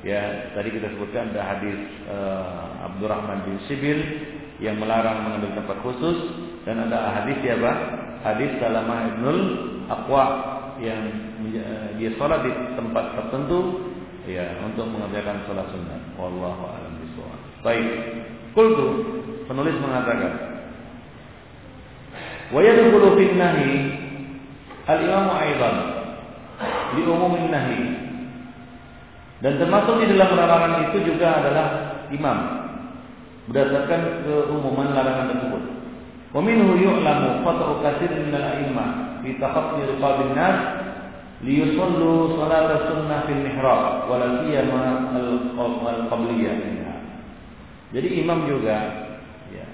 Ya, 0.05 0.53
tadi 0.53 0.69
kita 0.69 0.93
sebutkan 0.93 1.33
ada 1.33 1.41
hadis 1.41 1.81
uh, 2.05 2.85
Abdurrahman 2.85 3.41
bin 3.41 3.57
Sibil 3.65 3.97
yang 4.61 4.77
melarang 4.77 5.25
mengambil 5.25 5.57
tempat 5.57 5.81
khusus 5.81 6.29
dan 6.61 6.77
ada 6.85 7.09
hadis 7.09 7.41
ya 7.41 7.57
Pak, 7.57 7.77
hadis 8.21 8.53
Salamah 8.61 9.17
ibnul 9.17 9.41
Aqwa 9.89 10.25
yang 10.77 11.09
uh, 11.57 11.89
dia 11.97 12.13
sholat 12.21 12.45
di 12.45 12.53
tempat 12.77 13.17
tertentu 13.17 13.81
ya 14.29 14.45
untuk 14.61 14.85
mengerjakan 14.93 15.41
sholat 15.49 15.65
sunnah. 15.73 15.97
Wallahu 16.21 16.63
a'lam. 16.69 16.93
Baik. 17.65 17.87
Kultu 18.53 18.87
penulis 19.49 19.73
mengatakan 19.81 20.54
wa 22.55 22.59
yadkhulu 22.63 23.19
fin 23.19 23.35
nahi 23.35 23.71
al-imam 24.87 25.27
aidan 25.35 25.75
nahi 27.51 28.05
dan 29.43 29.59
termasuk 29.59 29.99
di 30.01 30.15
dalam 30.15 30.31
larangan 30.33 30.89
itu 30.89 31.11
juga 31.11 31.43
adalah 31.43 31.67
imam. 32.09 32.37
Berdasarkan 33.45 34.25
keumuman 34.25 34.95
larangan 34.95 35.37
tersebut. 35.37 35.63
Wa 36.33 36.41
yu'lamu 36.41 37.45
qat'u 37.45 37.73
katsirin 37.85 38.31
min 38.31 38.33
al-a'immah 38.33 38.89
fi 39.21 39.37
takhatti 39.37 39.85
riqabin 39.85 40.33
nas 40.33 40.57
liyusallu 41.45 42.41
salat 42.41 42.89
sunnah 42.89 43.29
fil 43.29 43.43
mihrab 43.45 44.09
wa 44.09 44.15
la 44.17 44.41
siyama 44.43 45.13
al-qabliyah 45.53 46.57
Jadi 47.93 48.07
imam 48.25 48.49
juga 48.49 48.75
ya, 49.53 49.67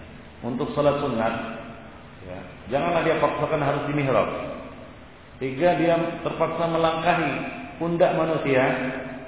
untuk 0.44 0.76
salat 0.76 1.00
ya, 1.00 1.61
janganlah 2.70 3.02
dia 3.02 3.18
paksakan 3.18 3.62
harus 3.64 3.84
di 3.90 3.94
mihrab. 3.98 4.28
Sehingga 5.42 5.74
dia 5.82 5.98
terpaksa 6.22 6.70
melangkahi 6.70 7.32
pundak 7.82 8.14
manusia 8.14 8.62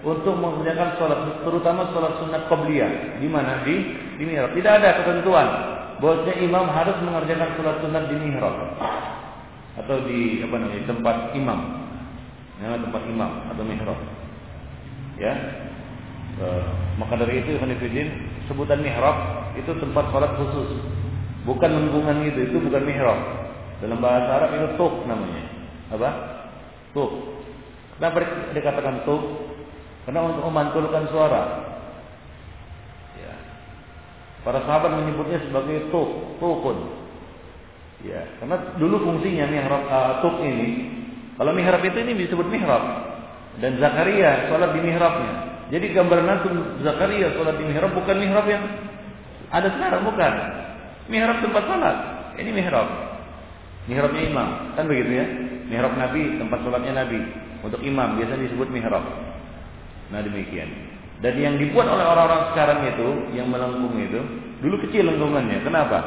untuk 0.06 0.36
mengerjakan 0.38 1.00
sholat, 1.00 1.20
terutama 1.42 1.90
sholat 1.90 2.14
sunat 2.22 2.44
qabliyah. 2.52 3.18
Di 3.18 3.28
mana? 3.32 3.66
Di 3.66 3.76
di 4.20 4.24
mihrab. 4.28 4.54
Tidak 4.54 4.74
ada 4.78 5.02
ketentuan 5.02 5.48
bahwasanya 5.98 6.36
imam 6.44 6.68
harus 6.68 6.98
mengerjakan 7.02 7.50
sholat 7.58 7.80
sunat 7.82 8.04
di 8.12 8.16
mihrab 8.20 8.56
atau 9.74 10.06
di 10.06 10.44
apa 10.46 10.54
namanya 10.54 10.86
tempat 10.86 11.18
imam, 11.34 11.60
ya, 12.62 12.78
tempat 12.78 13.02
imam 13.10 13.32
atau 13.50 13.64
mihrab. 13.66 14.00
Ya. 15.18 15.34
E, 16.34 16.46
maka 16.98 17.18
dari 17.18 17.42
itu 17.42 17.58
Hanifidin 17.58 18.10
sebutan 18.46 18.82
mihrab 18.86 19.50
itu 19.58 19.72
tempat 19.82 20.14
sholat 20.14 20.38
khusus, 20.38 20.78
bukan 21.44 21.70
lengkungan 21.72 22.28
itu, 22.28 22.40
itu 22.52 22.58
bukan 22.60 22.84
mihrab. 22.84 23.20
Dalam 23.84 24.00
bahasa 24.00 24.30
Arab 24.40 24.50
itu 24.56 24.68
tuk 24.80 24.94
namanya. 25.04 25.44
Apa? 25.92 26.10
Tuk. 26.96 27.12
Kenapa 28.00 28.18
dikatakan 28.56 29.04
tuk? 29.04 29.24
Karena 30.08 30.24
untuk 30.24 30.44
memantulkan 30.48 31.08
suara. 31.12 31.44
Ya. 33.20 33.34
Para 34.44 34.64
sahabat 34.64 35.04
menyebutnya 35.04 35.44
sebagai 35.44 35.92
tuk, 35.92 36.40
tukun. 36.40 37.04
Ya, 38.04 38.28
karena 38.40 38.76
dulu 38.76 39.00
fungsinya 39.00 39.48
mihrab 39.48 39.84
uh, 39.88 40.14
tuk 40.20 40.44
ini, 40.44 40.92
kalau 41.40 41.56
mihrab 41.56 41.80
itu 41.84 41.98
ini 42.04 42.28
disebut 42.28 42.48
mihrab. 42.52 42.84
Dan 43.60 43.78
Zakaria 43.78 44.50
sholat 44.50 44.74
di 44.74 44.82
mihrabnya. 44.82 45.34
Jadi 45.70 45.86
gambaran 45.94 46.26
antum 46.26 46.56
Zakaria 46.82 47.32
sholat 47.38 47.56
di 47.60 47.64
mihrab 47.70 47.94
bukan 47.94 48.18
mihrab 48.18 48.46
yang 48.50 48.64
ada 49.54 49.70
sekarang 49.78 50.02
bukan. 50.08 50.63
Mihrab 51.12 51.44
tempat 51.44 51.64
sholat. 51.68 51.98
Ini 52.40 52.50
mihrab. 52.52 52.88
Mihrabnya 53.86 54.24
imam, 54.24 54.50
kan 54.80 54.88
begitu 54.88 55.12
ya? 55.12 55.26
Mihrab 55.68 55.94
Nabi, 56.00 56.40
tempat 56.40 56.60
sholatnya 56.64 57.04
Nabi. 57.04 57.20
Untuk 57.64 57.80
imam 57.84 58.20
biasanya 58.20 58.48
disebut 58.48 58.68
mihrab. 58.72 59.04
Nah 60.12 60.20
demikian. 60.24 60.68
Dan 61.24 61.40
yang 61.40 61.56
dibuat 61.56 61.88
oleh 61.88 62.04
orang-orang 62.04 62.52
sekarang 62.52 62.80
itu, 62.84 63.08
yang 63.36 63.48
melengkung 63.48 63.96
itu, 63.96 64.20
dulu 64.60 64.76
kecil 64.88 65.08
lengkungannya. 65.08 65.64
Kenapa? 65.64 66.00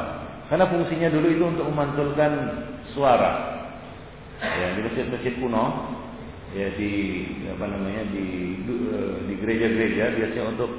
Karena 0.49 0.69
fungsinya 0.69 1.09
dulu 1.09 1.27
itu 1.33 1.43
untuk 1.43 1.65
memantulkan 1.69 2.31
suara. 2.93 3.57
Ya, 4.37 4.77
di 4.77 4.85
masjid-masjid 4.85 5.33
kuno, 5.41 5.97
ya 6.53 6.69
di 6.77 6.91
apa 7.49 7.65
namanya 7.65 8.05
di 8.13 8.25
di 9.25 9.33
gereja-gereja 9.41 10.13
biasanya 10.13 10.43
untuk 10.53 10.71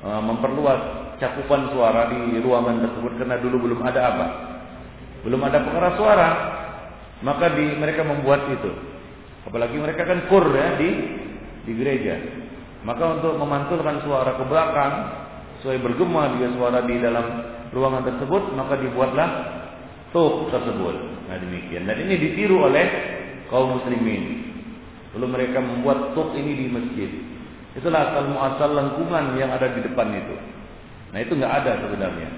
uh, 0.00 0.22
memperluas 0.24 1.11
cakupan 1.22 1.70
suara 1.70 2.10
di 2.10 2.42
ruangan 2.42 2.82
tersebut 2.82 3.14
karena 3.14 3.38
dulu 3.38 3.70
belum 3.70 3.80
ada 3.86 4.00
apa? 4.10 4.26
Belum 5.22 5.38
ada 5.46 5.62
pengeras 5.62 5.94
suara. 5.94 6.30
Maka 7.22 7.54
di 7.54 7.78
mereka 7.78 8.02
membuat 8.02 8.50
itu. 8.50 8.70
Apalagi 9.46 9.78
mereka 9.78 10.02
kan 10.02 10.26
kur 10.26 10.42
ya 10.50 10.74
di 10.74 10.90
di 11.62 11.72
gereja. 11.78 12.18
Maka 12.82 13.22
untuk 13.22 13.38
memantulkan 13.38 14.02
suara 14.02 14.34
ke 14.34 14.44
belakang, 14.50 14.92
sesuai 15.62 15.78
bergema 15.78 16.34
dia 16.34 16.50
suara 16.58 16.82
di 16.82 16.98
dalam 16.98 17.26
ruangan 17.70 18.02
tersebut, 18.10 18.58
maka 18.58 18.74
dibuatlah 18.82 19.28
tuk 20.10 20.50
tersebut. 20.50 20.94
Nah 21.30 21.38
demikian. 21.38 21.86
Dan 21.86 22.02
ini 22.02 22.18
ditiru 22.18 22.66
oleh 22.66 22.86
kaum 23.46 23.78
muslimin. 23.78 24.50
Lalu 25.14 25.26
mereka 25.30 25.62
membuat 25.62 26.18
tuk 26.18 26.34
ini 26.34 26.58
di 26.58 26.66
masjid. 26.66 27.10
Itulah 27.78 28.10
asal 28.10 28.34
muasal 28.34 28.70
lengkungan 28.74 29.38
yang 29.38 29.54
ada 29.54 29.70
di 29.70 29.80
depan 29.86 30.10
itu. 30.10 30.36
Nah 31.12 31.18
itu 31.20 31.32
nggak 31.36 31.54
ada 31.62 31.72
sebenarnya 31.84 32.28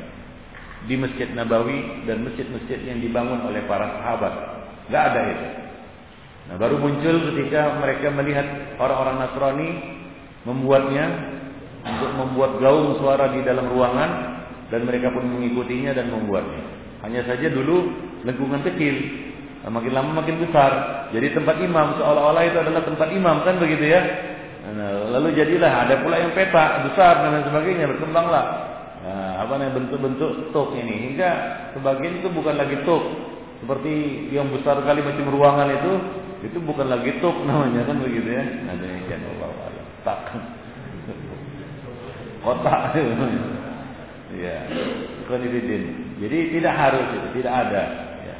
di 0.84 0.94
Masjid 1.00 1.30
Nabawi 1.32 2.04
dan 2.04 2.26
masjid-masjid 2.26 2.76
yang 2.84 3.00
dibangun 3.00 3.40
oleh 3.48 3.64
para 3.64 4.02
sahabat. 4.02 4.34
Nggak 4.90 5.02
ada 5.14 5.20
itu. 5.30 5.48
Nah 6.44 6.54
baru 6.60 6.76
muncul 6.76 7.16
ketika 7.32 7.80
mereka 7.80 8.12
melihat 8.12 8.76
orang-orang 8.76 9.16
Nasrani 9.24 9.70
membuatnya 10.44 11.06
untuk 11.84 12.10
membuat 12.16 12.60
gaung 12.60 13.00
suara 13.00 13.32
di 13.32 13.40
dalam 13.40 13.72
ruangan 13.72 14.10
dan 14.68 14.84
mereka 14.84 15.08
pun 15.12 15.24
mengikutinya 15.24 15.96
dan 15.96 16.12
membuatnya. 16.12 16.64
Hanya 17.04 17.24
saja 17.28 17.48
dulu 17.52 17.92
lengkungan 18.24 18.64
kecil, 18.64 18.96
nah, 19.64 19.70
makin 19.72 19.92
lama 19.92 20.20
makin 20.24 20.40
besar. 20.40 20.72
Jadi 21.12 21.36
tempat 21.36 21.60
imam 21.60 22.00
seolah-olah 22.00 22.44
itu 22.48 22.58
adalah 22.60 22.82
tempat 22.84 23.08
imam 23.12 23.44
kan 23.44 23.60
begitu 23.60 23.84
ya. 23.92 24.02
Nah, 24.64 25.12
lalu 25.12 25.36
jadilah 25.36 25.84
ada 25.84 26.00
pula 26.00 26.16
yang 26.16 26.32
peta 26.32 26.88
besar 26.88 27.20
dan 27.20 27.44
sebagainya 27.44 27.84
berkembanglah. 27.84 28.46
Nah, 29.04 29.44
apa 29.44 29.60
namanya 29.60 29.76
bentuk-bentuk 29.76 30.56
tok 30.56 30.72
ini. 30.72 31.12
Hingga 31.12 31.30
sebagian 31.76 32.24
itu 32.24 32.28
bukan 32.32 32.56
lagi 32.56 32.80
tok. 32.88 33.04
Seperti 33.60 33.92
yang 34.32 34.48
besar 34.52 34.80
kali 34.80 35.00
macam 35.04 35.28
ruangan 35.28 35.68
itu 35.72 35.92
itu 36.44 36.60
bukan 36.60 36.92
lagi 36.92 37.16
tok 37.24 37.44
namanya 37.48 37.88
kan 37.88 37.96
begitu 38.00 38.28
ya. 38.28 38.44
Nah 38.44 38.76
demikian 38.76 39.24
Allah 39.24 39.48
kotak. 40.04 40.20
Kotak 42.44 42.80
ya 44.34 44.66
konfidin 45.30 45.82
jadi 46.18 46.38
tidak 46.58 46.74
harus 46.74 47.06
tidak 47.32 47.54
ada 47.54 47.82
ya, 48.26 48.36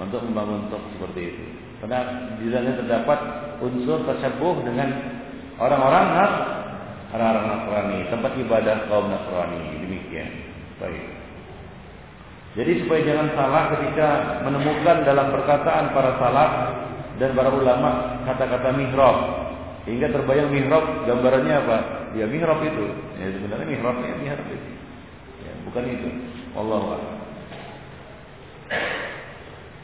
untuk 0.00 0.22
membangun 0.24 0.72
tok 0.72 0.80
seperti 0.96 1.20
itu. 1.34 1.44
Karena 1.82 1.98
di 2.38 2.46
dalamnya 2.48 2.78
terdapat 2.78 3.18
unsur 3.60 4.06
tersebut 4.06 4.56
dengan 4.64 4.88
orang-orang 5.62 6.06
orang-orang 7.12 7.44
Nasrani 7.46 7.98
tempat 8.10 8.32
ibadah 8.42 8.76
kaum 8.90 9.06
Nasrani 9.06 9.62
demikian 9.86 10.30
baik 10.82 11.06
jadi 12.52 12.84
supaya 12.84 13.00
jangan 13.06 13.28
salah 13.32 13.64
ketika 13.78 14.08
menemukan 14.44 15.06
dalam 15.06 15.30
perkataan 15.30 15.94
para 15.94 16.18
salaf 16.20 16.52
dan 17.16 17.32
para 17.32 17.48
ulama 17.48 18.20
kata-kata 18.26 18.76
mihrab 18.76 19.42
Hingga 19.82 20.14
terbayang 20.14 20.54
mihrab 20.54 21.10
gambarannya 21.10 21.54
apa? 21.58 21.78
Ya 22.14 22.30
mihrab 22.30 22.62
itu. 22.62 22.86
Ya 23.18 23.34
sebenarnya 23.34 23.66
mihrabnya 23.66 24.14
mihrab 24.14 24.46
itu. 24.46 24.68
Ya, 25.42 25.52
bukan 25.66 25.84
itu. 25.90 26.08
Allah 26.54 26.80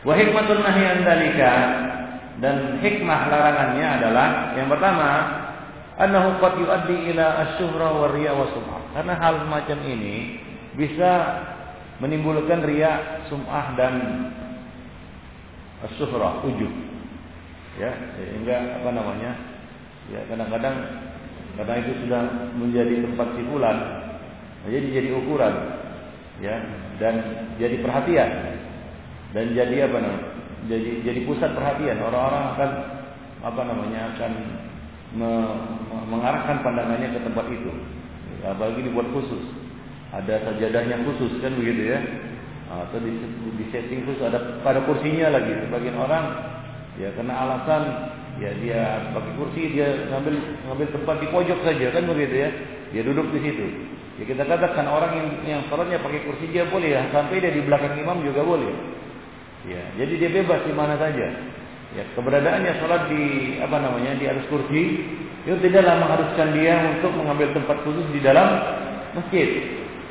Wa 0.06 0.14
hikmatun 0.14 0.62
nahyi 0.62 1.02
dalika 1.02 1.52
dan 2.38 2.78
hikmah 2.78 3.20
larangannya 3.26 3.86
adalah 3.98 4.28
yang 4.54 4.70
pertama 4.70 5.08
annahu 5.98 6.38
qad 6.38 6.54
yuaddi 6.56 7.12
ila 7.12 7.26
asyuhra 7.44 7.88
wa 7.90 8.06
riya 8.14 8.32
wa 8.32 8.46
sum'ah. 8.54 8.82
Karena 8.94 9.14
hal 9.18 9.34
semacam 9.44 9.78
ini 9.84 10.16
bisa 10.78 11.10
menimbulkan 11.98 12.62
riya, 12.62 13.26
sum'ah 13.26 13.74
dan 13.74 13.94
asyuhra, 15.90 16.46
ujub. 16.46 16.70
Ya, 17.78 17.90
sehingga 18.14 18.82
apa 18.82 18.90
namanya? 18.94 19.32
Ya 20.08 20.24
kadang-kadang 20.30 20.76
karena 21.58 21.74
itu 21.82 21.92
sudah 22.06 22.22
menjadi 22.54 23.02
tempat 23.02 23.28
sifulan, 23.34 23.78
Nah, 24.58 24.68
jadi 24.74 24.86
jadi 24.90 25.08
ukuran, 25.14 25.54
ya, 26.42 26.56
dan 26.98 27.14
jadi 27.62 27.78
perhatian, 27.78 28.30
dan 29.30 29.46
jadi 29.54 29.86
apa 29.86 29.96
namanya? 30.02 30.28
Jadi 30.66 30.90
jadi 31.06 31.20
pusat 31.24 31.54
perhatian 31.54 32.02
orang-orang 32.02 32.44
akan 32.52 32.70
apa 33.46 33.62
namanya 33.62 34.00
akan 34.12 34.32
me, 35.18 35.30
mengarahkan 36.06 36.62
pandangannya 36.62 37.10
ke 37.10 37.20
tempat 37.26 37.46
itu. 37.50 37.70
Apalagi 38.46 38.86
dibuat 38.86 39.10
khusus, 39.10 39.42
ada 40.14 40.38
sajadahnya 40.46 41.02
khusus 41.02 41.42
kan 41.42 41.58
begitu 41.58 41.90
ya, 41.90 41.98
atau 42.70 43.02
di, 43.02 43.18
di 43.58 43.64
setting 43.74 44.06
khusus 44.06 44.22
ada 44.22 44.62
pada 44.62 44.86
kursinya 44.86 45.34
lagi. 45.34 45.52
Sebagian 45.66 45.98
orang 45.98 46.24
ya 47.02 47.10
karena 47.18 47.34
alasan 47.34 47.82
ya 48.38 48.54
dia 48.62 49.10
pakai 49.10 49.32
kursi 49.34 49.74
dia 49.74 50.06
ngambil 50.14 50.34
ngambil 50.70 50.88
tempat 50.94 51.16
di 51.18 51.26
pojok 51.34 51.58
saja 51.66 51.86
kan 51.90 52.02
begitu 52.06 52.34
ya. 52.46 52.50
Dia 52.94 53.02
duduk 53.04 53.34
di 53.34 53.40
situ. 53.42 53.66
Ya 54.22 54.24
kita 54.24 54.46
katakan 54.46 54.86
orang 54.86 55.12
yang 55.18 55.28
yang 55.44 55.62
sholatnya 55.66 55.98
pakai 56.00 56.24
kursi 56.24 56.46
dia 56.54 56.62
boleh 56.70 56.94
ya. 56.94 57.02
Sampai 57.10 57.42
dia 57.42 57.50
di 57.50 57.66
belakang 57.66 57.98
imam 57.98 58.22
juga 58.22 58.46
boleh. 58.46 58.70
Ya 59.66 59.82
jadi 59.98 60.14
dia 60.14 60.30
bebas 60.40 60.62
di 60.62 60.72
mana 60.72 60.94
saja 60.94 61.47
ya 61.96 62.04
keberadaannya 62.12 62.72
sholat 62.84 63.08
di 63.08 63.22
apa 63.62 63.76
namanya 63.80 64.12
di 64.20 64.26
atas 64.28 64.44
kursi 64.52 64.82
itu 65.48 65.56
tidaklah 65.64 65.96
mengharuskan 66.04 66.52
dia 66.52 66.74
untuk 66.98 67.12
mengambil 67.16 67.48
tempat 67.56 67.80
khusus 67.86 68.04
di 68.12 68.20
dalam 68.20 68.48
masjid 69.16 69.48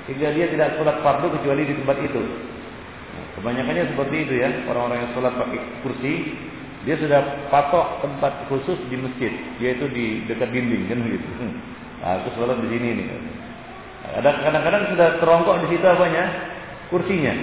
sehingga 0.10 0.34
dia 0.34 0.50
tidak 0.50 0.80
sholat 0.82 0.98
fardu 1.06 1.30
kecuali 1.38 1.68
di 1.68 1.76
tempat 1.78 1.98
itu 2.02 2.22
kebanyakannya 3.38 3.94
seperti 3.94 4.16
itu 4.26 4.34
ya 4.42 4.50
orang-orang 4.66 5.06
yang 5.06 5.12
sholat 5.14 5.34
pakai 5.38 5.62
kursi 5.86 6.14
dia 6.88 6.96
sudah 6.96 7.52
patok 7.52 8.00
tempat 8.00 8.48
khusus 8.48 8.80
di 8.88 8.96
masjid, 8.96 9.34
yaitu 9.60 9.92
di 9.92 10.24
dekat 10.24 10.56
dinding 10.56 10.88
kan 10.88 11.04
begitu. 11.04 11.28
Nah, 11.98 12.22
aku 12.22 12.30
sholat 12.38 12.62
di 12.64 12.70
sini 12.72 12.90
nih. 12.94 13.08
Ada 14.22 14.30
kadang-kadang 14.46 14.94
sudah 14.94 15.18
terongkok 15.20 15.66
di 15.66 15.68
situ 15.74 15.84
apanya? 15.84 16.24
Kursinya. 16.88 17.34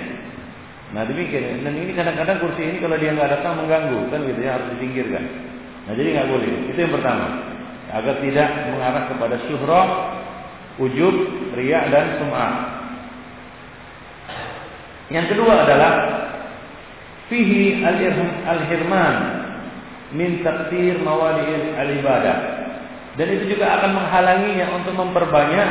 Nah 0.94 1.02
demikian. 1.02 1.66
Dan 1.66 1.74
ini 1.74 1.90
kadang-kadang 1.90 2.38
kursi 2.38 2.62
ini 2.62 2.78
kalau 2.78 2.94
dia 2.94 3.10
nggak 3.10 3.34
datang 3.34 3.58
mengganggu 3.58 4.14
kan 4.14 4.22
gitu 4.22 4.40
ya 4.40 4.50
harus 4.54 4.70
disingkirkan. 4.78 5.24
Nah 5.90 5.92
jadi 5.98 6.08
nggak 6.14 6.28
boleh. 6.30 6.50
Itu 6.70 6.78
yang 6.78 6.94
pertama. 6.94 7.26
Agar 7.90 8.14
tidak 8.22 8.48
mengarah 8.70 9.04
kepada 9.10 9.36
syuhrah, 9.50 9.86
ujub, 10.78 11.16
riak 11.58 11.90
dan 11.90 12.22
sum'ah. 12.22 12.52
Yang 15.10 15.36
kedua 15.36 15.66
adalah 15.66 15.92
fihi 17.26 17.82
al-hirman 18.46 19.16
min 20.14 20.46
takdir 20.46 21.02
mawadi 21.02 21.74
al-ibadah. 21.74 22.38
Dan 23.14 23.30
itu 23.30 23.54
juga 23.54 23.78
akan 23.78 23.90
menghalanginya 23.94 24.66
untuk 24.74 24.94
memperbanyak 24.98 25.70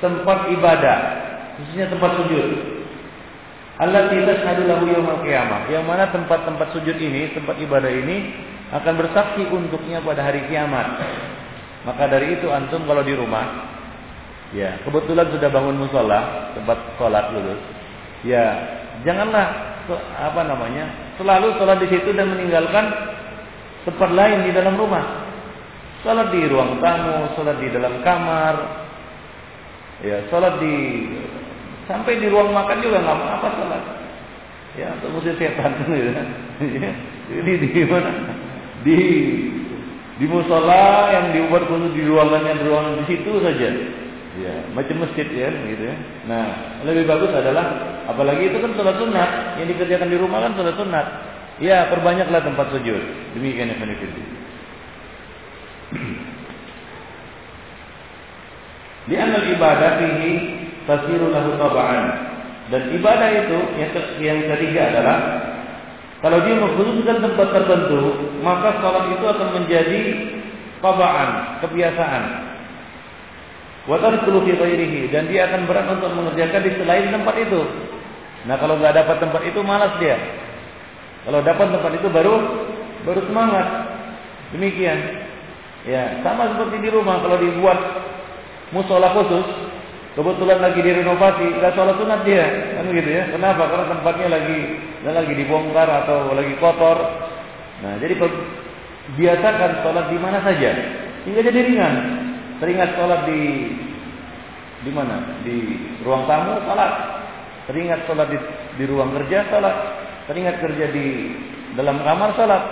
tempat 0.00 0.52
ibadah, 0.56 0.98
khususnya 1.56 1.88
tempat 1.92 2.16
sujud. 2.20 2.75
Allah 3.76 4.08
tidak 4.08 4.40
lahu 4.40 4.88
yaumil 4.88 5.20
qiyamah. 5.20 5.68
Yang 5.68 5.84
mana 5.84 6.08
tempat-tempat 6.08 6.72
sujud 6.72 6.96
ini, 6.96 7.36
tempat 7.36 7.60
ibadah 7.60 7.92
ini 7.92 8.32
akan 8.72 8.92
bersaksi 8.96 9.44
untuknya 9.52 10.00
pada 10.00 10.24
hari 10.24 10.48
kiamat. 10.48 10.96
Maka 11.84 12.08
dari 12.08 12.40
itu 12.40 12.48
antum 12.48 12.88
kalau 12.88 13.04
di 13.04 13.12
rumah, 13.14 13.46
ya 14.56 14.80
kebetulan 14.82 15.28
sudah 15.30 15.48
bangun 15.52 15.76
musola, 15.76 16.50
tempat 16.56 16.78
sholat 16.98 17.30
dulu, 17.30 17.54
ya 18.26 18.44
janganlah 19.06 19.78
apa 20.18 20.40
namanya 20.42 21.14
selalu 21.14 21.54
sholat 21.62 21.78
di 21.78 21.86
situ 21.94 22.10
dan 22.10 22.26
meninggalkan 22.34 22.90
tempat 23.86 24.10
lain 24.10 24.50
di 24.50 24.52
dalam 24.56 24.74
rumah. 24.74 25.04
Sholat 26.02 26.34
di 26.34 26.42
ruang 26.50 26.82
tamu, 26.82 27.38
sholat 27.38 27.56
di 27.62 27.68
dalam 27.70 28.02
kamar, 28.02 28.54
ya 30.02 30.26
sholat 30.26 30.58
di 30.58 30.74
sampai 31.86 32.18
di 32.18 32.26
ruang 32.30 32.50
makan 32.50 32.82
juga 32.82 33.02
nggak 33.02 33.18
apa 33.40 33.48
sholat. 33.58 33.82
Ya 34.76 34.92
untuk 35.00 35.18
musir 35.18 35.34
setan 35.40 35.72
gitu. 35.88 36.12
Jadi 37.32 37.52
di 37.58 37.82
mana? 37.88 38.10
Di 38.84 38.98
di 40.16 40.26
musola 40.28 41.12
yang 41.12 41.32
dibuat 41.32 41.68
khusus 41.68 41.92
di 41.96 42.04
ruangannya 42.04 42.60
di 42.60 42.64
ruangan 42.64 43.00
di 43.00 43.04
situ 43.08 43.40
saja 43.40 43.68
Ya, 44.36 44.52
macam 44.76 45.00
masjid 45.00 45.24
ya, 45.32 45.48
gitu 45.48 45.80
ya. 45.80 45.96
Nah, 46.28 46.76
lebih 46.84 47.08
bagus 47.08 47.32
adalah 47.32 47.72
apalagi 48.04 48.52
itu 48.52 48.60
kan 48.60 48.68
sholat 48.76 49.00
sunat 49.00 49.56
yang 49.56 49.64
dikerjakan 49.72 50.12
di 50.12 50.20
rumah 50.20 50.44
kan 50.44 50.52
sholat 50.52 50.76
sunat. 50.76 51.06
Ya, 51.56 51.88
perbanyaklah 51.88 52.44
tempat 52.44 52.68
sujud. 52.68 53.00
Demikian 53.32 53.72
yang 53.72 53.80
benefit. 53.80 54.12
Di 59.08 59.16
amal 59.16 59.40
ibadah 59.56 60.04
fihi 60.04 60.55
tasiru 60.86 61.28
lahu 61.34 61.58
taba'an. 61.58 62.04
Dan 62.66 62.82
ibadah 62.98 63.30
itu 63.30 63.58
yang, 63.78 63.90
yang 64.18 64.38
ketiga 64.54 64.80
adalah 64.90 65.18
kalau 66.24 66.42
dia 66.42 66.56
mengkhususkan 66.58 67.22
tempat 67.22 67.48
tertentu, 67.52 68.00
maka 68.40 68.80
sholat 68.80 69.14
itu 69.14 69.24
akan 69.28 69.48
menjadi 69.62 70.00
taba'an, 70.80 71.60
kebiasaan. 71.62 72.22
Watarkulu 73.86 74.42
fi 74.42 74.58
ghairihi 74.58 75.14
dan 75.14 75.30
dia 75.30 75.46
akan 75.46 75.62
berat 75.70 75.86
untuk 75.86 76.10
mengerjakan 76.10 76.62
di 76.66 76.70
selain 76.74 77.06
tempat 77.14 77.38
itu. 77.38 77.60
Nah, 78.50 78.58
kalau 78.58 78.78
nggak 78.78 78.94
dapat 78.98 79.16
tempat 79.22 79.42
itu 79.46 79.60
malas 79.62 79.94
dia. 80.02 80.18
Kalau 81.22 81.42
dapat 81.42 81.70
tempat 81.70 81.92
itu 81.94 82.08
baru 82.10 82.34
baru 83.06 83.20
semangat. 83.30 83.66
Demikian. 84.54 84.98
Ya, 85.86 86.18
sama 86.26 86.50
seperti 86.50 86.82
di 86.82 86.90
rumah 86.90 87.22
kalau 87.22 87.38
dibuat 87.38 87.78
musola 88.74 89.14
khusus, 89.14 89.65
kebetulan 90.16 90.58
lagi 90.64 90.80
direnovasi, 90.80 91.60
nggak 91.60 91.74
sholat 91.76 91.96
sunat 92.00 92.20
dia, 92.24 92.46
kan 92.74 92.88
gitu 92.88 93.10
ya. 93.12 93.28
Kenapa? 93.30 93.68
Karena 93.68 93.86
tempatnya 93.92 94.28
lagi 94.32 94.58
lagi 95.04 95.32
dibongkar 95.36 95.86
atau 95.86 96.32
lagi 96.32 96.56
kotor. 96.58 96.98
Nah, 97.84 98.00
jadi 98.00 98.16
biasakan 99.20 99.84
sholat 99.84 100.08
di 100.08 100.18
mana 100.18 100.40
saja, 100.40 100.70
hingga 101.28 101.40
jadi 101.44 101.60
ringan. 101.68 101.94
Teringat 102.56 102.96
sholat 102.96 103.28
di 103.28 103.40
di 104.88 104.90
mana? 104.90 105.44
Di 105.44 105.56
ruang 106.00 106.24
tamu 106.24 106.56
sholat. 106.64 106.92
Teringat 107.68 108.08
sholat 108.08 108.32
di, 108.32 108.38
di 108.80 108.84
ruang 108.88 109.12
kerja 109.12 109.44
sholat. 109.52 109.76
Teringat 110.26 110.56
kerja 110.64 110.88
di 110.90 111.36
dalam 111.76 112.00
kamar 112.00 112.32
sholat. 112.32 112.62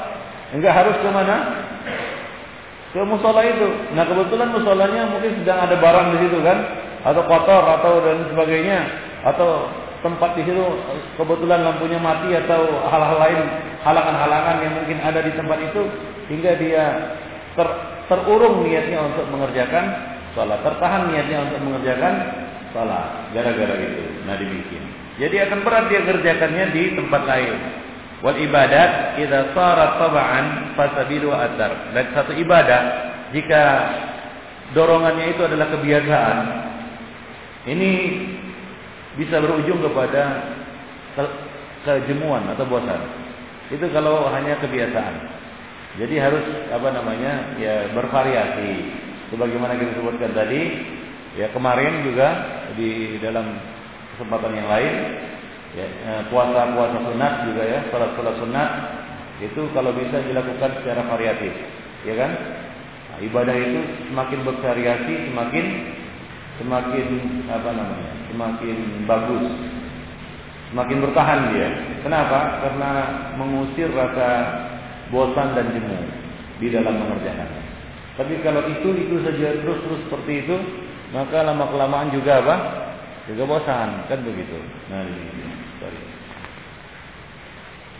Enggak 0.56 0.72
harus 0.72 0.96
ke 0.96 1.08
mana? 1.12 1.36
Ke 2.96 3.02
musola 3.04 3.42
itu. 3.44 3.68
Nah 3.92 4.08
kebetulan 4.08 4.54
musolanya 4.54 5.12
mungkin 5.12 5.42
sedang 5.42 5.58
ada 5.68 5.76
barang 5.76 6.06
di 6.14 6.18
situ 6.24 6.38
kan, 6.46 6.58
atau 7.04 7.22
kotor 7.28 7.64
atau 7.68 8.00
dan 8.00 8.26
sebagainya, 8.32 8.78
atau 9.22 9.68
tempat 10.04 10.36
di 10.36 10.44
situ 10.44 10.64
kebetulan 11.16 11.64
lampunya 11.64 11.96
mati 11.96 12.36
atau 12.36 12.64
hal-hal 12.92 13.16
lain 13.16 13.40
halangan-halangan 13.84 14.56
yang 14.60 14.72
mungkin 14.76 14.98
ada 15.00 15.20
di 15.24 15.32
tempat 15.32 15.58
itu 15.64 15.82
hingga 16.28 16.52
dia 16.60 16.84
ter 17.56 17.68
terurung 18.04 18.64
niatnya 18.68 19.00
untuk 19.00 19.24
mengerjakan 19.32 19.84
sholat, 20.36 20.60
tertahan 20.60 21.08
niatnya 21.08 21.48
untuk 21.48 21.60
mengerjakan 21.64 22.14
sholat, 22.76 23.32
gara-gara 23.32 23.74
itu. 23.80 24.02
Nah 24.28 24.36
demikian. 24.36 24.84
Jadi 25.14 25.36
akan 25.46 25.58
berat 25.62 25.84
dia 25.88 26.02
kerjakannya 26.02 26.64
di 26.74 26.82
tempat 26.98 27.22
lain. 27.24 27.54
Wal 28.20 28.38
ibadat 28.40 29.20
idza 29.20 29.54
sarat 29.54 30.00
tab'an 30.00 30.46
fasabilu 30.74 31.30
atar. 31.30 31.94
Dan 31.94 32.04
satu 32.12 32.32
ibadah 32.34 32.82
jika 33.30 33.62
dorongannya 34.74 35.32
itu 35.32 35.42
adalah 35.46 35.70
kebiasaan, 35.70 36.36
ini 37.64 37.90
bisa 39.16 39.40
berujung 39.40 39.80
kepada 39.80 40.52
kejemuan 41.86 42.44
atau 42.52 42.66
bosan. 42.66 43.00
Itu 43.72 43.88
kalau 43.94 44.28
hanya 44.28 44.60
kebiasaan. 44.60 45.14
Jadi 45.94 46.14
harus 46.18 46.44
apa 46.74 46.88
namanya 46.90 47.54
ya 47.56 47.88
bervariasi. 47.94 49.02
Sebagaimana 49.30 49.78
kita 49.78 49.96
sebutkan 49.96 50.34
tadi, 50.34 50.84
ya 51.38 51.48
kemarin 51.54 52.04
juga 52.04 52.28
di 52.74 53.16
dalam 53.22 53.56
kesempatan 54.14 54.52
yang 54.52 54.68
lain, 54.68 54.94
ya 55.74 55.86
eh, 55.86 56.22
puasa-puasa 56.28 56.98
sunat 57.08 57.32
juga 57.50 57.62
ya, 57.64 57.78
sholat-sholat 57.88 58.36
sunat 58.42 58.70
itu 59.42 59.62
kalau 59.74 59.90
bisa 59.96 60.22
dilakukan 60.22 60.70
secara 60.82 61.02
variatif, 61.10 61.50
ya 62.06 62.14
kan? 62.14 62.30
Nah, 63.10 63.18
ibadah 63.22 63.56
itu 63.58 63.80
semakin 64.10 64.40
bervariasi, 64.46 65.14
semakin 65.30 65.66
semakin 66.60 67.06
apa 67.50 67.70
namanya, 67.74 68.12
semakin 68.30 68.76
bagus, 69.08 69.46
semakin 70.70 70.98
bertahan 71.02 71.40
dia. 71.54 71.68
Kenapa? 72.06 72.62
Karena 72.62 72.90
mengusir 73.40 73.90
rasa 73.90 74.28
bosan 75.10 75.56
dan 75.56 75.72
jemu 75.74 75.98
di 76.62 76.68
dalam 76.70 76.94
mengerjakannya. 77.00 77.62
Tapi 78.14 78.34
kalau 78.46 78.62
itu 78.70 78.88
itu 78.94 79.16
saja 79.26 79.58
terus 79.58 79.78
terus 79.82 80.00
seperti 80.06 80.46
itu, 80.46 80.56
maka 81.10 81.42
lama 81.42 81.66
kelamaan 81.70 82.14
juga 82.14 82.38
apa? 82.42 82.56
Juga 83.26 83.42
bosan, 83.48 84.04
kan 84.06 84.20
begitu. 84.20 84.60
Nah, 84.92 85.00
ini, 85.02 85.48
sorry. 85.80 86.14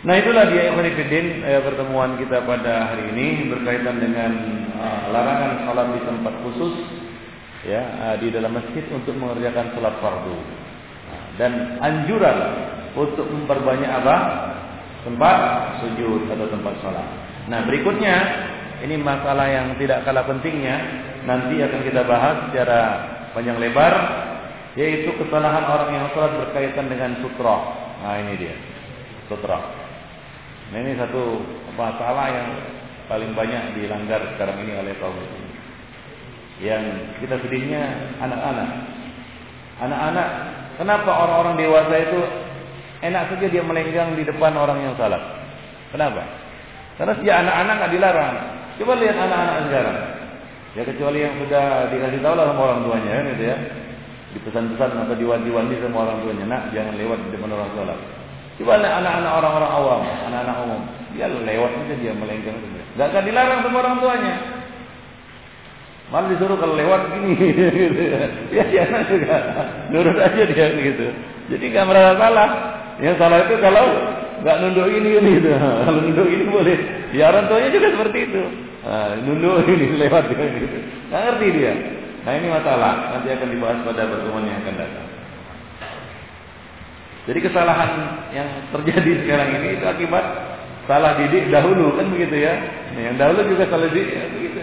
Nah 0.05 0.21
itulah 0.21 0.45
dia 0.53 0.69
Ikhwanifidin 0.69 1.41
eh, 1.41 1.61
pertemuan 1.65 2.13
kita 2.21 2.45
pada 2.45 2.93
hari 2.93 3.09
ini 3.09 3.49
berkaitan 3.49 3.97
dengan 3.97 4.37
uh, 4.77 5.09
larangan 5.09 5.65
salat 5.65 5.97
di 5.97 6.01
tempat 6.05 6.33
khusus 6.45 6.73
ya 7.65 7.81
uh, 7.81 8.15
di 8.21 8.29
dalam 8.29 8.53
masjid 8.53 8.85
untuk 8.93 9.17
mengerjakan 9.17 9.73
sholat 9.73 9.95
fardu. 9.99 10.37
Dan 11.35 11.81
anjuran 11.83 12.37
untuk 12.95 13.27
memperbanyak 13.27 13.91
apa? 13.91 14.15
Tempat 15.03 15.37
sujud 15.83 16.25
atau 16.31 16.47
tempat 16.49 16.73
sholat. 16.81 17.07
Nah 17.45 17.61
berikutnya 17.67 18.15
ini 18.81 18.97
masalah 18.97 19.45
yang 19.49 19.77
tidak 19.77 20.01
kalah 20.01 20.25
pentingnya 20.25 20.81
nanti 21.25 21.61
akan 21.61 21.81
kita 21.85 22.01
bahas 22.05 22.49
secara 22.49 22.79
panjang 23.33 23.57
lebar 23.61 23.93
yaitu 24.75 25.13
kesalahan 25.17 25.65
orang 25.65 25.89
yang 25.93 26.05
sholat 26.13 26.33
berkaitan 26.39 26.89
dengan 26.89 27.17
sutra. 27.21 27.57
Nah 28.01 28.15
ini 28.21 28.33
dia 28.39 28.55
sutra. 29.29 29.59
Nah 30.73 30.77
ini 30.81 30.97
satu 30.97 31.41
masalah 31.77 32.27
yang 32.33 32.49
paling 33.05 33.31
banyak 33.37 33.77
dilanggar 33.77 34.21
sekarang 34.35 34.65
ini 34.65 34.73
oleh 34.81 34.93
kaum 34.97 35.13
muslimin. 35.13 35.44
Yang 36.63 36.83
kita 37.19 37.35
sedihnya 37.43 37.83
anak-anak. 38.23 38.69
Anak-anak, 39.75 40.27
kenapa 40.79 41.11
orang-orang 41.11 41.55
dewasa 41.59 41.95
itu 41.99 42.19
enak 43.03 43.27
saja 43.27 43.47
dia 43.51 43.63
melenggang 43.63 44.15
di 44.15 44.23
depan 44.23 44.55
orang 44.55 44.79
yang 44.79 44.95
salat? 44.95 45.19
Kenapa? 45.91 46.23
Karena 46.95 47.13
sejak 47.19 47.35
anak-anak 47.43 47.73
nggak 47.75 47.93
dilarang. 47.99 48.35
Coba 48.79 48.93
lihat 49.03 49.17
anak-anak 49.19 49.57
sekarang. 49.67 49.97
Ya 50.75 50.81
kecuali 50.83 51.19
yang 51.23 51.35
sudah 51.39 51.87
dikasih 51.91 52.19
tahu 52.19 52.35
lah 52.35 52.45
sama 52.51 52.61
orang 52.71 52.79
tuanya 52.87 53.11
kan 53.15 53.25
gitu 53.35 53.43
ya. 53.47 53.57
Di 54.35 54.39
pesan-pesan 54.43 55.07
atau 55.07 55.15
diwanti-wanti 55.15 55.75
sama 55.79 55.97
orang 56.07 56.19
tuanya, 56.23 56.43
nak 56.47 56.63
jangan 56.75 56.95
lewat 56.99 57.19
di 57.23 57.29
depan 57.35 57.51
orang 57.51 57.71
salat. 57.75 57.99
Coba 58.55 58.79
lihat 58.79 58.95
anak-anak 59.03 59.31
orang-orang 59.43 59.71
awam, 59.75 60.01
anak-anak 60.31 60.55
umum. 60.63 60.81
Dia 61.15 61.27
lewat 61.27 61.71
saja 61.75 61.95
dia 61.99 62.13
melenggang 62.15 62.59
saja. 62.59 62.81
Gak 62.95 63.07
akan 63.11 63.23
dilarang 63.27 63.59
sama 63.63 63.77
orang 63.83 63.95
tuanya. 63.99 64.33
Malah 66.13 66.27
disuruh 66.29 66.57
kalau 66.61 66.77
lewat 66.77 67.17
gini 67.17 67.33
gitu 67.89 68.01
ya. 68.05 68.21
Ya 68.53 68.63
dia 68.69 68.85
juga 69.09 69.37
nurut 69.89 70.17
aja 70.21 70.41
dia 70.45 70.67
gitu. 70.77 71.07
Jadi 71.49 71.65
nggak 71.73 71.85
merasa 71.89 72.13
salah. 72.21 72.49
Yang 73.01 73.15
salah 73.17 73.37
itu 73.41 73.55
kalau 73.57 73.85
nggak 74.45 74.57
nunduk 74.61 74.87
ini 74.93 75.09
ini 75.17 75.29
gitu. 75.41 75.49
Kalau 75.85 75.99
nunduk 75.99 76.27
ini 76.29 76.45
boleh. 76.45 76.77
Ya 77.11 77.33
orang 77.33 77.49
tuanya 77.49 77.69
juga 77.73 77.87
seperti 77.91 78.19
itu. 78.29 78.41
Nah, 78.85 79.17
nunduk 79.25 79.65
ini 79.73 79.85
lewat 79.97 80.23
gitu. 80.29 80.43
Nggak 81.09 81.21
ngerti 81.25 81.47
dia. 81.57 81.73
Nah 82.25 82.31
ini 82.37 82.47
masalah. 82.53 82.93
Nanti 83.17 83.27
akan 83.33 83.47
dibahas 83.49 83.79
pada 83.81 84.01
pertemuan 84.05 84.45
yang 84.45 84.61
akan 84.61 84.75
datang. 84.77 85.07
Jadi 87.25 87.39
kesalahan 87.41 87.91
yang 88.29 88.49
terjadi 88.69 89.11
sekarang 89.25 89.49
ini 89.57 89.81
itu 89.81 89.85
akibat 89.89 90.25
salah 90.85 91.17
didik 91.17 91.49
dahulu 91.49 91.97
kan 91.97 92.05
begitu 92.13 92.45
ya. 92.45 92.53
Yang 92.93 93.17
dahulu 93.17 93.41
juga 93.49 93.63
salah 93.65 93.89
didik 93.89 94.13
ya, 94.13 94.23
begitu. 94.29 94.61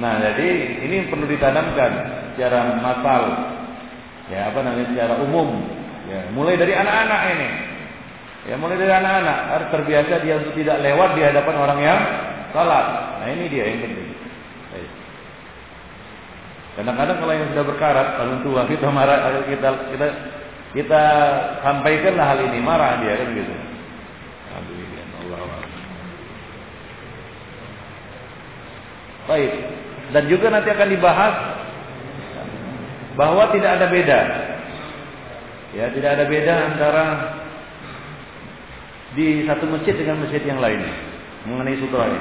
Nah, 0.00 0.20
jadi 0.24 0.48
ini 0.88 1.12
perlu 1.12 1.28
ditanamkan 1.28 1.90
secara 2.32 2.80
massal. 2.80 3.22
Ya, 4.32 4.48
apa 4.48 4.64
namanya 4.64 4.88
secara 4.88 5.14
umum. 5.20 5.68
Ya, 6.08 6.32
mulai 6.32 6.56
dari 6.56 6.72
anak-anak 6.72 7.20
ini. 7.36 7.48
Ya, 8.48 8.54
mulai 8.56 8.80
dari 8.80 8.92
anak-anak 8.92 9.38
harus 9.52 9.68
terbiasa 9.68 10.14
dia 10.24 10.40
untuk 10.40 10.56
tidak 10.56 10.80
lewat 10.80 11.10
di 11.14 11.22
hadapan 11.22 11.54
orang 11.60 11.80
yang 11.84 12.00
salat. 12.56 12.86
Nah, 13.20 13.28
ini 13.28 13.44
dia 13.52 13.64
yang 13.68 13.80
penting. 13.84 14.12
Kadang-kadang 16.72 17.20
kalau 17.20 17.32
yang 17.36 17.52
sudah 17.52 17.64
berkarat, 17.68 18.08
orang 18.16 18.40
tua 18.40 18.64
kita 18.64 18.88
marah, 18.88 19.44
kita 19.44 19.68
kita 19.92 20.06
kita 20.72 21.02
sampaikanlah 21.60 22.26
hal 22.32 22.40
ini 22.48 22.58
marah 22.64 22.96
dia 23.04 23.20
kan 23.20 23.28
gitu. 23.36 23.54
Baik. 29.28 29.52
Dan 30.12 30.28
juga 30.28 30.52
nanti 30.52 30.68
akan 30.68 30.88
dibahas 30.92 31.34
bahwa 33.16 33.48
tidak 33.52 33.80
ada 33.80 33.86
beda. 33.88 34.20
Ya, 35.72 35.88
tidak 35.88 36.20
ada 36.20 36.24
beda 36.28 36.54
antara 36.68 37.04
di 39.16 39.48
satu 39.48 39.64
masjid 39.72 39.96
dengan 39.96 40.20
masjid 40.20 40.44
yang 40.44 40.60
lain 40.60 40.84
mengenai 41.48 41.80
sutra 41.80 42.12
ini. 42.12 42.20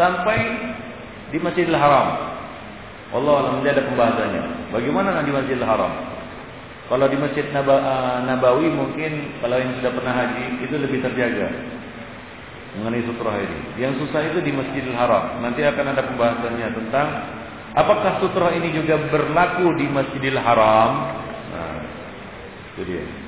Sampai 0.00 0.38
di 1.28 1.38
Masjidil 1.40 1.76
Haram. 1.76 2.32
Allah 3.08 3.34
alam 3.40 3.64
ada 3.64 3.84
pembahasannya. 3.84 4.72
Bagaimana 4.72 5.20
di 5.24 5.32
Masjidil 5.32 5.64
Haram? 5.64 5.92
Kalau 6.88 7.04
di 7.04 7.20
Masjid 7.20 7.44
Nabawi 7.52 8.72
mungkin 8.72 9.36
kalau 9.44 9.60
yang 9.60 9.76
sudah 9.76 9.92
pernah 9.92 10.14
haji 10.24 10.64
itu 10.64 10.72
lebih 10.80 11.04
terjaga 11.04 11.52
mengenai 12.78 13.04
sutra 13.04 13.34
ini. 13.42 13.58
Yang 13.82 14.06
susah 14.06 14.20
itu 14.30 14.38
di 14.40 14.54
Masjidil 14.54 14.94
Haram. 14.94 15.42
Nanti 15.42 15.66
akan 15.66 15.86
ada 15.92 16.02
pembahasannya 16.06 16.68
tentang 16.72 17.06
apakah 17.74 18.22
sutra 18.22 18.54
ini 18.54 18.70
juga 18.70 18.96
berlaku 19.10 19.74
di 19.76 19.86
Masjidil 19.90 20.38
Haram. 20.38 20.90
Nah, 21.52 21.76
itu 22.74 22.82
dia. 22.86 23.27